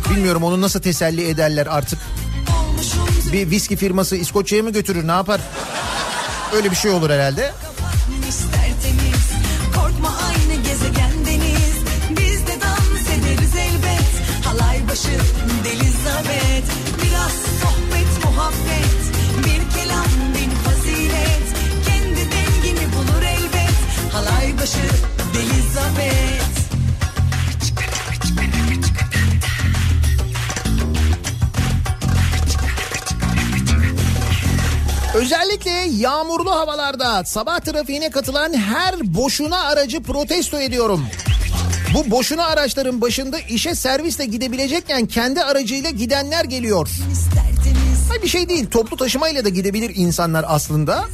Bilmiyorum 0.09 0.43
onu 0.43 0.61
nasıl 0.61 0.82
teselli 0.82 1.28
ederler 1.28 1.67
artık. 1.67 1.99
Bir 3.32 3.51
viski 3.51 3.75
firması 3.75 4.15
İskoçya'ya 4.15 4.63
mı 4.63 4.69
götürür 4.71 5.07
ne 5.07 5.11
yapar? 5.11 5.41
Öyle 6.55 6.71
bir 6.71 6.75
şey 6.75 6.91
olur 6.91 7.09
herhalde. 7.09 7.51
Özellikle 35.28 35.71
yağmurlu 35.97 36.51
havalarda 36.51 37.23
sabah 37.23 37.59
trafiğine 37.59 38.09
katılan 38.09 38.53
her 38.53 39.13
boşuna 39.13 39.61
aracı 39.61 40.03
protesto 40.03 40.59
ediyorum. 40.59 41.05
Bu 41.93 42.11
boşuna 42.11 42.45
araçların 42.45 43.01
başında 43.01 43.39
işe 43.39 43.75
servisle 43.75 44.25
gidebilecekken 44.25 45.05
kendi 45.05 45.41
aracıyla 45.41 45.89
gidenler 45.89 46.45
geliyor. 46.45 46.89
Hayır 48.09 48.21
bir 48.21 48.28
şey 48.28 48.49
değil 48.49 48.65
toplu 48.65 48.97
taşımayla 48.97 49.45
da 49.45 49.49
gidebilir 49.49 49.91
insanlar 49.95 50.45
aslında. 50.47 51.05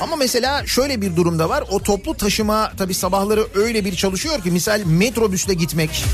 Ama 0.00 0.16
mesela 0.16 0.66
şöyle 0.66 1.00
bir 1.00 1.16
durumda 1.16 1.48
var. 1.48 1.64
O 1.70 1.82
toplu 1.82 2.14
taşıma 2.14 2.72
tabii 2.78 2.94
sabahları 2.94 3.46
öyle 3.54 3.84
bir 3.84 3.96
çalışıyor 3.96 4.42
ki 4.42 4.50
misal 4.50 4.80
metrobüsle 4.86 5.54
gitmek 5.54 6.04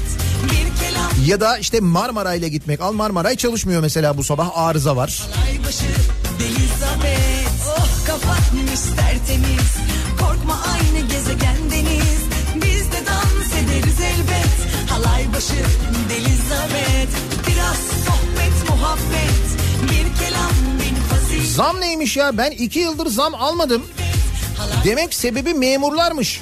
ya 1.26 1.40
da 1.40 1.58
işte 1.58 1.80
Marmara 1.80 2.34
ile 2.34 2.48
gitmek. 2.48 2.80
Al 2.80 2.92
Marmaray 2.92 3.36
çalışmıyor 3.36 3.80
mesela 3.82 4.16
bu 4.16 4.24
sabah 4.24 4.50
arıza 4.54 4.96
var. 4.96 5.22
Halay 5.34 5.64
başı 5.66 5.84
kapatmış 8.14 8.80
tertemiz. 8.96 9.74
Korkma 10.20 10.60
aynı 10.72 11.08
gezegendeniz 11.08 12.20
Biz 12.54 12.92
de 12.92 13.06
dans 13.06 13.52
ederiz 13.52 14.00
elbet. 14.00 14.90
Halay 14.90 15.32
başı 15.32 15.64
Delizabet 16.10 17.08
Biraz 17.46 17.76
sohbet 17.76 18.70
muhabbet. 18.70 19.44
Bir 19.82 20.24
kelam 20.24 20.50
bin 20.80 20.94
fazilet. 20.94 21.46
Zam 21.46 21.80
neymiş 21.80 22.16
ya? 22.16 22.38
Ben 22.38 22.50
iki 22.50 22.78
yıldır 22.78 23.06
zam 23.06 23.34
almadım. 23.34 23.82
Demek 24.84 25.14
sebebi 25.14 25.54
memurlarmış. 25.54 26.40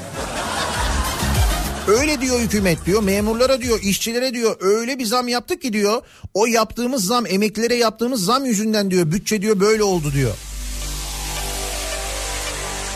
Öyle 1.89 2.21
diyor 2.21 2.41
hükümet 2.41 2.87
diyor 2.87 3.03
memurlara 3.03 3.61
diyor 3.61 3.81
işçilere 3.83 4.35
diyor. 4.35 4.57
Öyle 4.61 4.99
bir 4.99 5.07
zam 5.07 5.29
yaptık 5.29 5.63
ki 5.63 5.73
diyor 5.73 6.03
o 6.35 6.47
yaptığımız 6.47 7.07
zam 7.07 7.27
emeklilere 7.27 7.75
yaptığımız 7.75 8.25
zam 8.25 8.45
yüzünden 8.45 8.91
diyor 8.91 9.13
bütçe 9.13 9.43
diyor 9.43 9.61
böyle 9.61 9.83
oldu 9.83 10.13
diyor. 10.13 10.35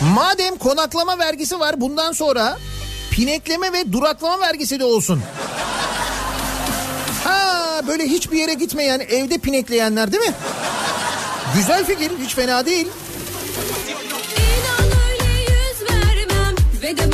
Madem 0.01 0.57
konaklama 0.59 1.19
vergisi 1.19 1.61
var 1.61 1.81
bundan 1.81 2.13
sonra 2.13 2.59
pinekleme 3.11 3.73
ve 3.73 3.93
duraklama 3.93 4.41
vergisi 4.41 4.81
de 4.81 4.85
olsun. 4.85 5.23
Ha 7.25 7.81
böyle 7.89 8.05
hiçbir 8.05 8.39
yere 8.39 8.55
gitmeyen 8.55 9.01
evde 9.01 9.39
pinekleyenler 9.39 10.13
değil 10.13 10.23
mi? 10.23 10.35
Güzel 11.55 11.85
fikir 11.85 12.13
hiç 12.25 12.35
fena 12.35 12.67
değil. 12.67 12.89
İnan 14.37 14.91
öyle 15.11 15.41
yüz 15.41 15.91
vermem 15.91 16.55
ve 16.83 16.97
de 16.97 17.07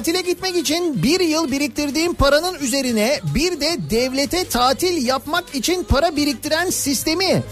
Tatile 0.00 0.20
gitmek 0.20 0.56
için 0.56 1.02
bir 1.02 1.20
yıl 1.20 1.52
biriktirdiğim 1.52 2.14
paranın 2.14 2.54
üzerine 2.54 3.20
bir 3.34 3.60
de 3.60 3.76
devlete 3.90 4.44
tatil 4.44 5.06
yapmak 5.06 5.54
için 5.54 5.84
para 5.84 6.16
biriktiren 6.16 6.70
sistemi 6.70 7.42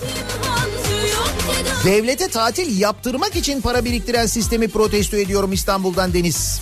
devlete 1.85 2.29
tatil 2.29 2.81
yaptırmak 2.81 3.37
için 3.37 3.61
para 3.61 3.85
biriktiren 3.85 4.27
sistemi 4.27 4.69
protesto 4.69 5.17
ediyorum 5.17 5.53
İstanbul'dan 5.53 6.15
Deniz. 6.15 6.61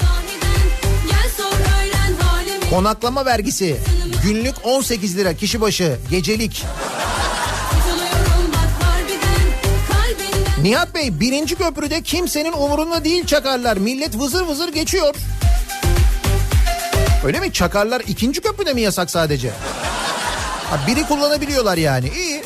Konaklama 2.70 3.24
vergisi 3.24 3.76
günlük 4.24 4.55
18 4.64 5.16
lira 5.16 5.34
kişi 5.34 5.61
başı 5.61 5.99
gecelik. 6.11 6.64
Nihat 10.62 10.95
Bey 10.95 11.20
birinci 11.20 11.55
köprüde 11.55 12.03
kimsenin 12.03 12.53
umurunda 12.53 13.05
değil 13.05 13.26
çakarlar. 13.26 13.76
Millet 13.76 14.18
vızır 14.18 14.47
vızır 14.47 14.68
geçiyor. 14.68 15.14
Öyle 17.27 17.41
mi? 17.41 17.53
Çakarlar 17.53 18.03
ikinci 18.09 18.41
köprüde 18.41 18.74
mi 18.74 18.81
yasak 18.81 19.11
sadece? 19.11 19.51
Ha, 20.70 20.81
biri 20.87 21.07
kullanabiliyorlar 21.07 21.77
yani. 21.77 22.09
İyi. 22.09 22.43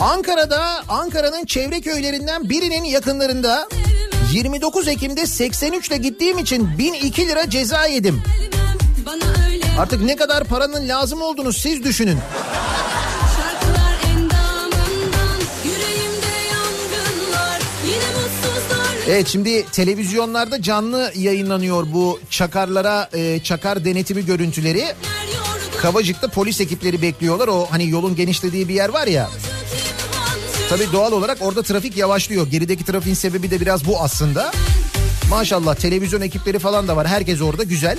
Ankara'da 0.00 0.82
Ankara'nın 0.88 1.44
çevre 1.44 1.80
köylerinden 1.80 2.48
birinin 2.48 2.84
yakınlarında 2.84 3.68
29 4.32 4.88
Ekim'de 4.88 5.26
83 5.26 5.88
ile 5.88 5.96
gittiğim 5.96 6.38
için 6.38 6.78
1002 6.78 7.28
lira 7.28 7.50
ceza 7.50 7.86
yedim. 7.86 8.22
Artık 9.78 10.02
ne 10.02 10.16
kadar 10.16 10.44
paranın 10.44 10.88
lazım 10.88 11.22
olduğunu 11.22 11.52
siz 11.52 11.84
düşünün. 11.84 12.18
Evet 19.08 19.28
şimdi 19.28 19.66
televizyonlarda 19.66 20.62
canlı 20.62 21.12
yayınlanıyor 21.14 21.86
bu 21.92 22.20
çakarlara 22.30 23.08
e, 23.12 23.40
çakar 23.40 23.84
denetimi 23.84 24.26
görüntüleri. 24.26 24.84
Kavacık'ta 25.78 26.28
polis 26.28 26.60
ekipleri 26.60 27.02
bekliyorlar. 27.02 27.48
O 27.48 27.66
hani 27.70 27.90
yolun 27.90 28.16
genişlediği 28.16 28.68
bir 28.68 28.74
yer 28.74 28.88
var 28.88 29.06
ya. 29.06 29.30
Tabii 30.68 30.92
doğal 30.92 31.12
olarak 31.12 31.38
orada 31.40 31.62
trafik 31.62 31.96
yavaşlıyor. 31.96 32.46
Gerideki 32.46 32.84
trafiğin 32.84 33.14
sebebi 33.14 33.50
de 33.50 33.60
biraz 33.60 33.86
bu 33.86 34.00
aslında. 34.00 34.52
Maşallah 35.30 35.74
televizyon 35.74 36.20
ekipleri 36.20 36.58
falan 36.58 36.88
da 36.88 36.96
var. 36.96 37.06
Herkes 37.06 37.40
orada 37.40 37.62
güzel. 37.62 37.98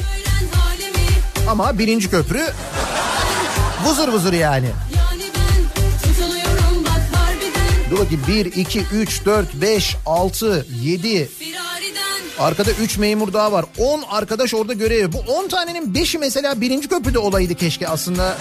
Ama 1.49 1.79
birinci 1.79 2.09
köprü 2.09 2.47
vızır 3.85 4.07
vızır 4.07 4.33
yani. 4.33 4.65
Yani 4.65 5.02
Dur 7.93 7.99
bakayım 7.99 8.23
1, 8.27 8.45
2, 8.45 8.85
3, 8.93 9.25
4, 9.25 9.53
5, 9.53 9.95
6, 10.05 10.65
7. 10.81 11.25
Firariden 11.25 12.21
Arkada 12.39 12.71
3 12.71 12.97
memur 12.97 13.33
daha 13.33 13.51
var. 13.51 13.65
10 13.77 14.01
arkadaş 14.09 14.53
orada 14.53 14.73
görev. 14.73 15.13
Bu 15.13 15.19
10 15.33 15.47
tanenin 15.47 15.93
5'i 15.93 16.19
mesela 16.19 16.61
birinci 16.61 16.87
köprüde 16.87 17.19
olaydı 17.19 17.55
keşke 17.55 17.87
aslında. 17.87 18.37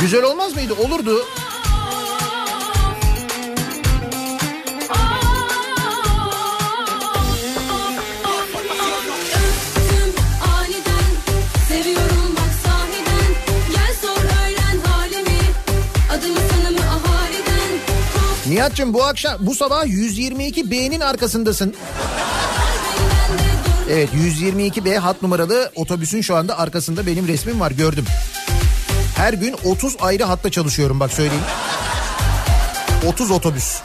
Güzel 0.00 0.22
olmaz 0.22 0.54
mıydı? 0.54 0.74
Olurdu. 0.74 1.26
Nihat'cığım 18.62 18.94
bu 18.94 19.04
akşam 19.04 19.36
bu 19.40 19.54
sabah 19.54 19.86
122 19.86 20.70
B'nin 20.70 21.00
arkasındasın. 21.00 21.74
Evet 23.90 24.08
122 24.14 24.84
B 24.84 24.98
hat 24.98 25.22
numaralı 25.22 25.70
otobüsün 25.74 26.20
şu 26.20 26.36
anda 26.36 26.58
arkasında 26.58 27.06
benim 27.06 27.28
resmim 27.28 27.60
var 27.60 27.70
gördüm. 27.70 28.04
Her 29.16 29.32
gün 29.32 29.56
30 29.64 29.96
ayrı 30.00 30.24
hatta 30.24 30.50
çalışıyorum 30.50 31.00
bak 31.00 31.12
söyleyeyim. 31.12 31.44
30 33.08 33.30
otobüs. 33.30 33.82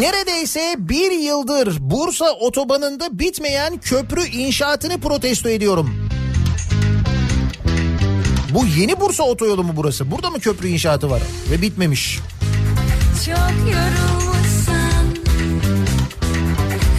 Neredeyse 0.00 0.74
bir 0.78 1.10
yıldır 1.10 1.78
Bursa 1.80 2.30
otobanında 2.32 3.18
bitmeyen 3.18 3.78
köprü 3.78 4.24
inşaatını 4.26 5.00
protesto 5.00 5.48
ediyorum. 5.48 6.08
Bu 8.54 8.66
yeni 8.66 9.00
Bursa 9.00 9.22
otoyolu 9.22 9.64
mu 9.64 9.72
burası? 9.76 10.10
Burada 10.10 10.30
mı 10.30 10.40
köprü 10.40 10.68
inşaatı 10.68 11.10
var 11.10 11.22
ve 11.50 11.62
bitmemiş? 11.62 12.18
Çok 13.26 13.72
yorulmuşsun 13.72 15.24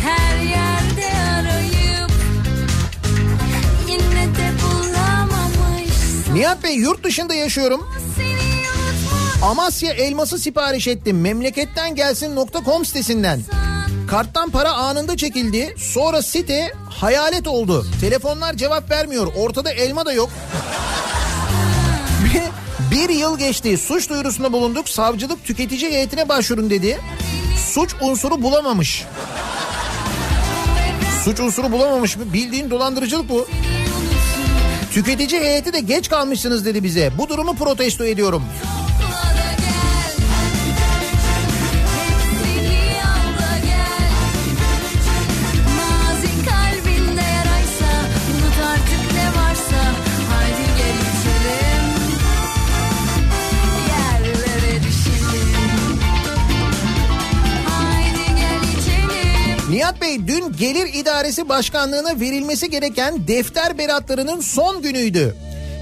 her 0.04 0.40
yerde 0.44 1.18
arayıp 1.40 2.12
yine 3.88 4.36
de 4.36 4.52
bulamamışsın. 4.64 6.36
Nihat 6.36 6.64
Bey 6.64 6.76
yurt 6.76 7.04
dışında 7.04 7.34
yaşıyorum. 7.34 7.82
Amasya 9.44 9.94
elması 9.94 10.40
sipariş 10.40 10.88
ettim. 10.88 11.22
Memleketten 11.22 11.96
gelsin.com 11.96 12.86
sitesinden. 12.86 13.42
Karttan 14.08 14.50
para 14.50 14.74
anında 14.74 15.18
çekildi. 15.18 15.76
Sonra 15.78 16.22
site 16.22 16.72
hayalet 16.90 17.48
oldu. 17.48 17.86
Telefonlar 18.02 18.54
cevap 18.54 18.92
vermiyor. 18.92 19.28
Ortada 19.38 19.72
elma 19.72 20.06
da 20.06 20.14
yok. 20.14 20.30
Bir 22.92 23.10
yıl 23.10 23.38
geçti. 23.38 23.78
Suç 23.78 24.10
duyurusunda 24.10 24.54
bulunduk. 24.54 24.90
Savcılık 24.90 25.46
tüketici 25.46 25.92
heyetine 25.92 26.30
başvurun 26.30 26.70
dedi. 26.70 27.00
Suç 27.74 27.96
unsuru 28.02 28.44
bulamamış. 28.44 29.04
Suç 31.26 31.40
unsuru 31.40 31.72
bulamamış 31.72 32.18
mı? 32.18 32.24
Bildiğin 32.34 32.70
dolandırıcılık 32.70 33.30
bu. 33.30 33.48
Tüketici 34.92 35.42
heyeti 35.42 35.74
de 35.74 35.80
geç 35.80 36.10
kalmışsınız 36.10 36.66
dedi 36.66 36.84
bize. 36.84 37.12
Bu 37.18 37.30
durumu 37.30 37.56
protesto 37.56 38.06
ediyorum. 38.06 38.44
Nihat 59.94 60.02
Bey 60.02 60.28
dün 60.28 60.54
Gelir 60.54 60.94
İdaresi 60.94 61.50
Başkanlığı'na 61.50 62.20
verilmesi 62.20 62.70
gereken 62.70 63.28
defter 63.28 63.78
beratlarının 63.78 64.40
son 64.42 64.82
günüydü. 64.82 65.36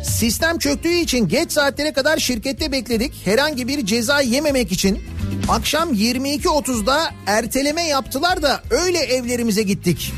Sistem 0.03 0.59
çöktüğü 0.59 0.93
için 0.93 1.27
geç 1.27 1.51
saatlere 1.51 1.93
kadar 1.93 2.17
şirkette 2.17 2.71
bekledik. 2.71 3.13
Herhangi 3.25 3.67
bir 3.67 3.85
ceza 3.85 4.21
yememek 4.21 4.71
için 4.71 4.99
akşam 5.49 5.93
22.30'da 5.93 7.11
erteleme 7.27 7.81
yaptılar 7.87 8.41
da 8.41 8.61
öyle 8.69 8.97
evlerimize 8.99 9.63
gittik. 9.63 10.13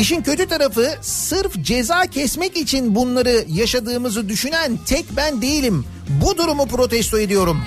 İşin 0.00 0.22
kötü 0.22 0.48
tarafı 0.48 0.90
sırf 1.02 1.64
ceza 1.64 2.06
kesmek 2.06 2.56
için 2.56 2.94
bunları 2.94 3.44
yaşadığımızı 3.48 4.28
düşünen 4.28 4.78
tek 4.86 5.16
ben 5.16 5.42
değilim. 5.42 5.84
Bu 6.08 6.38
durumu 6.38 6.66
protesto 6.66 7.18
ediyorum. 7.18 7.60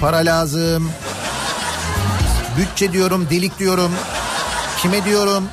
Para 0.00 0.16
lazım. 0.16 0.90
Bütçe 2.58 2.92
diyorum, 2.92 3.26
delik 3.30 3.58
diyorum. 3.58 3.92
Kime 4.82 5.04
diyorum? 5.04 5.44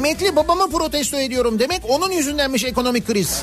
Emekli 0.00 0.36
babamı 0.36 0.70
protesto 0.70 1.16
ediyorum 1.16 1.58
demek 1.58 1.82
onun 1.88 2.10
yüzündenmiş 2.10 2.64
ekonomik 2.64 3.06
kriz. 3.06 3.42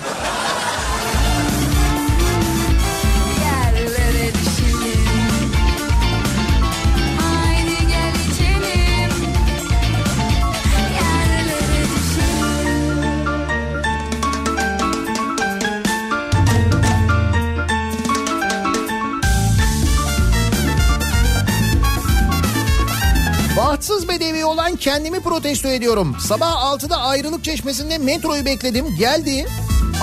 Kendimi 24.79 25.19
protesto 25.19 25.67
ediyorum. 25.67 26.17
Sabah 26.27 26.51
6'da 26.51 26.97
ayrılık 26.97 27.43
çeşmesinde 27.43 27.97
metroyu 27.97 28.45
bekledim 28.45 28.95
geldi. 28.95 29.45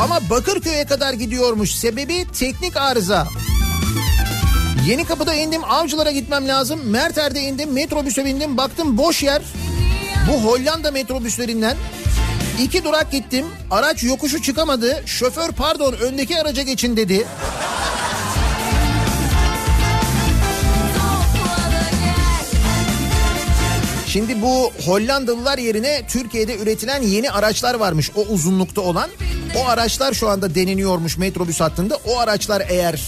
Ama 0.01 0.31
Bakırköy'e 0.31 0.85
kadar 0.85 1.13
gidiyormuş. 1.13 1.75
Sebebi 1.75 2.27
teknik 2.39 2.77
arıza. 2.77 3.27
Yeni 4.87 5.05
kapıda 5.05 5.35
indim 5.35 5.65
avcılara 5.65 6.11
gitmem 6.11 6.49
lazım. 6.49 6.81
Merter'de 6.85 7.41
indim 7.41 7.73
metrobüse 7.73 8.25
bindim 8.25 8.57
baktım 8.57 8.99
boş 8.99 9.23
yer. 9.23 9.43
Bu 10.29 10.51
Hollanda 10.51 10.91
metrobüslerinden 10.91 11.77
iki 12.63 12.85
durak 12.85 13.13
gittim. 13.13 13.47
Araç 13.71 14.03
yokuşu 14.03 14.43
çıkamadı. 14.43 15.03
Şoför 15.07 15.49
pardon 15.53 15.93
öndeki 15.93 16.41
araca 16.41 16.63
geçin 16.63 16.97
dedi. 16.97 17.27
Şimdi 24.15 24.43
bu 24.43 24.73
Hollandalılar 24.87 25.59
yerine 25.59 26.03
Türkiye'de 26.09 26.57
üretilen 26.57 27.03
yeni 27.03 27.31
araçlar 27.31 27.75
varmış 27.75 28.11
o 28.17 28.21
uzunlukta 28.21 28.81
olan. 28.81 29.11
O 29.59 29.69
araçlar 29.69 30.15
şu 30.15 30.29
anda 30.29 30.55
deneniyormuş 30.55 31.19
metrobüs 31.19 31.61
hattında. 31.61 31.99
O 32.07 32.19
araçlar 32.19 32.63
eğer 32.69 33.03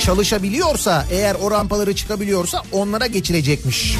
çalışabiliyorsa, 0.00 1.06
eğer 1.10 1.34
o 1.34 1.50
rampaları 1.50 1.94
çıkabiliyorsa 1.96 2.62
onlara 2.72 3.06
geçilecekmiş. 3.06 3.96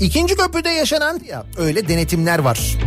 İkinci 0.00 0.36
köprüde 0.36 0.68
yaşanan 0.68 1.20
ya 1.28 1.46
öyle 1.56 1.88
denetimler 1.88 2.38
var. 2.38 2.78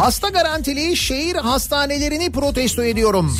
Hasta 0.00 0.28
garantili 0.28 0.96
şehir 0.96 1.36
hastanelerini 1.36 2.32
protesto 2.32 2.84
ediyorum. 2.84 3.36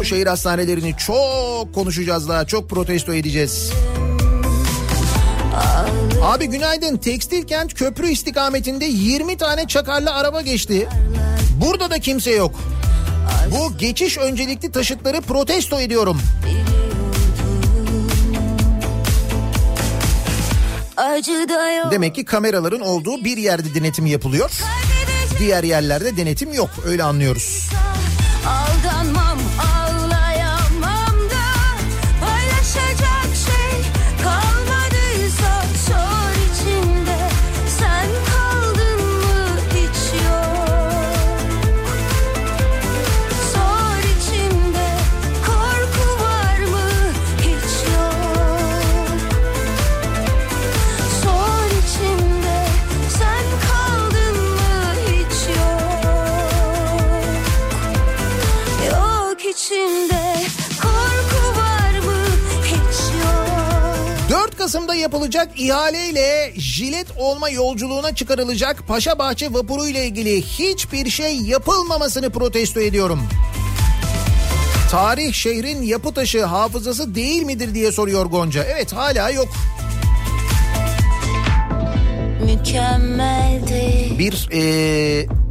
O 0.00 0.04
şehir 0.04 0.26
hastanelerini 0.26 0.94
çok 0.96 1.74
konuşacağız 1.74 2.28
daha, 2.28 2.46
çok 2.46 2.70
protesto 2.70 3.14
edeceğiz. 3.14 3.72
Abi 6.22 6.46
günaydın. 6.46 6.96
Tekstil 6.96 7.46
kent 7.46 7.74
köprü 7.74 8.08
istikametinde 8.08 8.84
20 8.84 9.36
tane 9.36 9.66
çakarlı 9.66 10.14
araba 10.14 10.42
geçti. 10.42 10.88
Burada 11.64 11.90
da 11.90 11.98
kimse 11.98 12.30
yok. 12.30 12.54
Bu 13.50 13.78
geçiş 13.78 14.18
öncelikli 14.18 14.72
taşıtları 14.72 15.20
protesto 15.20 15.80
ediyorum. 15.80 16.20
Demek 21.90 22.14
ki 22.14 22.24
kameraların 22.24 22.80
olduğu 22.80 23.24
bir 23.24 23.36
yerde 23.36 23.74
denetim 23.74 24.06
yapılıyor. 24.06 24.50
Diğer 25.42 25.64
yerlerde 25.64 26.16
denetim 26.16 26.52
yok. 26.52 26.70
Öyle 26.86 27.02
anlıyoruz. 27.02 27.70
Aldanmam 27.70 28.01
içinde 59.82 60.36
korku 60.82 61.60
var 61.60 61.98
mı 62.04 62.24
hiç 62.64 63.14
yok 63.24 64.30
4 64.30 64.58
Kasım'da 64.58 64.94
yapılacak 64.94 65.60
ihaleyle 65.60 66.52
jilet 66.56 67.06
olma 67.18 67.48
yolculuğuna 67.48 68.14
çıkarılacak 68.14 68.88
Paşabahçe 68.88 69.52
vapuru 69.52 69.88
ile 69.88 70.06
ilgili 70.06 70.42
hiçbir 70.42 71.10
şey 71.10 71.36
yapılmamasını 71.36 72.30
protesto 72.30 72.80
ediyorum. 72.80 73.20
Tarih 74.90 75.32
şehrin 75.32 75.82
yapı 75.82 76.14
taşı 76.14 76.44
hafızası 76.44 77.14
değil 77.14 77.42
midir 77.42 77.74
diye 77.74 77.92
soruyor 77.92 78.26
Gonca. 78.26 78.64
Evet 78.64 78.92
hala 78.92 79.30
yok. 79.30 79.48
Mükemmel 82.44 83.62
bir 84.18 84.48
e, 84.52 85.41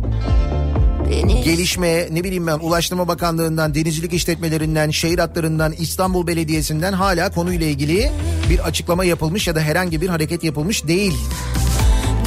gelişme 1.44 2.08
ne 2.12 2.24
bileyim 2.24 2.48
ben 2.48 2.60
Ulaştırma 2.60 3.08
Bakanlığı'ndan, 3.08 3.76
denizcilik 3.76 4.14
işletmelerinden, 4.14 4.90
şehir 4.90 5.20
hatlarından, 5.20 5.72
İstanbul 5.72 6.28
Belediyesi'nden 6.28 6.94
hala 6.94 7.32
konuyla 7.32 7.68
ilgili 7.68 8.12
bir 8.50 8.60
açıklama 8.60 9.06
yapılmış 9.06 9.48
ya 9.48 9.56
da 9.56 9.60
herhangi 9.60 10.02
bir 10.02 10.10
hareket 10.10 10.44
yapılmış 10.44 10.88
değil. 10.88 11.14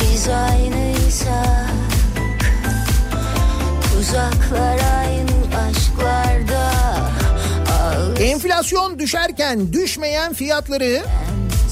Biz 0.01 0.29
aynıysak 0.29 1.75
Uzaklar 4.01 4.79
aynı 4.99 5.35
aşklarda 5.69 6.73
Enflasyon 8.21 8.99
düşerken 8.99 9.73
düşmeyen 9.73 10.35
fiyatları 10.35 11.03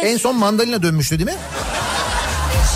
En 0.04 0.18
son 0.18 0.36
mandalina 0.36 0.84
dönmüştü 0.84 1.20
değil 1.20 1.30
mi? 1.30 1.36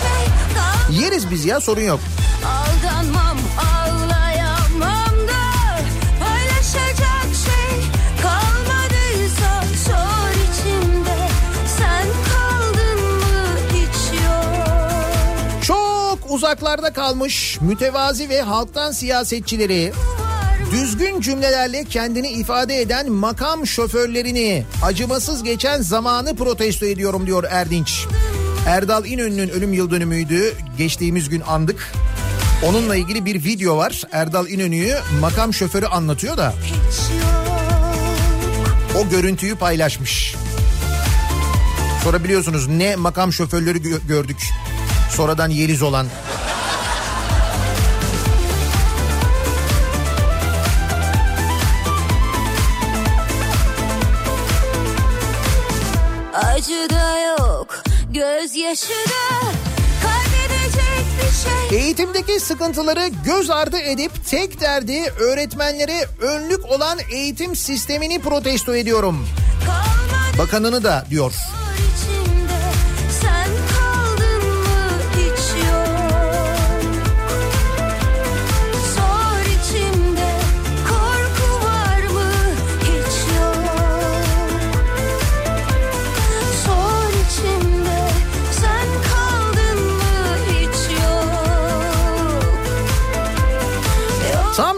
şey 0.00 1.00
Yeriz 1.02 1.30
biz 1.30 1.44
ya 1.44 1.60
sorun 1.60 1.80
yok. 1.80 2.00
Aldanmam 2.46 3.38
ağlayamam 3.58 5.28
da 5.28 5.78
Paylaşacak 6.20 7.26
şey 7.44 7.80
kalmadıysa 8.22 9.62
Sor 9.86 10.30
içimde 10.30 11.28
sen 11.78 12.06
kaldın 12.32 13.00
mı 13.04 13.58
hiç 13.72 14.20
yok 14.24 15.62
Çok 15.62 16.30
uzaklarda 16.30 16.92
kalmış 16.92 17.58
mütevazi 17.60 18.28
ve 18.28 18.42
halktan 18.42 18.92
siyasetçileri 18.92 19.92
düzgün 20.72 21.20
cümlelerle 21.20 21.84
kendini 21.84 22.28
ifade 22.28 22.80
eden 22.80 23.12
makam 23.12 23.66
şoförlerini 23.66 24.64
acımasız 24.82 25.42
geçen 25.42 25.82
zamanı 25.82 26.36
protesto 26.36 26.86
ediyorum 26.86 27.26
diyor 27.26 27.44
Erdinç. 27.50 28.06
Erdal 28.66 29.04
İnönü'nün 29.06 29.48
ölüm 29.48 29.72
yıl 29.72 29.90
dönümüydü. 29.90 30.54
Geçtiğimiz 30.78 31.28
gün 31.28 31.40
andık. 31.40 31.92
Onunla 32.64 32.96
ilgili 32.96 33.24
bir 33.24 33.44
video 33.44 33.76
var. 33.76 34.02
Erdal 34.12 34.48
İnönü'yü 34.48 34.94
makam 35.20 35.54
şoförü 35.54 35.86
anlatıyor 35.86 36.36
da 36.36 36.54
o 38.98 39.08
görüntüyü 39.08 39.54
paylaşmış. 39.54 40.34
Sonra 42.04 42.24
biliyorsunuz 42.24 42.66
ne 42.68 42.96
makam 42.96 43.32
şoförleri 43.32 43.78
gö- 43.78 44.06
gördük. 44.08 44.36
Sonradan 45.10 45.48
Yeliz 45.50 45.82
olan. 45.82 46.06
Acı 56.66 56.90
da 56.90 57.18
yok 57.18 57.82
gözyaşı 58.10 58.88
da 58.88 59.46
Kaybedecek 60.02 61.06
bir 61.18 61.70
şey 61.70 61.78
Eğitimdeki 61.78 62.40
sıkıntıları 62.40 63.08
göz 63.24 63.50
ardı 63.50 63.78
edip 63.78 64.12
tek 64.30 64.60
derdi 64.60 65.12
öğretmenlere 65.20 66.04
önlük 66.20 66.64
olan 66.64 66.98
eğitim 67.12 67.56
sistemini 67.56 68.18
protesto 68.18 68.76
ediyorum. 68.76 69.28
kalmadı 69.66 70.38
Bakanını 70.38 70.84
da 70.84 71.06
diyor. 71.10 71.32
içimde 71.32 72.15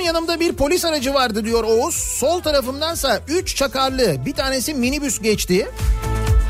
yanımda 0.08 0.40
bir 0.40 0.52
polis 0.52 0.84
aracı 0.84 1.14
vardı 1.14 1.44
diyor 1.44 1.64
Oğuz. 1.64 1.94
Sol 1.94 2.40
tarafımdansa 2.40 3.20
3 3.28 3.56
çakarlı 3.56 4.26
bir 4.26 4.32
tanesi 4.34 4.74
minibüs 4.74 5.18
geçti. 5.18 5.68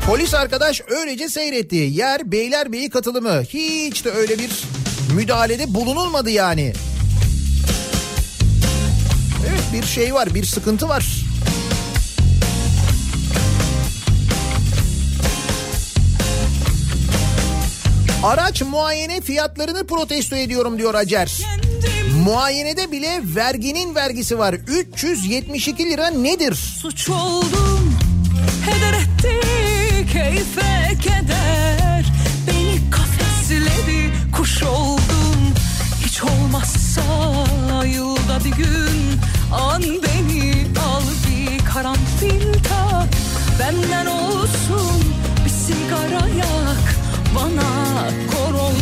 Polis 0.07 0.33
arkadaş 0.33 0.81
öylece 0.87 1.29
seyretti. 1.29 1.75
Yer 1.75 2.31
Beylerbeyi 2.31 2.89
katılımı. 2.89 3.41
Hiç 3.41 4.05
de 4.05 4.11
öyle 4.11 4.39
bir 4.39 4.63
müdahalede 5.15 5.73
bulunulmadı 5.73 6.29
yani. 6.29 6.73
Evet 9.49 9.63
bir 9.73 9.87
şey 9.87 10.13
var 10.13 10.33
bir 10.33 10.43
sıkıntı 10.43 10.89
var. 10.89 11.05
Araç 18.23 18.61
muayene 18.61 19.21
fiyatlarını 19.21 19.87
protesto 19.87 20.35
ediyorum 20.35 20.77
diyor 20.77 20.93
Acer. 20.93 21.41
Muayenede 22.25 22.91
bile 22.91 23.21
verginin 23.23 23.95
vergisi 23.95 24.39
var. 24.39 24.53
372 24.53 25.85
lira 25.85 26.07
nedir? 26.09 26.53
Suç 26.55 27.09
oldum 27.09 27.99
heder 28.65 28.93
etti 28.93 29.39
keyfe 30.13 30.95
keder 31.01 32.05
Beni 32.47 32.89
kafesledi 32.91 34.13
kuş 34.35 34.63
oldum 34.63 35.53
Hiç 36.05 36.23
olmazsa 36.23 37.01
yılda 37.85 38.39
bir 38.45 38.51
gün 38.51 39.19
An 39.53 39.81
beni 39.83 40.53
al 40.79 41.03
bir 41.27 41.65
karanfil 41.65 42.53
tak 42.53 43.09
Benden 43.59 44.05
olsun 44.05 45.03
bir 45.45 45.49
sigara 45.49 46.27
yak 46.27 46.95
Bana 47.35 47.78
kor 48.31 48.53
olsun 48.53 48.79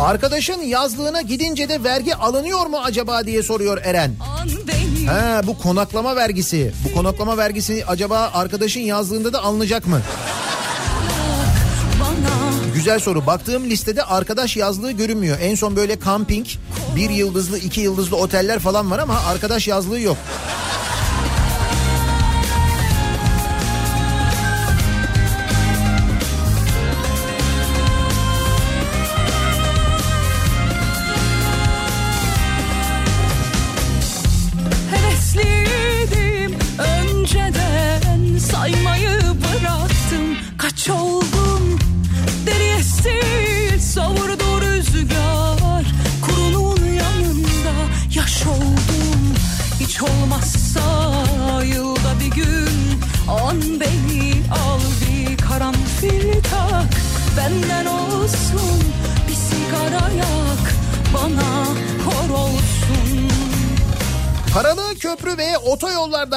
Arkadaşın 0.00 0.62
yazlığına 0.62 1.20
gidince 1.20 1.68
de 1.68 1.84
vergi 1.84 2.14
alınıyor 2.14 2.66
mu 2.66 2.78
acaba 2.84 3.26
diye 3.26 3.42
soruyor 3.42 3.78
Eren. 3.84 4.14
Ha 5.06 5.40
bu 5.46 5.58
konaklama 5.58 6.16
vergisi. 6.16 6.72
Bu 6.84 6.94
konaklama 6.94 7.36
vergisi 7.36 7.84
acaba 7.86 8.30
arkadaşın 8.34 8.80
yazlığında 8.80 9.32
da 9.32 9.42
alınacak 9.42 9.86
mı? 9.86 10.00
Güzel 12.74 13.00
soru. 13.00 13.26
Baktığım 13.26 13.64
listede 13.64 14.02
arkadaş 14.02 14.56
yazlığı 14.56 14.92
görünmüyor. 14.92 15.38
En 15.40 15.54
son 15.54 15.76
böyle 15.76 16.00
camping, 16.00 16.46
bir 16.96 17.10
yıldızlı, 17.10 17.58
iki 17.58 17.80
yıldızlı 17.80 18.16
oteller 18.16 18.58
falan 18.58 18.90
var 18.90 18.98
ama 18.98 19.14
arkadaş 19.28 19.68
yazlığı 19.68 20.00
yok. 20.00 20.16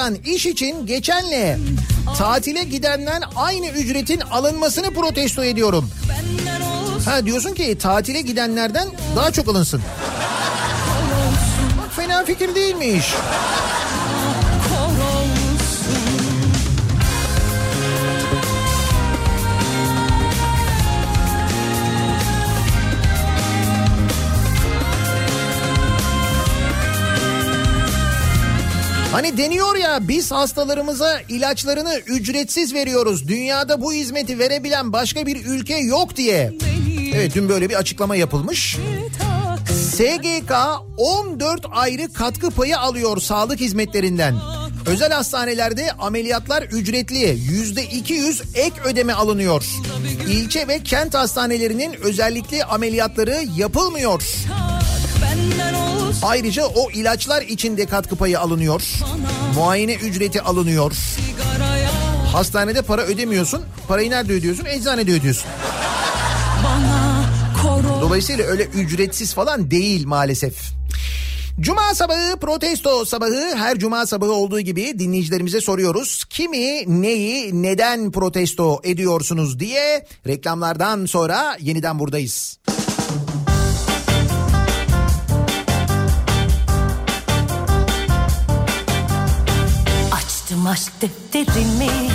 Otoyollardan 0.08 0.34
iş 0.34 0.46
için 0.46 0.86
geçenle 0.86 1.58
tatile 2.18 2.64
gidenden 2.64 3.22
aynı 3.36 3.68
ücretin 3.68 4.20
alınmasını 4.20 4.94
protesto 4.94 5.44
ediyorum. 5.44 5.90
Ha 7.04 7.24
diyorsun 7.24 7.54
ki 7.54 7.78
tatile 7.78 8.20
gidenlerden 8.20 8.88
daha 9.16 9.30
çok 9.30 9.48
alınsın. 9.48 9.82
Bak 11.78 11.94
fena 11.96 12.24
fikir 12.24 12.54
değilmiş. 12.54 13.14
Hani 29.18 29.38
deniyor 29.38 29.76
ya 29.76 30.08
biz 30.08 30.30
hastalarımıza 30.30 31.20
ilaçlarını 31.28 32.00
ücretsiz 32.06 32.74
veriyoruz. 32.74 33.28
Dünyada 33.28 33.80
bu 33.80 33.92
hizmeti 33.92 34.38
verebilen 34.38 34.92
başka 34.92 35.26
bir 35.26 35.46
ülke 35.46 35.76
yok 35.76 36.16
diye. 36.16 36.52
Evet 37.14 37.34
dün 37.34 37.48
böyle 37.48 37.70
bir 37.70 37.74
açıklama 37.74 38.16
yapılmış. 38.16 38.76
SGK 39.92 40.52
14 40.96 41.66
ayrı 41.70 42.12
katkı 42.12 42.50
payı 42.50 42.78
alıyor 42.78 43.20
sağlık 43.20 43.60
hizmetlerinden. 43.60 44.34
Özel 44.86 45.12
hastanelerde 45.12 45.92
ameliyatlar 45.92 46.62
ücretli. 46.62 47.38
Yüzde 47.50 47.84
200 47.84 48.42
ek 48.54 48.80
ödeme 48.84 49.12
alınıyor. 49.12 49.64
İlçe 50.28 50.68
ve 50.68 50.82
kent 50.82 51.14
hastanelerinin 51.14 51.94
özellikle 52.02 52.64
ameliyatları 52.64 53.44
yapılmıyor. 53.56 54.12
Olsun 54.12 55.57
Ayrıca 56.22 56.66
o 56.66 56.90
ilaçlar 56.90 57.42
için 57.42 57.76
de 57.76 57.86
katkı 57.86 58.16
payı 58.16 58.40
alınıyor. 58.40 58.82
Muayene 59.54 59.94
ücreti 59.94 60.42
alınıyor. 60.42 60.92
Hastanede 62.32 62.82
para 62.82 63.02
ödemiyorsun. 63.02 63.62
Parayı 63.88 64.10
nerede 64.10 64.32
ödüyorsun? 64.32 64.64
Eczanede 64.64 65.12
ödüyorsun. 65.12 65.46
Dolayısıyla 68.00 68.44
öyle 68.44 68.64
ücretsiz 68.64 69.34
falan 69.34 69.70
değil 69.70 70.06
maalesef. 70.06 70.54
Cuma 71.60 71.94
sabahı 71.94 72.36
protesto 72.40 73.04
sabahı 73.04 73.56
her 73.56 73.78
cuma 73.78 74.06
sabahı 74.06 74.32
olduğu 74.32 74.60
gibi 74.60 74.98
dinleyicilerimize 74.98 75.60
soruyoruz. 75.60 76.24
Kimi 76.30 77.02
neyi 77.02 77.62
neden 77.62 78.12
protesto 78.12 78.80
ediyorsunuz 78.84 79.58
diye 79.60 80.06
reklamlardan 80.26 81.06
sonra 81.06 81.56
yeniden 81.60 81.98
buradayız. 81.98 82.58
Aşk 90.68 90.92
defterimi 91.02 92.10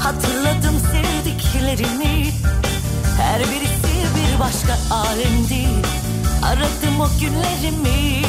Hatırladım 0.00 0.80
sevdiklerimi. 0.92 2.30
Her 3.18 3.40
birisi 3.40 3.94
bir 4.16 4.40
başka 4.40 4.94
alemdi 4.94 5.68
Aradım 6.42 7.00
o 7.00 7.08
günlerimi. 7.20 8.24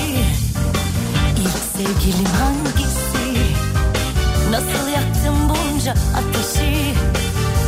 İlk 1.37 1.57
sevgilim 1.77 2.25
hangisi? 2.25 3.53
Nasıl 4.51 4.89
yaktım 4.89 5.35
bunca 5.49 5.91
ateşi? 5.91 6.93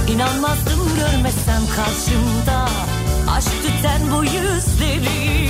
İnanmazdım 0.07 0.95
görmesem 0.99 1.61
karşımda 1.75 2.69
Aşk 3.31 3.51
tüten 3.63 4.01
bu 4.11 4.23
yüzleri 4.23 5.49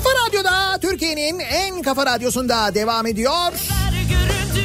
Kafa 0.00 0.26
Radyo'da 0.26 0.78
Türkiye'nin 0.80 1.38
en 1.38 1.82
kafa 1.82 2.06
radyosunda 2.06 2.74
devam 2.74 3.06
ediyor. 3.06 3.52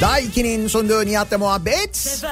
Daiki'nin 0.02 0.68
sunduğu 0.68 1.06
Nihat'la 1.06 1.38
muhabbet. 1.38 2.24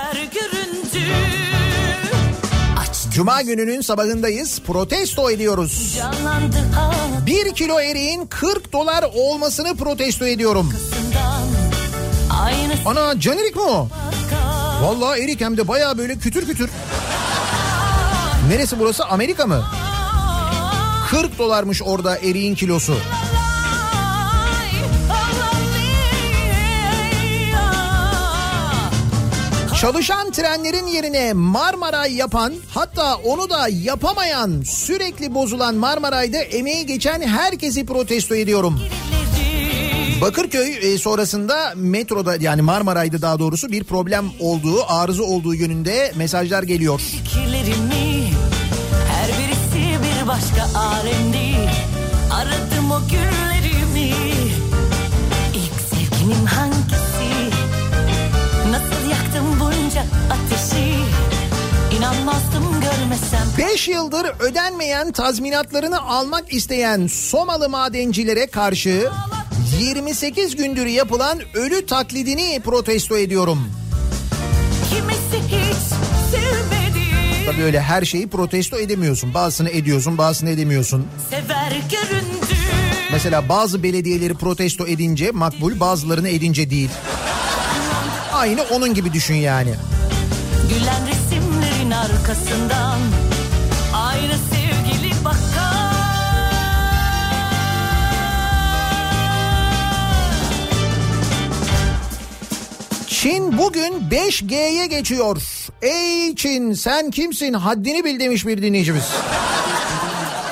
Cuma 3.14 3.42
gününün 3.42 3.82
sabahındayız. 3.82 4.62
Protesto 4.68 5.32
ediyoruz. 5.32 6.00
Bir 7.26 7.56
kilo 7.56 7.80
eriğin 7.80 8.26
40 8.26 8.74
dolar 8.74 9.06
olmasını 9.14 9.76
protesto 9.78 10.26
ediyorum. 10.26 10.74
Ana 12.86 13.20
can 13.20 13.38
erik 13.38 13.56
mi 13.56 13.62
o? 13.62 13.88
Vallahi 14.82 15.24
erik 15.24 15.42
hem 15.42 15.58
de 15.58 15.68
baya 15.68 15.98
böyle 15.98 16.18
kütür 16.18 16.46
kütür. 16.48 16.70
Neresi 18.50 18.80
burası 18.80 19.06
Amerika 19.06 19.46
mı? 19.46 19.64
40 21.10 21.40
dolarmış 21.40 21.82
orada 21.82 22.18
eriğin 22.18 22.56
kilosu. 22.56 22.96
Çalışan 29.82 30.32
trenlerin 30.32 30.88
yerine 30.88 31.34
Marmaray 31.34 32.14
yapan 32.14 32.54
hatta 32.70 33.16
onu 33.16 33.50
da 33.50 33.68
yapamayan 33.68 34.62
sürekli 34.62 35.34
bozulan 35.34 35.76
Marmaray'da 35.76 36.38
emeği 36.38 36.86
geçen 36.86 37.22
herkesi 37.22 37.86
protesto 37.86 38.36
ediyorum. 38.36 38.80
Bakırköy 40.22 40.94
e, 40.94 40.98
sonrasında 40.98 41.74
metroda 41.76 42.36
yani 42.40 42.62
Marmaray'da 42.62 43.22
daha 43.22 43.40
doğrusu 43.40 43.72
bir 43.72 43.84
problem 43.84 44.26
olduğu 44.40 44.92
arıza 44.92 45.24
olduğu 45.24 45.56
yönünde 45.56 46.12
mesajlar 46.16 46.64
geliyor. 46.64 47.00
fikirlerimi 47.00 48.13
başka 50.34 50.80
alemdi 50.80 51.70
Aradım 52.34 52.92
o 52.92 53.00
günlerimi 53.10 54.16
İlk 55.54 55.82
sevgilim 55.90 56.46
hangisi? 56.46 57.50
Nasıl 58.72 59.10
yaktım 59.10 59.60
bunca 59.60 60.06
ateşi? 60.32 60.96
İnanmazdım 61.98 62.82
görmesem. 62.82 63.48
5 63.58 63.88
yıldır 63.88 64.26
ödenmeyen 64.40 65.12
tazminatlarını 65.12 66.02
almak 66.02 66.54
isteyen 66.54 67.08
Somalı 67.08 67.70
madencilere 67.70 68.48
karşı 68.48 69.10
28 69.80 70.56
gündür 70.56 70.86
yapılan 70.86 71.40
ölü 71.54 71.86
taklidini 71.86 72.62
protesto 72.66 73.18
ediyorum. 73.18 73.60
Kimisi 74.90 75.23
sevmedi 77.54 77.64
Tabii 77.64 77.64
öyle 77.64 77.82
her 77.82 78.06
şeyi 78.06 78.28
protesto 78.28 78.78
edemiyorsun. 78.78 79.34
Bazısını 79.34 79.70
ediyorsun, 79.70 80.18
bazısını 80.18 80.50
edemiyorsun. 80.50 81.08
Mesela 83.12 83.50
bazı 83.50 83.84
belediyeleri 83.84 84.34
protesto 84.34 84.88
edince 84.88 85.32
makbul, 85.32 85.80
bazılarını 85.80 86.30
edince 86.30 86.70
değil. 86.70 86.90
Aynı 88.34 88.64
onun 88.72 88.94
gibi 88.94 89.14
düşün 89.14 89.36
yani. 89.36 89.74
Gülen 90.70 91.08
resimlerin 91.08 91.92
arkasından 91.92 93.00
Aynı 93.94 94.34
sevgili 94.52 95.26
bakar 95.26 95.84
Çin 103.08 103.58
bugün 103.58 104.10
5G'ye 104.12 104.86
geçiyor. 104.86 105.63
Ey 105.84 106.36
Çin 106.36 106.74
sen 106.74 107.12
kimsin 107.12 107.54
haddini 107.54 108.06
bil 108.06 108.20
demiş 108.20 108.46
bir 108.46 108.62
dinleyicimiz. 108.62 109.04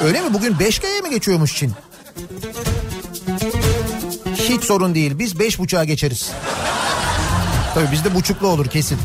Öyle 0.04 0.22
mi 0.22 0.34
bugün 0.34 0.54
5G'ye 0.54 1.02
mi 1.02 1.10
geçiyormuş 1.10 1.56
Çin? 1.56 1.72
Hiç 4.36 4.64
sorun 4.64 4.96
değil 4.96 5.20
biz 5.20 5.34
5.5'a 5.34 5.84
geçeriz. 5.84 6.32
Tabii 7.74 7.92
bizde 7.92 8.16
buçuklu 8.16 8.48
olur 8.48 8.66
kesin. 8.66 8.98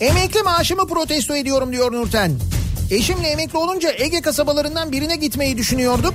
Emekli 0.00 0.42
maaşımı 0.42 0.86
protesto 0.88 1.36
ediyorum 1.36 1.72
diyor 1.72 1.92
Nurten. 1.92 2.32
Eşimle 2.90 3.28
emekli 3.28 3.58
olunca 3.58 3.92
Ege 3.98 4.20
kasabalarından 4.20 4.92
birine 4.92 5.16
gitmeyi 5.16 5.58
düşünüyorduk. 5.58 6.14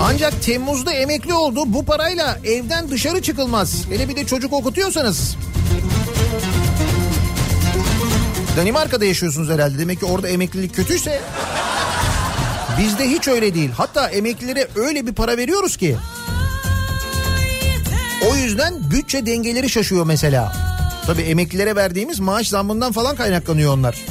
Ancak 0.00 0.42
Temmuz'da 0.42 0.92
emekli 0.92 1.34
oldu. 1.34 1.60
Bu 1.66 1.84
parayla 1.84 2.38
evden 2.44 2.90
dışarı 2.90 3.22
çıkılmaz. 3.22 3.84
Hele 3.90 4.08
bir 4.08 4.16
de 4.16 4.26
çocuk 4.26 4.52
okutuyorsanız. 4.52 5.36
Danimarka'da 8.56 9.04
yaşıyorsunuz 9.04 9.50
herhalde. 9.50 9.78
Demek 9.78 10.00
ki 10.00 10.06
orada 10.06 10.28
emeklilik 10.28 10.74
kötüyse 10.74 11.20
bizde 12.78 13.10
hiç 13.10 13.28
öyle 13.28 13.54
değil. 13.54 13.70
Hatta 13.76 14.08
emeklilere 14.08 14.68
öyle 14.76 15.06
bir 15.06 15.12
para 15.12 15.36
veriyoruz 15.36 15.76
ki. 15.76 15.96
O 18.30 18.36
yüzden 18.36 18.90
bütçe 18.90 19.26
dengeleri 19.26 19.70
şaşıyor 19.70 20.06
mesela. 20.06 20.52
Tabii 21.06 21.22
emeklilere 21.22 21.76
verdiğimiz 21.76 22.20
maaş 22.20 22.48
zammından 22.48 22.92
falan 22.92 23.16
kaynaklanıyor 23.16 23.74
onlar. 23.74 24.04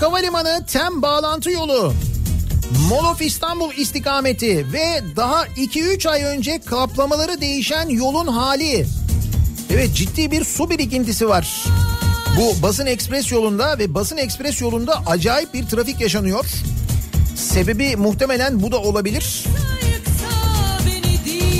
Atatürk 0.00 0.12
Havalimanı 0.12 0.66
tem 0.66 1.02
bağlantı 1.02 1.50
yolu. 1.50 1.94
Molof 2.88 3.22
İstanbul 3.22 3.72
istikameti 3.72 4.72
ve 4.72 5.02
daha 5.16 5.46
2-3 5.46 6.08
ay 6.08 6.22
önce 6.22 6.60
kaplamaları 6.60 7.40
değişen 7.40 7.88
yolun 7.88 8.26
hali. 8.26 8.86
Evet 9.70 9.94
ciddi 9.94 10.30
bir 10.30 10.44
su 10.44 10.70
birikintisi 10.70 11.28
var. 11.28 11.64
Bu 12.36 12.62
basın 12.62 12.86
ekspres 12.86 13.32
yolunda 13.32 13.78
ve 13.78 13.94
basın 13.94 14.16
ekspres 14.16 14.60
yolunda 14.60 15.02
acayip 15.06 15.54
bir 15.54 15.66
trafik 15.66 16.00
yaşanıyor. 16.00 16.44
Sebebi 17.36 17.96
muhtemelen 17.96 18.62
bu 18.62 18.72
da 18.72 18.78
olabilir. 18.78 19.44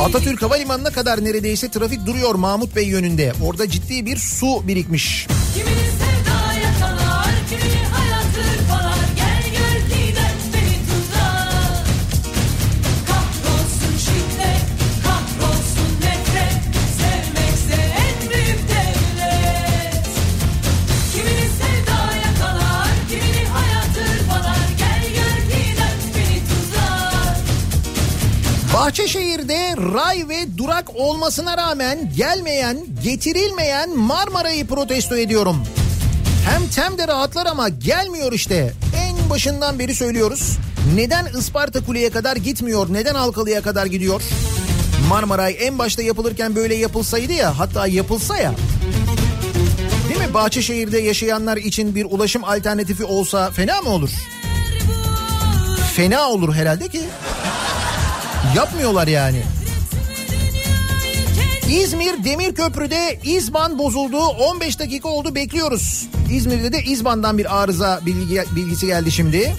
Atatürk 0.03 0.43
Havalimanı'na 0.43 0.91
kadar 0.91 1.25
neredeyse 1.25 1.71
trafik 1.71 2.07
duruyor 2.07 2.35
Mahmut 2.35 2.77
Bey 2.77 2.89
yönünde. 2.89 3.33
Orada 3.45 3.69
ciddi 3.69 4.07
bir 4.07 4.17
su 4.17 4.69
birikmiş. 4.69 5.27
Kimini 5.55 5.75
sevdaya 5.75 6.71
Bahçeşehir'de 28.91 29.77
ray 29.95 30.29
ve 30.29 30.59
durak 30.59 30.97
olmasına 30.97 31.57
rağmen 31.57 32.13
gelmeyen, 32.17 32.79
getirilmeyen 33.05 33.99
Marmara'yı 33.99 34.67
protesto 34.67 35.17
ediyorum. 35.17 35.57
Hem 36.49 36.69
tem 36.69 36.99
de 36.99 37.09
rahatlar 37.09 37.47
ama 37.47 37.69
gelmiyor 37.69 38.33
işte. 38.33 38.73
En 38.97 39.31
başından 39.31 39.79
beri 39.79 39.95
söylüyoruz. 39.95 40.59
Neden 40.95 41.27
Isparta 41.39 41.85
Kule'ye 41.85 42.11
kadar 42.11 42.37
gitmiyor? 42.37 42.87
Neden 42.93 43.15
Halkalı'ya 43.15 43.63
kadar 43.63 43.87
gidiyor? 43.87 44.23
Marmaray 45.09 45.57
en 45.61 45.79
başta 45.79 46.03
yapılırken 46.03 46.57
böyle 46.57 46.75
yapılsaydı 46.75 47.33
ya 47.33 47.59
hatta 47.59 47.87
yapılsa 47.87 48.37
ya. 48.37 48.55
Değil 50.09 50.29
mi? 50.29 50.35
Bahçeşehir'de 50.35 50.99
yaşayanlar 50.99 51.57
için 51.57 51.95
bir 51.95 52.05
ulaşım 52.05 52.45
alternatifi 52.45 53.05
olsa 53.05 53.51
fena 53.51 53.81
mı 53.81 53.91
olur? 53.91 54.11
Fena 55.95 56.29
olur 56.29 56.55
herhalde 56.55 56.89
ki. 56.89 57.03
Yapmıyorlar 58.57 59.07
yani. 59.07 59.43
İzmir 61.71 62.25
Demirköprü'de 62.25 63.19
İzban 63.25 63.79
bozuldu. 63.79 64.19
15 64.19 64.79
dakika 64.79 65.09
oldu 65.09 65.35
bekliyoruz. 65.35 66.09
İzmir'de 66.33 66.73
de 66.73 66.83
İzban'dan 66.83 67.39
bir 67.39 67.63
arıza 67.63 68.01
bilgi, 68.07 68.43
bilgisi 68.57 68.87
geldi 68.87 69.13
şimdi. 69.13 69.57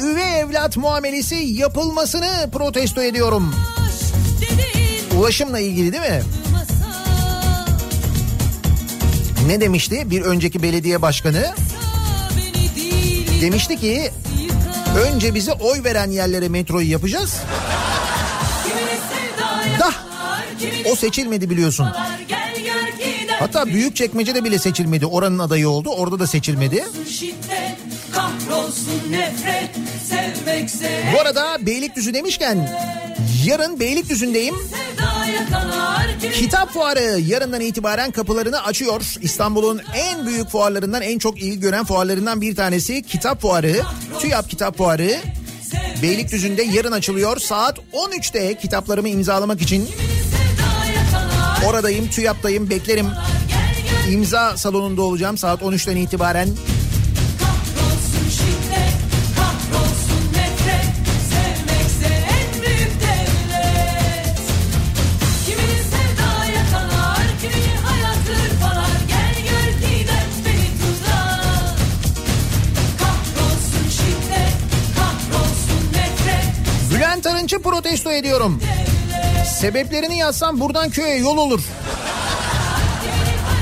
Üvey 0.00 0.40
evlat 0.40 0.76
muamelesi 0.76 1.34
yapılmasını 1.34 2.50
protesto 2.52 3.02
ediyorum. 3.02 3.54
Ulaşımla 5.18 5.58
ilgili 5.58 5.92
değil 5.92 6.02
mi? 6.02 6.22
Ne 9.46 9.60
demişti 9.60 10.10
bir 10.10 10.22
önceki 10.22 10.62
belediye 10.62 11.02
başkanı? 11.02 11.54
Demişti 13.40 13.76
ki 13.76 14.10
önce 14.98 15.34
bize 15.34 15.52
oy 15.52 15.84
veren 15.84 16.10
yerlere 16.10 16.48
metroyu 16.48 16.90
yapacağız. 16.90 17.36
Da 19.78 19.92
o 20.92 20.96
seçilmedi 20.96 21.50
biliyorsun. 21.50 21.88
Hatta 23.38 23.66
Büyükçekmece'de 23.66 24.44
bile 24.44 24.58
seçilmedi. 24.58 25.06
Oranın 25.06 25.38
adayı 25.38 25.68
oldu. 25.68 25.88
Orada 25.90 26.18
da 26.18 26.26
seçilmedi. 26.26 26.84
Şiddet, 27.08 27.75
kahrolsun 28.66 29.12
nefret, 29.12 29.70
sevmekse 30.08 31.04
Bu 31.14 31.20
arada 31.20 31.66
Beylikdüzü 31.66 32.14
demişken 32.14 32.68
yarın 33.44 33.80
Beylikdüzü'ndeyim. 33.80 34.54
Kitap 36.34 36.72
fuarı 36.72 37.20
yarından 37.20 37.60
itibaren 37.60 38.10
kapılarını 38.10 38.64
açıyor. 38.64 39.02
İstanbul'un 39.20 39.82
en 39.94 40.26
büyük 40.26 40.48
fuarlarından, 40.48 41.02
en 41.02 41.18
çok 41.18 41.42
ilgi 41.42 41.60
gören 41.60 41.84
fuarlarından 41.84 42.40
bir 42.40 42.56
tanesi 42.56 43.02
Kitap 43.02 43.40
Fuarı. 43.40 43.82
TÜYAP 44.20 44.50
Kitap 44.50 44.76
Fuarı. 44.76 45.16
Beylikdüzü'nde 46.02 46.62
yarın 46.62 46.92
açılıyor. 46.92 47.36
Saat 47.36 47.78
13'te 47.92 48.58
kitaplarımı 48.58 49.08
imzalamak 49.08 49.62
için 49.62 49.88
oradayım, 51.66 52.10
TÜYAP'tayım, 52.10 52.70
beklerim. 52.70 53.06
İmza 54.10 54.56
salonunda 54.56 55.02
olacağım 55.02 55.38
saat 55.38 55.62
13'ten 55.62 55.96
itibaren. 55.96 56.48
Protesto 77.70 78.12
ediyorum. 78.12 78.60
Sebeplerini 79.60 80.18
yazsam 80.18 80.60
buradan 80.60 80.90
köye 80.90 81.16
yol 81.16 81.36
olur. 81.36 81.60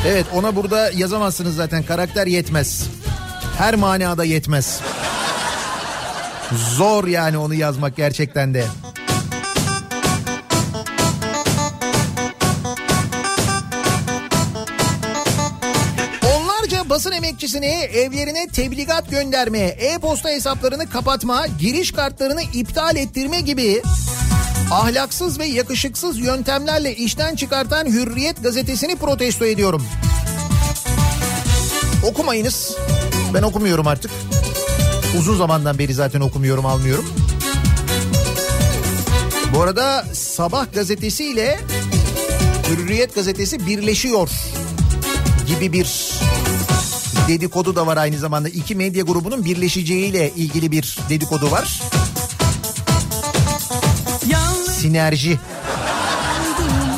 Evet 0.07 0.27
ona 0.35 0.57
burada 0.57 0.91
yazamazsınız 0.91 1.55
zaten 1.57 1.83
karakter 1.83 2.27
yetmez. 2.27 2.87
Her 3.59 3.75
manada 3.75 4.25
yetmez. 4.25 4.81
Zor 6.77 7.07
yani 7.07 7.39
onu 7.39 7.55
yazmak 7.55 7.97
gerçekten 7.97 8.55
de. 8.55 8.65
Basın 16.95 17.13
emekçisini 17.13 17.67
evlerine 17.67 18.49
tebligat 18.49 19.11
gönderme, 19.11 19.59
e-posta 19.59 20.29
hesaplarını 20.29 20.91
kapatma, 20.91 21.47
giriş 21.47 21.93
kartlarını 21.93 22.43
iptal 22.43 22.97
ettirme 22.97 23.41
gibi 23.41 23.83
ahlaksız 24.71 25.39
ve 25.39 25.47
yakışıksız 25.47 26.19
yöntemlerle 26.19 26.97
işten 26.97 27.37
çıkartan 27.37 27.87
Hürriyet 27.87 28.43
gazetesini 28.43 28.97
protesto 28.97 29.45
ediyorum. 29.45 29.87
Okumayınız. 32.05 32.77
Ben 33.35 33.43
okumuyorum 33.43 33.87
artık. 33.87 34.11
Uzun 35.19 35.37
zamandan 35.37 35.79
beri 35.79 35.95
zaten 35.95 36.21
okumuyorum, 36.21 36.67
almıyorum. 36.67 37.07
Bu 39.55 39.63
arada 39.63 40.05
Sabah 40.13 40.73
gazetesi 40.75 41.25
ile 41.25 41.61
Hürriyet 42.71 43.15
gazetesi 43.15 43.67
birleşiyor 43.67 44.31
gibi 45.47 45.73
bir 45.73 46.15
dedikodu 47.29 47.77
da 47.77 47.87
var 47.87 47.97
aynı 47.97 48.19
zamanda. 48.19 48.49
İki 48.49 48.75
medya 48.75 49.03
grubunun 49.05 49.45
birleşeceğiyle 49.45 50.31
ilgili 50.31 50.71
bir 50.71 50.99
dedikodu 51.09 51.51
var. 51.51 51.81
Sinerji. 54.85 55.39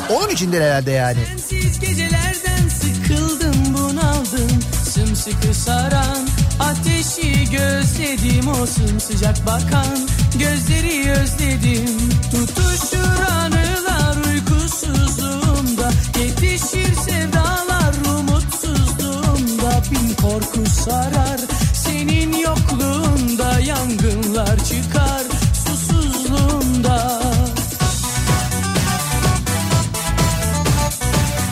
Onun 0.09 0.29
içindir 0.29 0.61
herhalde 0.61 0.91
yani. 0.91 1.19
Sensiz 1.27 1.79
gecelerden 1.79 2.67
sıkıldım 2.69 3.55
bunaldım 3.73 4.59
Sımsıkı 4.89 5.53
saran 5.53 6.27
ateşi 6.59 7.49
gözledim 7.51 8.47
O 8.61 8.65
sımsıcak 8.65 9.45
bakan 9.45 10.09
gözleri 10.39 11.11
özledim 11.11 12.09
Tutuşur 12.31 13.21
anılar 13.31 14.17
uykusuzluğumda 14.33 15.91
Yetişir 16.19 16.56
Bin 19.91 20.13
korku 20.21 20.69
sarar. 20.69 21.39
Senin 21.73 22.33
yokluğunda 22.33 23.59
Yangınlar 23.59 24.57
çıkar 24.57 25.23
susuzluğumda 25.65 27.21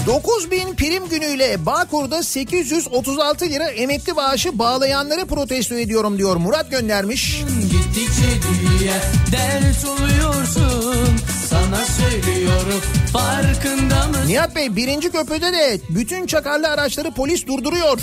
9000 0.05 0.75
prim 0.75 1.09
günüyle 1.09 1.65
Bağkur'da 1.65 2.23
836 2.23 3.45
lira 3.45 3.65
emekli 3.65 4.13
maaşı 4.13 4.59
bağlayanları 4.59 5.25
protesto 5.25 5.75
ediyorum 5.75 6.17
diyor 6.17 6.35
Murat 6.35 6.71
göndermiş. 6.71 7.43
Gittikçe 7.71 8.29
dünya 8.49 8.93
dert 9.31 9.85
oluyorsun 9.85 11.34
Sana 11.65 11.85
söylüyorum 11.85 12.81
farkında 13.13 14.07
mısın? 14.07 14.27
Nihat 14.27 14.55
Bey 14.55 14.75
birinci 14.75 15.11
köprüde 15.11 15.53
de 15.53 15.79
bütün 15.89 16.27
çakarlı 16.27 16.67
araçları 16.67 17.11
polis 17.11 17.47
durduruyor. 17.47 17.99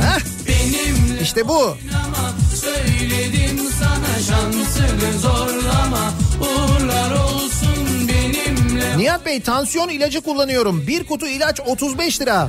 Heh, 0.00 0.20
Benimle 0.48 1.22
işte 1.22 1.48
bu. 1.48 1.58
oynama 1.58 2.34
Söyledim 2.60 3.60
sana 3.80 4.22
şansını 4.36 5.18
zorlama 5.18 6.12
Uğurlar 6.40 7.10
olsun 7.24 8.08
benimle 8.08 8.98
Nihat 8.98 9.26
Bey 9.26 9.40
tansiyon 9.40 9.88
ilacı 9.88 10.20
kullanıyorum. 10.20 10.86
Bir 10.86 11.04
kutu 11.04 11.26
ilaç 11.26 11.60
35 11.66 12.20
lira. 12.20 12.48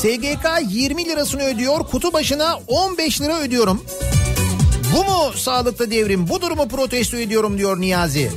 SGK 0.00 0.46
20 0.70 1.04
lirasını 1.04 1.42
ödüyor. 1.42 1.78
Kutu 1.80 2.12
başına 2.12 2.58
15 2.66 3.20
lira 3.20 3.38
ödüyorum. 3.40 3.84
Bu 4.96 5.04
mu 5.04 5.32
sağlıkta 5.36 5.90
devrim? 5.90 6.28
Bu 6.28 6.40
durumu 6.40 6.68
protesto 6.68 7.16
ediyorum 7.16 7.58
diyor 7.58 7.80
Niyazi. 7.80 8.30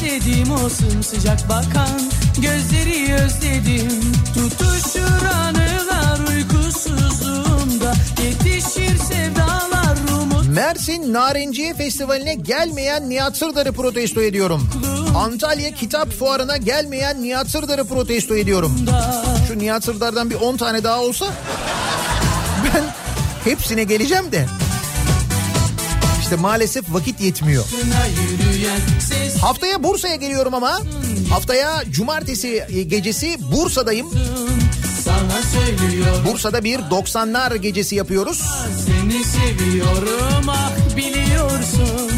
Özledim 0.00 0.52
o 0.52 0.68
sımsıcak 0.68 1.48
bakan 1.48 2.00
Gözleri 2.38 3.14
özledim 3.14 4.12
Tutuşur 4.34 5.26
anılar 5.34 6.28
uykusuzluğumda 6.28 7.94
Yetişir 8.22 8.98
sevdalar 8.98 9.96
umut 10.22 10.48
Mersin 10.48 11.12
Narenciye 11.12 11.74
Festivali'ne 11.74 12.34
gelmeyen 12.34 13.10
Nihat 13.10 13.36
Sırdar'ı 13.36 13.72
protesto 13.72 14.22
ediyorum. 14.22 14.70
Antalya 15.16 15.70
Kitap 15.70 16.12
Fuarı'na 16.12 16.56
gelmeyen 16.56 17.22
Nihat 17.22 17.48
Sırdar'ı 17.48 17.84
protesto 17.84 18.36
ediyorum. 18.36 18.78
Şu 19.48 19.58
Nihat 19.58 19.84
Sırdar'dan 19.84 20.30
bir 20.30 20.34
10 20.34 20.56
tane 20.56 20.84
daha 20.84 21.00
olsa 21.00 21.26
ben 22.64 22.84
hepsine 23.44 23.84
geleceğim 23.84 24.32
de. 24.32 24.46
İşte 26.30 26.42
maalesef 26.42 26.84
vakit 26.94 27.20
yetmiyor. 27.20 27.64
Haftaya 29.40 29.82
Bursa'ya 29.82 30.16
geliyorum 30.16 30.54
ama 30.54 30.80
haftaya 31.30 31.82
cumartesi 31.90 32.66
gecesi 32.88 33.36
Bursa'dayım. 33.52 34.06
Bursa'da 36.26 36.64
bir 36.64 36.78
90'lar 36.78 37.56
gecesi 37.56 37.96
yapıyoruz. 37.96 38.42
Seni 38.86 39.24
seviyorum 39.24 40.48
ah 40.48 40.96
biliyorsun 40.96 42.10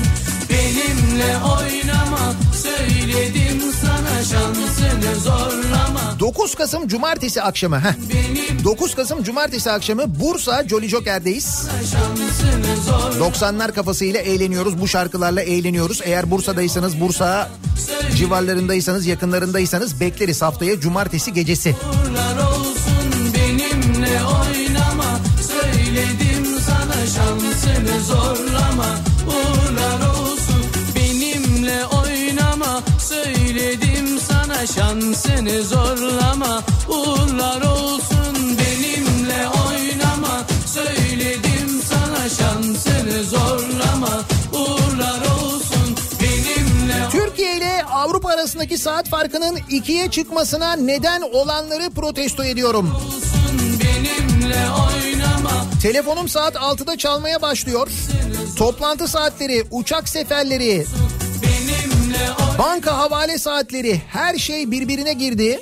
Benimle 0.50 1.36
oynama 1.36 2.34
söyledim 2.62 3.51
şansını 4.24 5.20
zorlama 5.20 6.20
9 6.20 6.54
Kasım 6.54 6.88
Cumartesi 6.88 7.42
akşamı. 7.42 7.80
Heh. 7.80 7.92
9 8.64 8.94
Kasım 8.94 9.22
Cumartesi 9.22 9.70
akşamı 9.70 10.20
Bursa 10.20 10.68
Jolly 10.68 10.88
Joker'deyiz. 10.88 11.68
Şansını 11.92 12.76
zor 12.84 13.32
90'lar 13.32 13.72
kafasıyla 13.72 14.20
eğleniyoruz. 14.20 14.80
Bu 14.80 14.88
şarkılarla 14.88 15.42
eğleniyoruz. 15.42 16.00
Eğer 16.04 16.30
Bursa'daysanız 16.30 17.00
Bursa 17.00 17.50
civarlarındaysanız 18.16 19.06
yakınlarındaysanız 19.06 20.00
bekleriz 20.00 20.42
haftaya 20.42 20.80
cumartesi 20.80 21.32
gecesi. 21.32 21.76
benimle 23.34 24.20
oynama 24.24 25.18
Söyledim 25.48 26.46
sana 26.66 27.06
şansını 27.06 28.00
zorlama 28.00 29.11
şansını 34.74 35.62
zorlama 35.62 36.62
Uğurlar 36.88 37.62
olsun 37.62 38.36
benimle 38.58 39.48
oynama 39.48 40.44
Söyledim 40.66 41.82
sana 41.88 42.28
şansını 42.28 43.24
zorlama 43.24 44.22
Uğurlar 44.52 45.20
olsun 45.20 45.96
benimle 46.20 47.08
Türkiye 47.10 47.56
ile 47.56 47.84
Avrupa 47.84 48.28
arasındaki 48.28 48.78
saat 48.78 49.08
farkının 49.08 49.58
ikiye 49.70 50.10
çıkmasına 50.10 50.72
neden 50.76 51.20
olanları 51.20 51.90
protesto 51.90 52.44
ediyorum. 52.44 52.90
Telefonum 55.82 56.28
saat 56.28 56.54
6'da 56.54 56.96
çalmaya 56.96 57.42
başlıyor. 57.42 57.88
Toplantı 58.56 59.08
saatleri, 59.08 59.64
uçak 59.70 60.08
seferleri, 60.08 60.86
banka 62.58 62.98
havale 62.98 63.38
saatleri 63.38 64.00
her 64.08 64.38
şey 64.38 64.70
birbirine 64.70 65.12
girdi. 65.12 65.60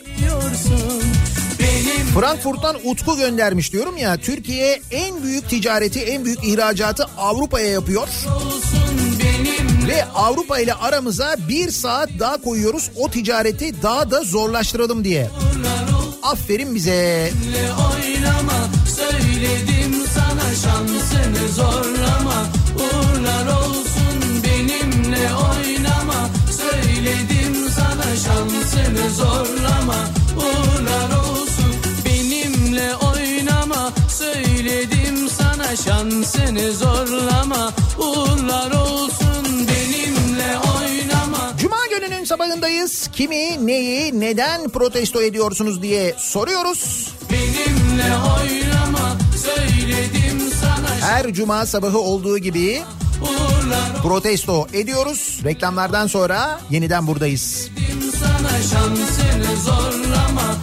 Frankfurt'tan 2.14 2.76
Utku 2.84 3.16
göndermiş 3.16 3.72
diyorum 3.72 3.96
ya 3.96 4.16
Türkiye 4.16 4.80
en 4.90 5.22
büyük 5.22 5.48
ticareti 5.48 6.00
en 6.00 6.24
büyük 6.24 6.44
ihracatı 6.44 7.06
Avrupa'ya 7.18 7.66
yapıyor. 7.66 8.08
Ve 9.88 10.04
Avrupa 10.04 10.58
ile 10.58 10.74
aramıza 10.74 11.36
bir 11.48 11.70
saat 11.70 12.10
daha 12.18 12.36
koyuyoruz 12.40 12.90
o 12.96 13.10
ticareti 13.10 13.82
daha 13.82 14.10
da 14.10 14.22
zorlaştıralım 14.22 15.04
diye. 15.04 15.30
Aferin 16.22 16.74
bize. 16.74 17.32
oynama 17.66 18.68
Söyledim 18.96 19.94
sana 20.14 20.54
şansını 20.54 21.48
zorlama 21.48 22.46
Uğurlar 22.76 23.46
olsun 23.46 23.89
şansını 28.30 29.10
zorlama 29.10 30.08
Uğurlar 30.36 31.18
olsun 31.18 31.74
benimle 32.04 32.96
oynama 32.96 33.92
Söyledim 34.08 35.28
sana 35.28 35.76
şansını 35.76 36.72
zorlama 36.72 37.72
Uğurlar 37.98 38.70
olsun 38.70 39.44
benimle 39.46 40.58
oynama 40.58 41.52
Cuma 41.58 41.76
gününün 41.90 42.24
sabahındayız. 42.24 43.08
Kimi, 43.12 43.66
neyi, 43.66 44.20
neden 44.20 44.68
protesto 44.68 45.22
ediyorsunuz 45.22 45.82
diye 45.82 46.14
soruyoruz. 46.18 47.14
Benimle 47.32 48.12
oynama 48.14 49.16
Söyledim 49.36 50.40
sana 50.60 51.10
Her 51.10 51.32
cuma 51.32 51.66
sabahı 51.66 51.98
olduğu 51.98 52.38
gibi 52.38 52.82
protesto 54.02 54.66
ediyoruz. 54.72 55.40
Reklamlardan 55.44 56.06
sonra 56.06 56.60
yeniden 56.70 57.06
buradayız. 57.06 57.70
Sana 58.20 58.62
şansını 58.62 59.56
zorlama 59.56 60.56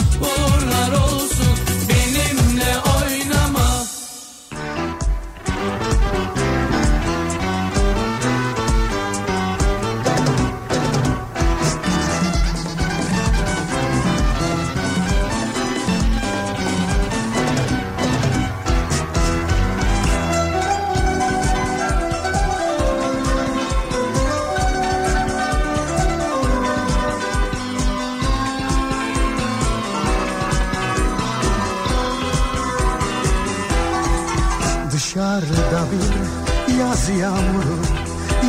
yaz 37.07 37.19
yağmuru 37.19 37.77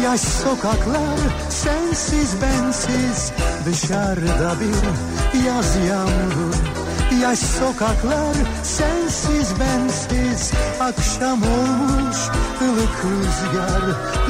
Yaş 0.05 0.21
sokaklar 0.21 1.19
sensiz 1.51 2.43
bensiz. 2.43 3.33
Dışarıda 3.67 4.55
bir 4.61 5.47
yaz 5.47 5.77
yağmuru 5.89 6.78
Yaş 7.13 7.39
sokaklar 7.39 8.37
sensiz 8.63 9.61
bensiz 9.61 10.53
Akşam 10.81 11.43
olmuş 11.43 12.17
ılık 12.63 13.05
rüzgar 13.05 13.83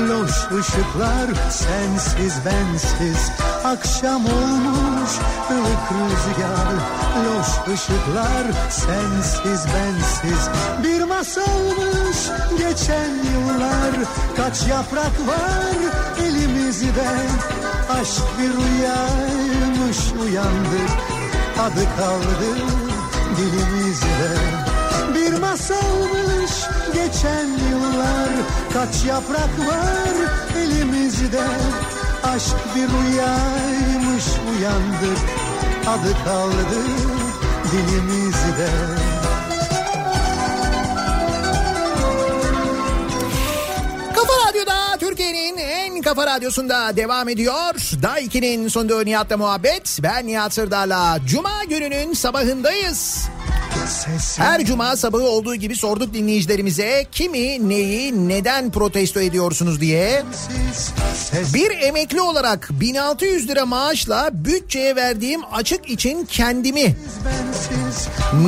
Loş 0.09 0.61
ışıklar 0.61 1.51
sensiz 1.51 2.35
bensiz 2.47 3.31
Akşam 3.65 4.25
olmuş 4.25 5.11
ılık 5.51 5.87
rüzgar 5.93 6.75
Loş 7.25 7.75
ışıklar 7.75 8.71
sensiz 8.71 9.67
bensiz. 9.75 10.49
Bir 10.85 11.03
masalmış 11.03 12.19
geçen 12.59 13.11
yıllar 13.11 13.95
Kaç 14.37 14.67
yaprak 14.69 15.29
var 15.29 15.77
elimizde? 16.25 17.09
Aşk 18.01 18.23
bir 18.39 18.51
rüyaymış 18.51 19.99
uyandık 20.23 21.18
Adı 21.59 21.85
kaldı 21.97 22.57
dilimizde. 23.37 24.31
Bir 25.15 25.41
masalmış 25.41 26.53
geçen 26.95 27.47
yıllar 27.47 28.29
Kaç 28.73 29.05
yaprak 29.05 29.69
var 29.69 30.15
elimizde. 30.59 31.45
Aşk 32.25 32.57
bir 32.77 32.89
rüyaymış 32.89 34.25
uyandık 34.51 35.19
Adı 35.87 36.25
kaldı 36.25 36.81
dilimizde 37.73 38.69
kafa 46.09 46.27
radyosunda 46.27 46.97
devam 46.97 47.29
ediyor. 47.29 47.75
Daha 48.03 48.21
2'nin 48.21 48.69
sonunda 48.69 49.05
Nihat'la 49.05 49.37
muhabbet. 49.37 49.99
Ben 50.03 50.27
Nihat 50.27 50.55
Sırdar'la 50.55 51.19
Cuma 51.27 51.65
gününün 51.65 52.15
sabahındayız. 52.15 53.29
Her 54.37 54.65
cuma 54.65 54.97
sabahı 54.97 55.23
olduğu 55.23 55.55
gibi 55.55 55.77
sorduk 55.77 56.15
dinleyicilerimize 56.15 57.07
kimi, 57.13 57.69
neyi, 57.69 58.29
neden 58.29 58.71
protesto 58.71 59.21
ediyorsunuz 59.21 59.81
diye. 59.81 60.23
Bir 61.55 61.71
emekli 61.71 62.21
olarak 62.21 62.69
1600 62.71 63.49
lira 63.49 63.67
maaşla 63.67 64.31
bütçeye 64.33 64.97
verdiğim 64.97 65.41
açık 65.53 65.91
için 65.91 66.25
kendimi 66.25 66.97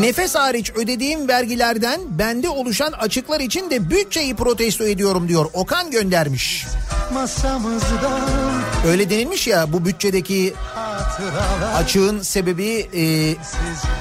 nefes 0.01 0.35
hariç 0.35 0.73
ödediğim 0.75 1.29
vergilerden 1.29 2.01
bende 2.19 2.49
oluşan 2.49 2.93
açıklar 2.93 3.41
için 3.41 3.71
de 3.71 3.91
bütçeyi 3.91 4.35
protesto 4.35 4.85
ediyorum 4.85 5.29
diyor. 5.29 5.47
Okan 5.53 5.91
göndermiş. 5.91 6.67
Masamızdan 7.15 8.21
Öyle 8.87 9.11
denilmiş 9.11 9.47
ya 9.47 9.73
bu 9.73 9.85
bütçedeki 9.85 10.55
açığın 11.77 12.23
sebebi 12.23 12.89
e, 12.95 13.37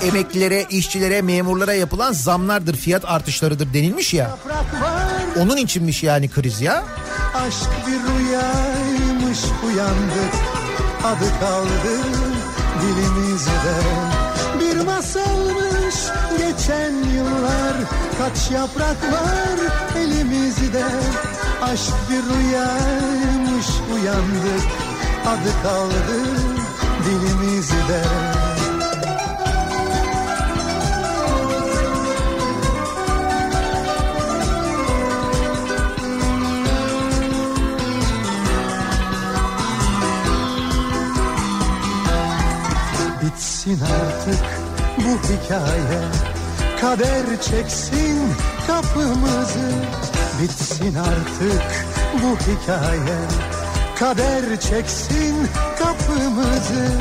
emeklilere, 0.08 0.66
işçilere, 0.70 1.22
memurlara 1.22 1.74
yapılan 1.74 2.14
zamlardır, 2.14 2.76
fiyat 2.76 3.06
artışlarıdır 3.06 3.74
denilmiş 3.74 4.14
ya. 4.14 4.38
Onun 5.40 5.58
içinmiş 5.58 6.04
yani 6.04 6.30
kriz 6.30 6.62
ya. 6.62 6.84
Aşk 7.36 7.70
bir 7.88 7.94
rüyaymış 7.94 9.40
uyandık. 9.66 10.34
Adı 11.04 11.40
kaldı 11.40 11.98
dilimizde. 12.82 13.76
Bir 14.60 14.86
masalmış 14.86 15.96
geçen 16.38 16.92
yıllar. 16.92 17.74
Kaç 18.20 18.52
yaprak 18.52 18.98
var 19.12 19.60
elimizde 19.98 20.84
Aşk 21.62 21.94
bir 22.10 22.36
rüyaymış 22.36 23.68
uyandık 23.94 24.68
Adı 25.28 25.64
kaldı 25.64 26.26
dilimizde. 27.06 28.04
Bitsin 43.22 43.80
artık 43.82 44.46
bu 44.98 45.28
hikaye 45.28 46.02
Kader 46.82 47.42
çeksin 47.42 48.34
kapımızı 48.68 49.72
Bitsin 50.44 50.96
artık 50.96 51.86
bu 52.14 52.38
hikaye 52.38 53.20
Kader 54.00 54.60
çeksin 54.62 55.48
kapımızı 55.80 56.92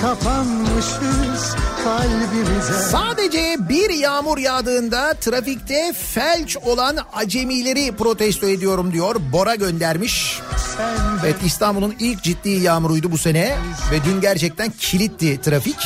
Kapanmışız 0.00 1.54
kalbimize 1.84 2.72
Sadece 2.90 3.56
bir 3.68 3.90
yağmur 3.90 4.38
yağdığında 4.38 5.14
trafikte 5.14 5.92
felç 6.14 6.56
olan 6.56 6.96
acemileri 7.12 7.96
protesto 7.96 8.48
ediyorum 8.48 8.92
diyor. 8.92 9.16
Bora 9.32 9.54
göndermiş. 9.54 10.40
Sen 10.76 10.96
Evet 11.24 11.36
İstanbul'un 11.44 11.94
ilk 11.98 12.22
ciddi 12.22 12.48
yağmuruydu 12.50 13.12
bu 13.12 13.18
sene 13.18 13.56
ve 13.92 14.04
dün 14.04 14.20
gerçekten 14.20 14.70
kilitti 14.78 15.40
trafik. 15.40 15.76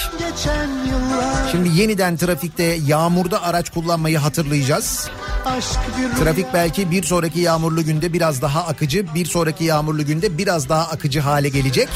Şimdi 1.53 1.69
yeniden 1.81 2.17
trafikte 2.17 2.79
yağmurda 2.87 3.43
araç 3.43 3.71
kullanmayı 3.71 4.19
hatırlayacağız. 4.19 5.11
Trafik 6.19 6.47
belki 6.55 6.91
bir 6.91 7.03
sonraki 7.03 7.41
yağmurlu 7.41 7.85
günde 7.85 8.13
biraz 8.13 8.43
daha 8.43 8.67
akıcı, 8.67 9.15
bir 9.15 9.27
sonraki 9.27 9.65
yağmurlu 9.65 10.07
günde 10.07 10.39
biraz 10.39 10.69
daha 10.69 10.83
akıcı 10.83 11.21
hale 11.21 11.49
gelecek. 11.49 11.89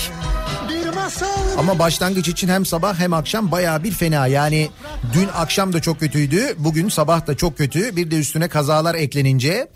Ama 1.59 1.79
başlangıç 1.79 2.29
için 2.29 2.49
hem 2.49 2.67
sabah 2.67 2.99
hem 2.99 3.13
akşam 3.13 3.51
bayağı 3.51 3.85
bir 3.85 3.93
fena. 3.93 4.27
Yani 4.27 4.71
dün 5.13 5.29
akşam 5.37 5.73
da 5.73 5.83
çok 5.83 6.01
kötüydü, 6.01 6.55
bugün 6.59 6.89
sabah 6.89 7.27
da 7.27 7.37
çok 7.37 7.59
kötü. 7.59 7.97
Bir 7.97 8.11
de 8.11 8.19
üstüne 8.19 8.49
kazalar 8.49 8.95
eklenince. 8.95 9.69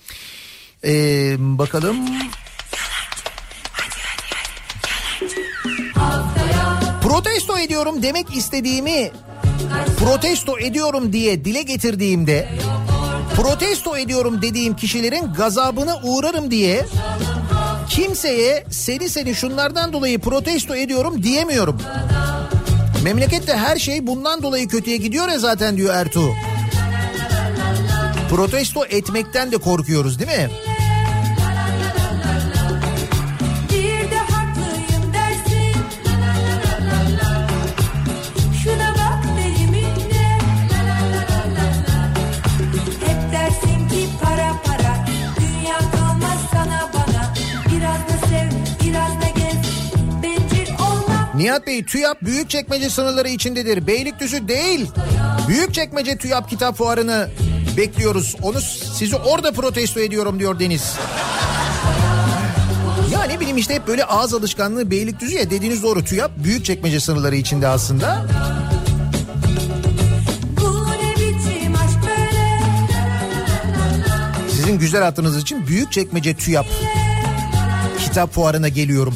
Ee, 0.85 1.37
bakalım. 1.39 1.97
Protesto 7.03 7.59
ediyorum 7.59 8.03
demek 8.03 8.37
istediğimi 8.37 9.11
protesto 9.99 10.59
ediyorum 10.59 11.13
diye 11.13 11.45
dile 11.45 11.63
getirdiğimde 11.63 12.49
protesto 13.43 13.97
ediyorum 13.97 14.43
dediğim 14.43 14.77
kişilerin 14.77 15.33
gazabına 15.33 16.01
uğrarım 16.03 16.51
diye 16.51 16.87
kimseye 17.89 18.65
seni 18.71 19.09
seni 19.09 19.35
şunlardan 19.35 19.93
dolayı 19.93 20.19
protesto 20.19 20.77
ediyorum 20.77 21.23
diyemiyorum. 21.23 21.79
Memlekette 23.05 23.57
her 23.57 23.77
şey 23.77 24.07
bundan 24.07 24.43
dolayı 24.43 24.69
kötüye 24.69 24.97
gidiyor 24.97 25.29
ya 25.29 25.39
zaten 25.39 25.77
diyor 25.77 25.95
Ertuğ. 25.95 26.31
Protesto 28.31 28.85
etmekten 28.85 29.53
de 29.53 29.57
korkuyoruz 29.57 30.19
değil 30.19 30.31
mi? 30.31 30.51
Nihat 51.39 51.67
Bey 51.67 51.85
TÜYAP 51.85 52.23
Büyükçekmece 52.23 52.91
sınırları 52.91 53.29
içindedir. 53.29 53.87
Beylikdüzü 53.87 54.49
değil. 54.49 54.87
Büyükçekmece 55.49 56.17
TÜYAP 56.17 56.51
kitap 56.51 56.77
fuarını 56.77 57.29
bekliyoruz. 57.77 58.37
Onu 58.43 58.61
sizi 58.95 59.17
orada 59.17 59.53
protesto 59.53 60.01
ediyorum 60.01 60.39
diyor 60.39 60.59
Deniz. 60.59 60.95
Ya 63.13 63.23
ne 63.23 63.41
bileyim 63.41 63.57
işte 63.57 63.75
hep 63.75 63.87
böyle 63.87 64.05
ağız 64.05 64.35
alışkanlığı 64.35 64.91
Beylikdüzü 64.91 65.37
ya 65.37 65.51
dediğiniz 65.51 65.83
doğru 65.83 66.05
TÜYAP 66.05 66.31
Büyükçekmece 66.45 67.01
sınırları 67.01 67.37
içinde 67.37 67.69
aslında. 67.69 68.27
Sizin 74.51 74.79
güzel 74.79 75.03
hatırınız 75.03 75.39
için 75.39 75.67
Büyükçekmece 75.67 76.35
TÜYAP 76.37 76.67
kitap 77.99 78.35
fuarına 78.35 78.69
geliyorum. 78.69 79.15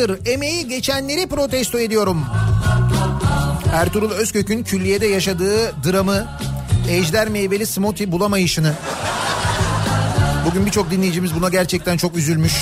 Dramdır. 0.00 0.26
Emeği 0.26 0.68
geçenleri 0.68 1.26
protesto 1.26 1.78
ediyorum. 1.78 2.26
Ertuğrul 3.72 4.10
Özkök'ün 4.10 4.62
külliyede 4.62 5.06
yaşadığı 5.06 5.72
dramı, 5.84 6.26
ejder 6.88 7.28
meyveli 7.28 7.66
smoothie 7.66 8.12
bulamayışını. 8.12 8.74
Bugün 10.46 10.66
birçok 10.66 10.90
dinleyicimiz 10.90 11.34
buna 11.34 11.48
gerçekten 11.48 11.96
çok 11.96 12.16
üzülmüş. 12.16 12.52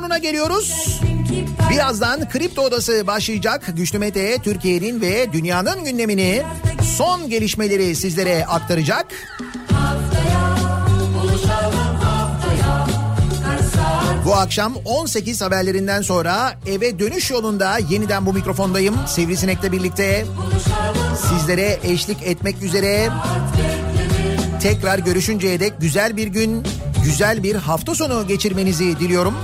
Sonuna 0.00 0.18
geliyoruz. 0.18 1.00
Birazdan 1.70 2.28
Kripto 2.28 2.62
Odası 2.62 3.06
başlayacak. 3.06 3.66
Güçlü 3.76 3.98
Mete 3.98 4.38
Türkiye'nin 4.42 5.00
ve 5.00 5.32
dünyanın 5.32 5.84
gündemini 5.84 6.42
son 6.96 7.30
gelişmeleri 7.30 7.96
sizlere 7.96 8.46
aktaracak. 8.46 9.06
Bu 14.24 14.34
akşam 14.34 14.76
18 14.84 15.40
haberlerinden 15.42 16.02
sonra 16.02 16.54
eve 16.66 16.98
dönüş 16.98 17.30
yolunda 17.30 17.78
yeniden 17.90 18.26
bu 18.26 18.32
mikrofondayım. 18.32 18.94
Sivrisinek'le 19.06 19.72
birlikte 19.72 20.26
sizlere 21.28 21.78
eşlik 21.82 22.22
etmek 22.22 22.62
üzere. 22.62 23.08
Tekrar 24.62 24.98
görüşünceye 24.98 25.60
dek 25.60 25.72
güzel 25.80 26.16
bir 26.16 26.26
gün, 26.26 26.62
güzel 27.04 27.42
bir 27.42 27.54
hafta 27.54 27.94
sonu 27.94 28.26
geçirmenizi 28.26 29.00
diliyorum. 29.00 29.34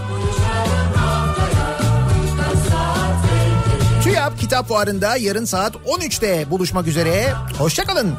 Kitap 4.46 4.68
Fuarı'nda 4.68 5.16
yarın 5.16 5.44
saat 5.44 5.74
13'te 5.74 6.50
buluşmak 6.50 6.86
üzere. 6.86 7.32
Hoşçakalın. 7.58 8.14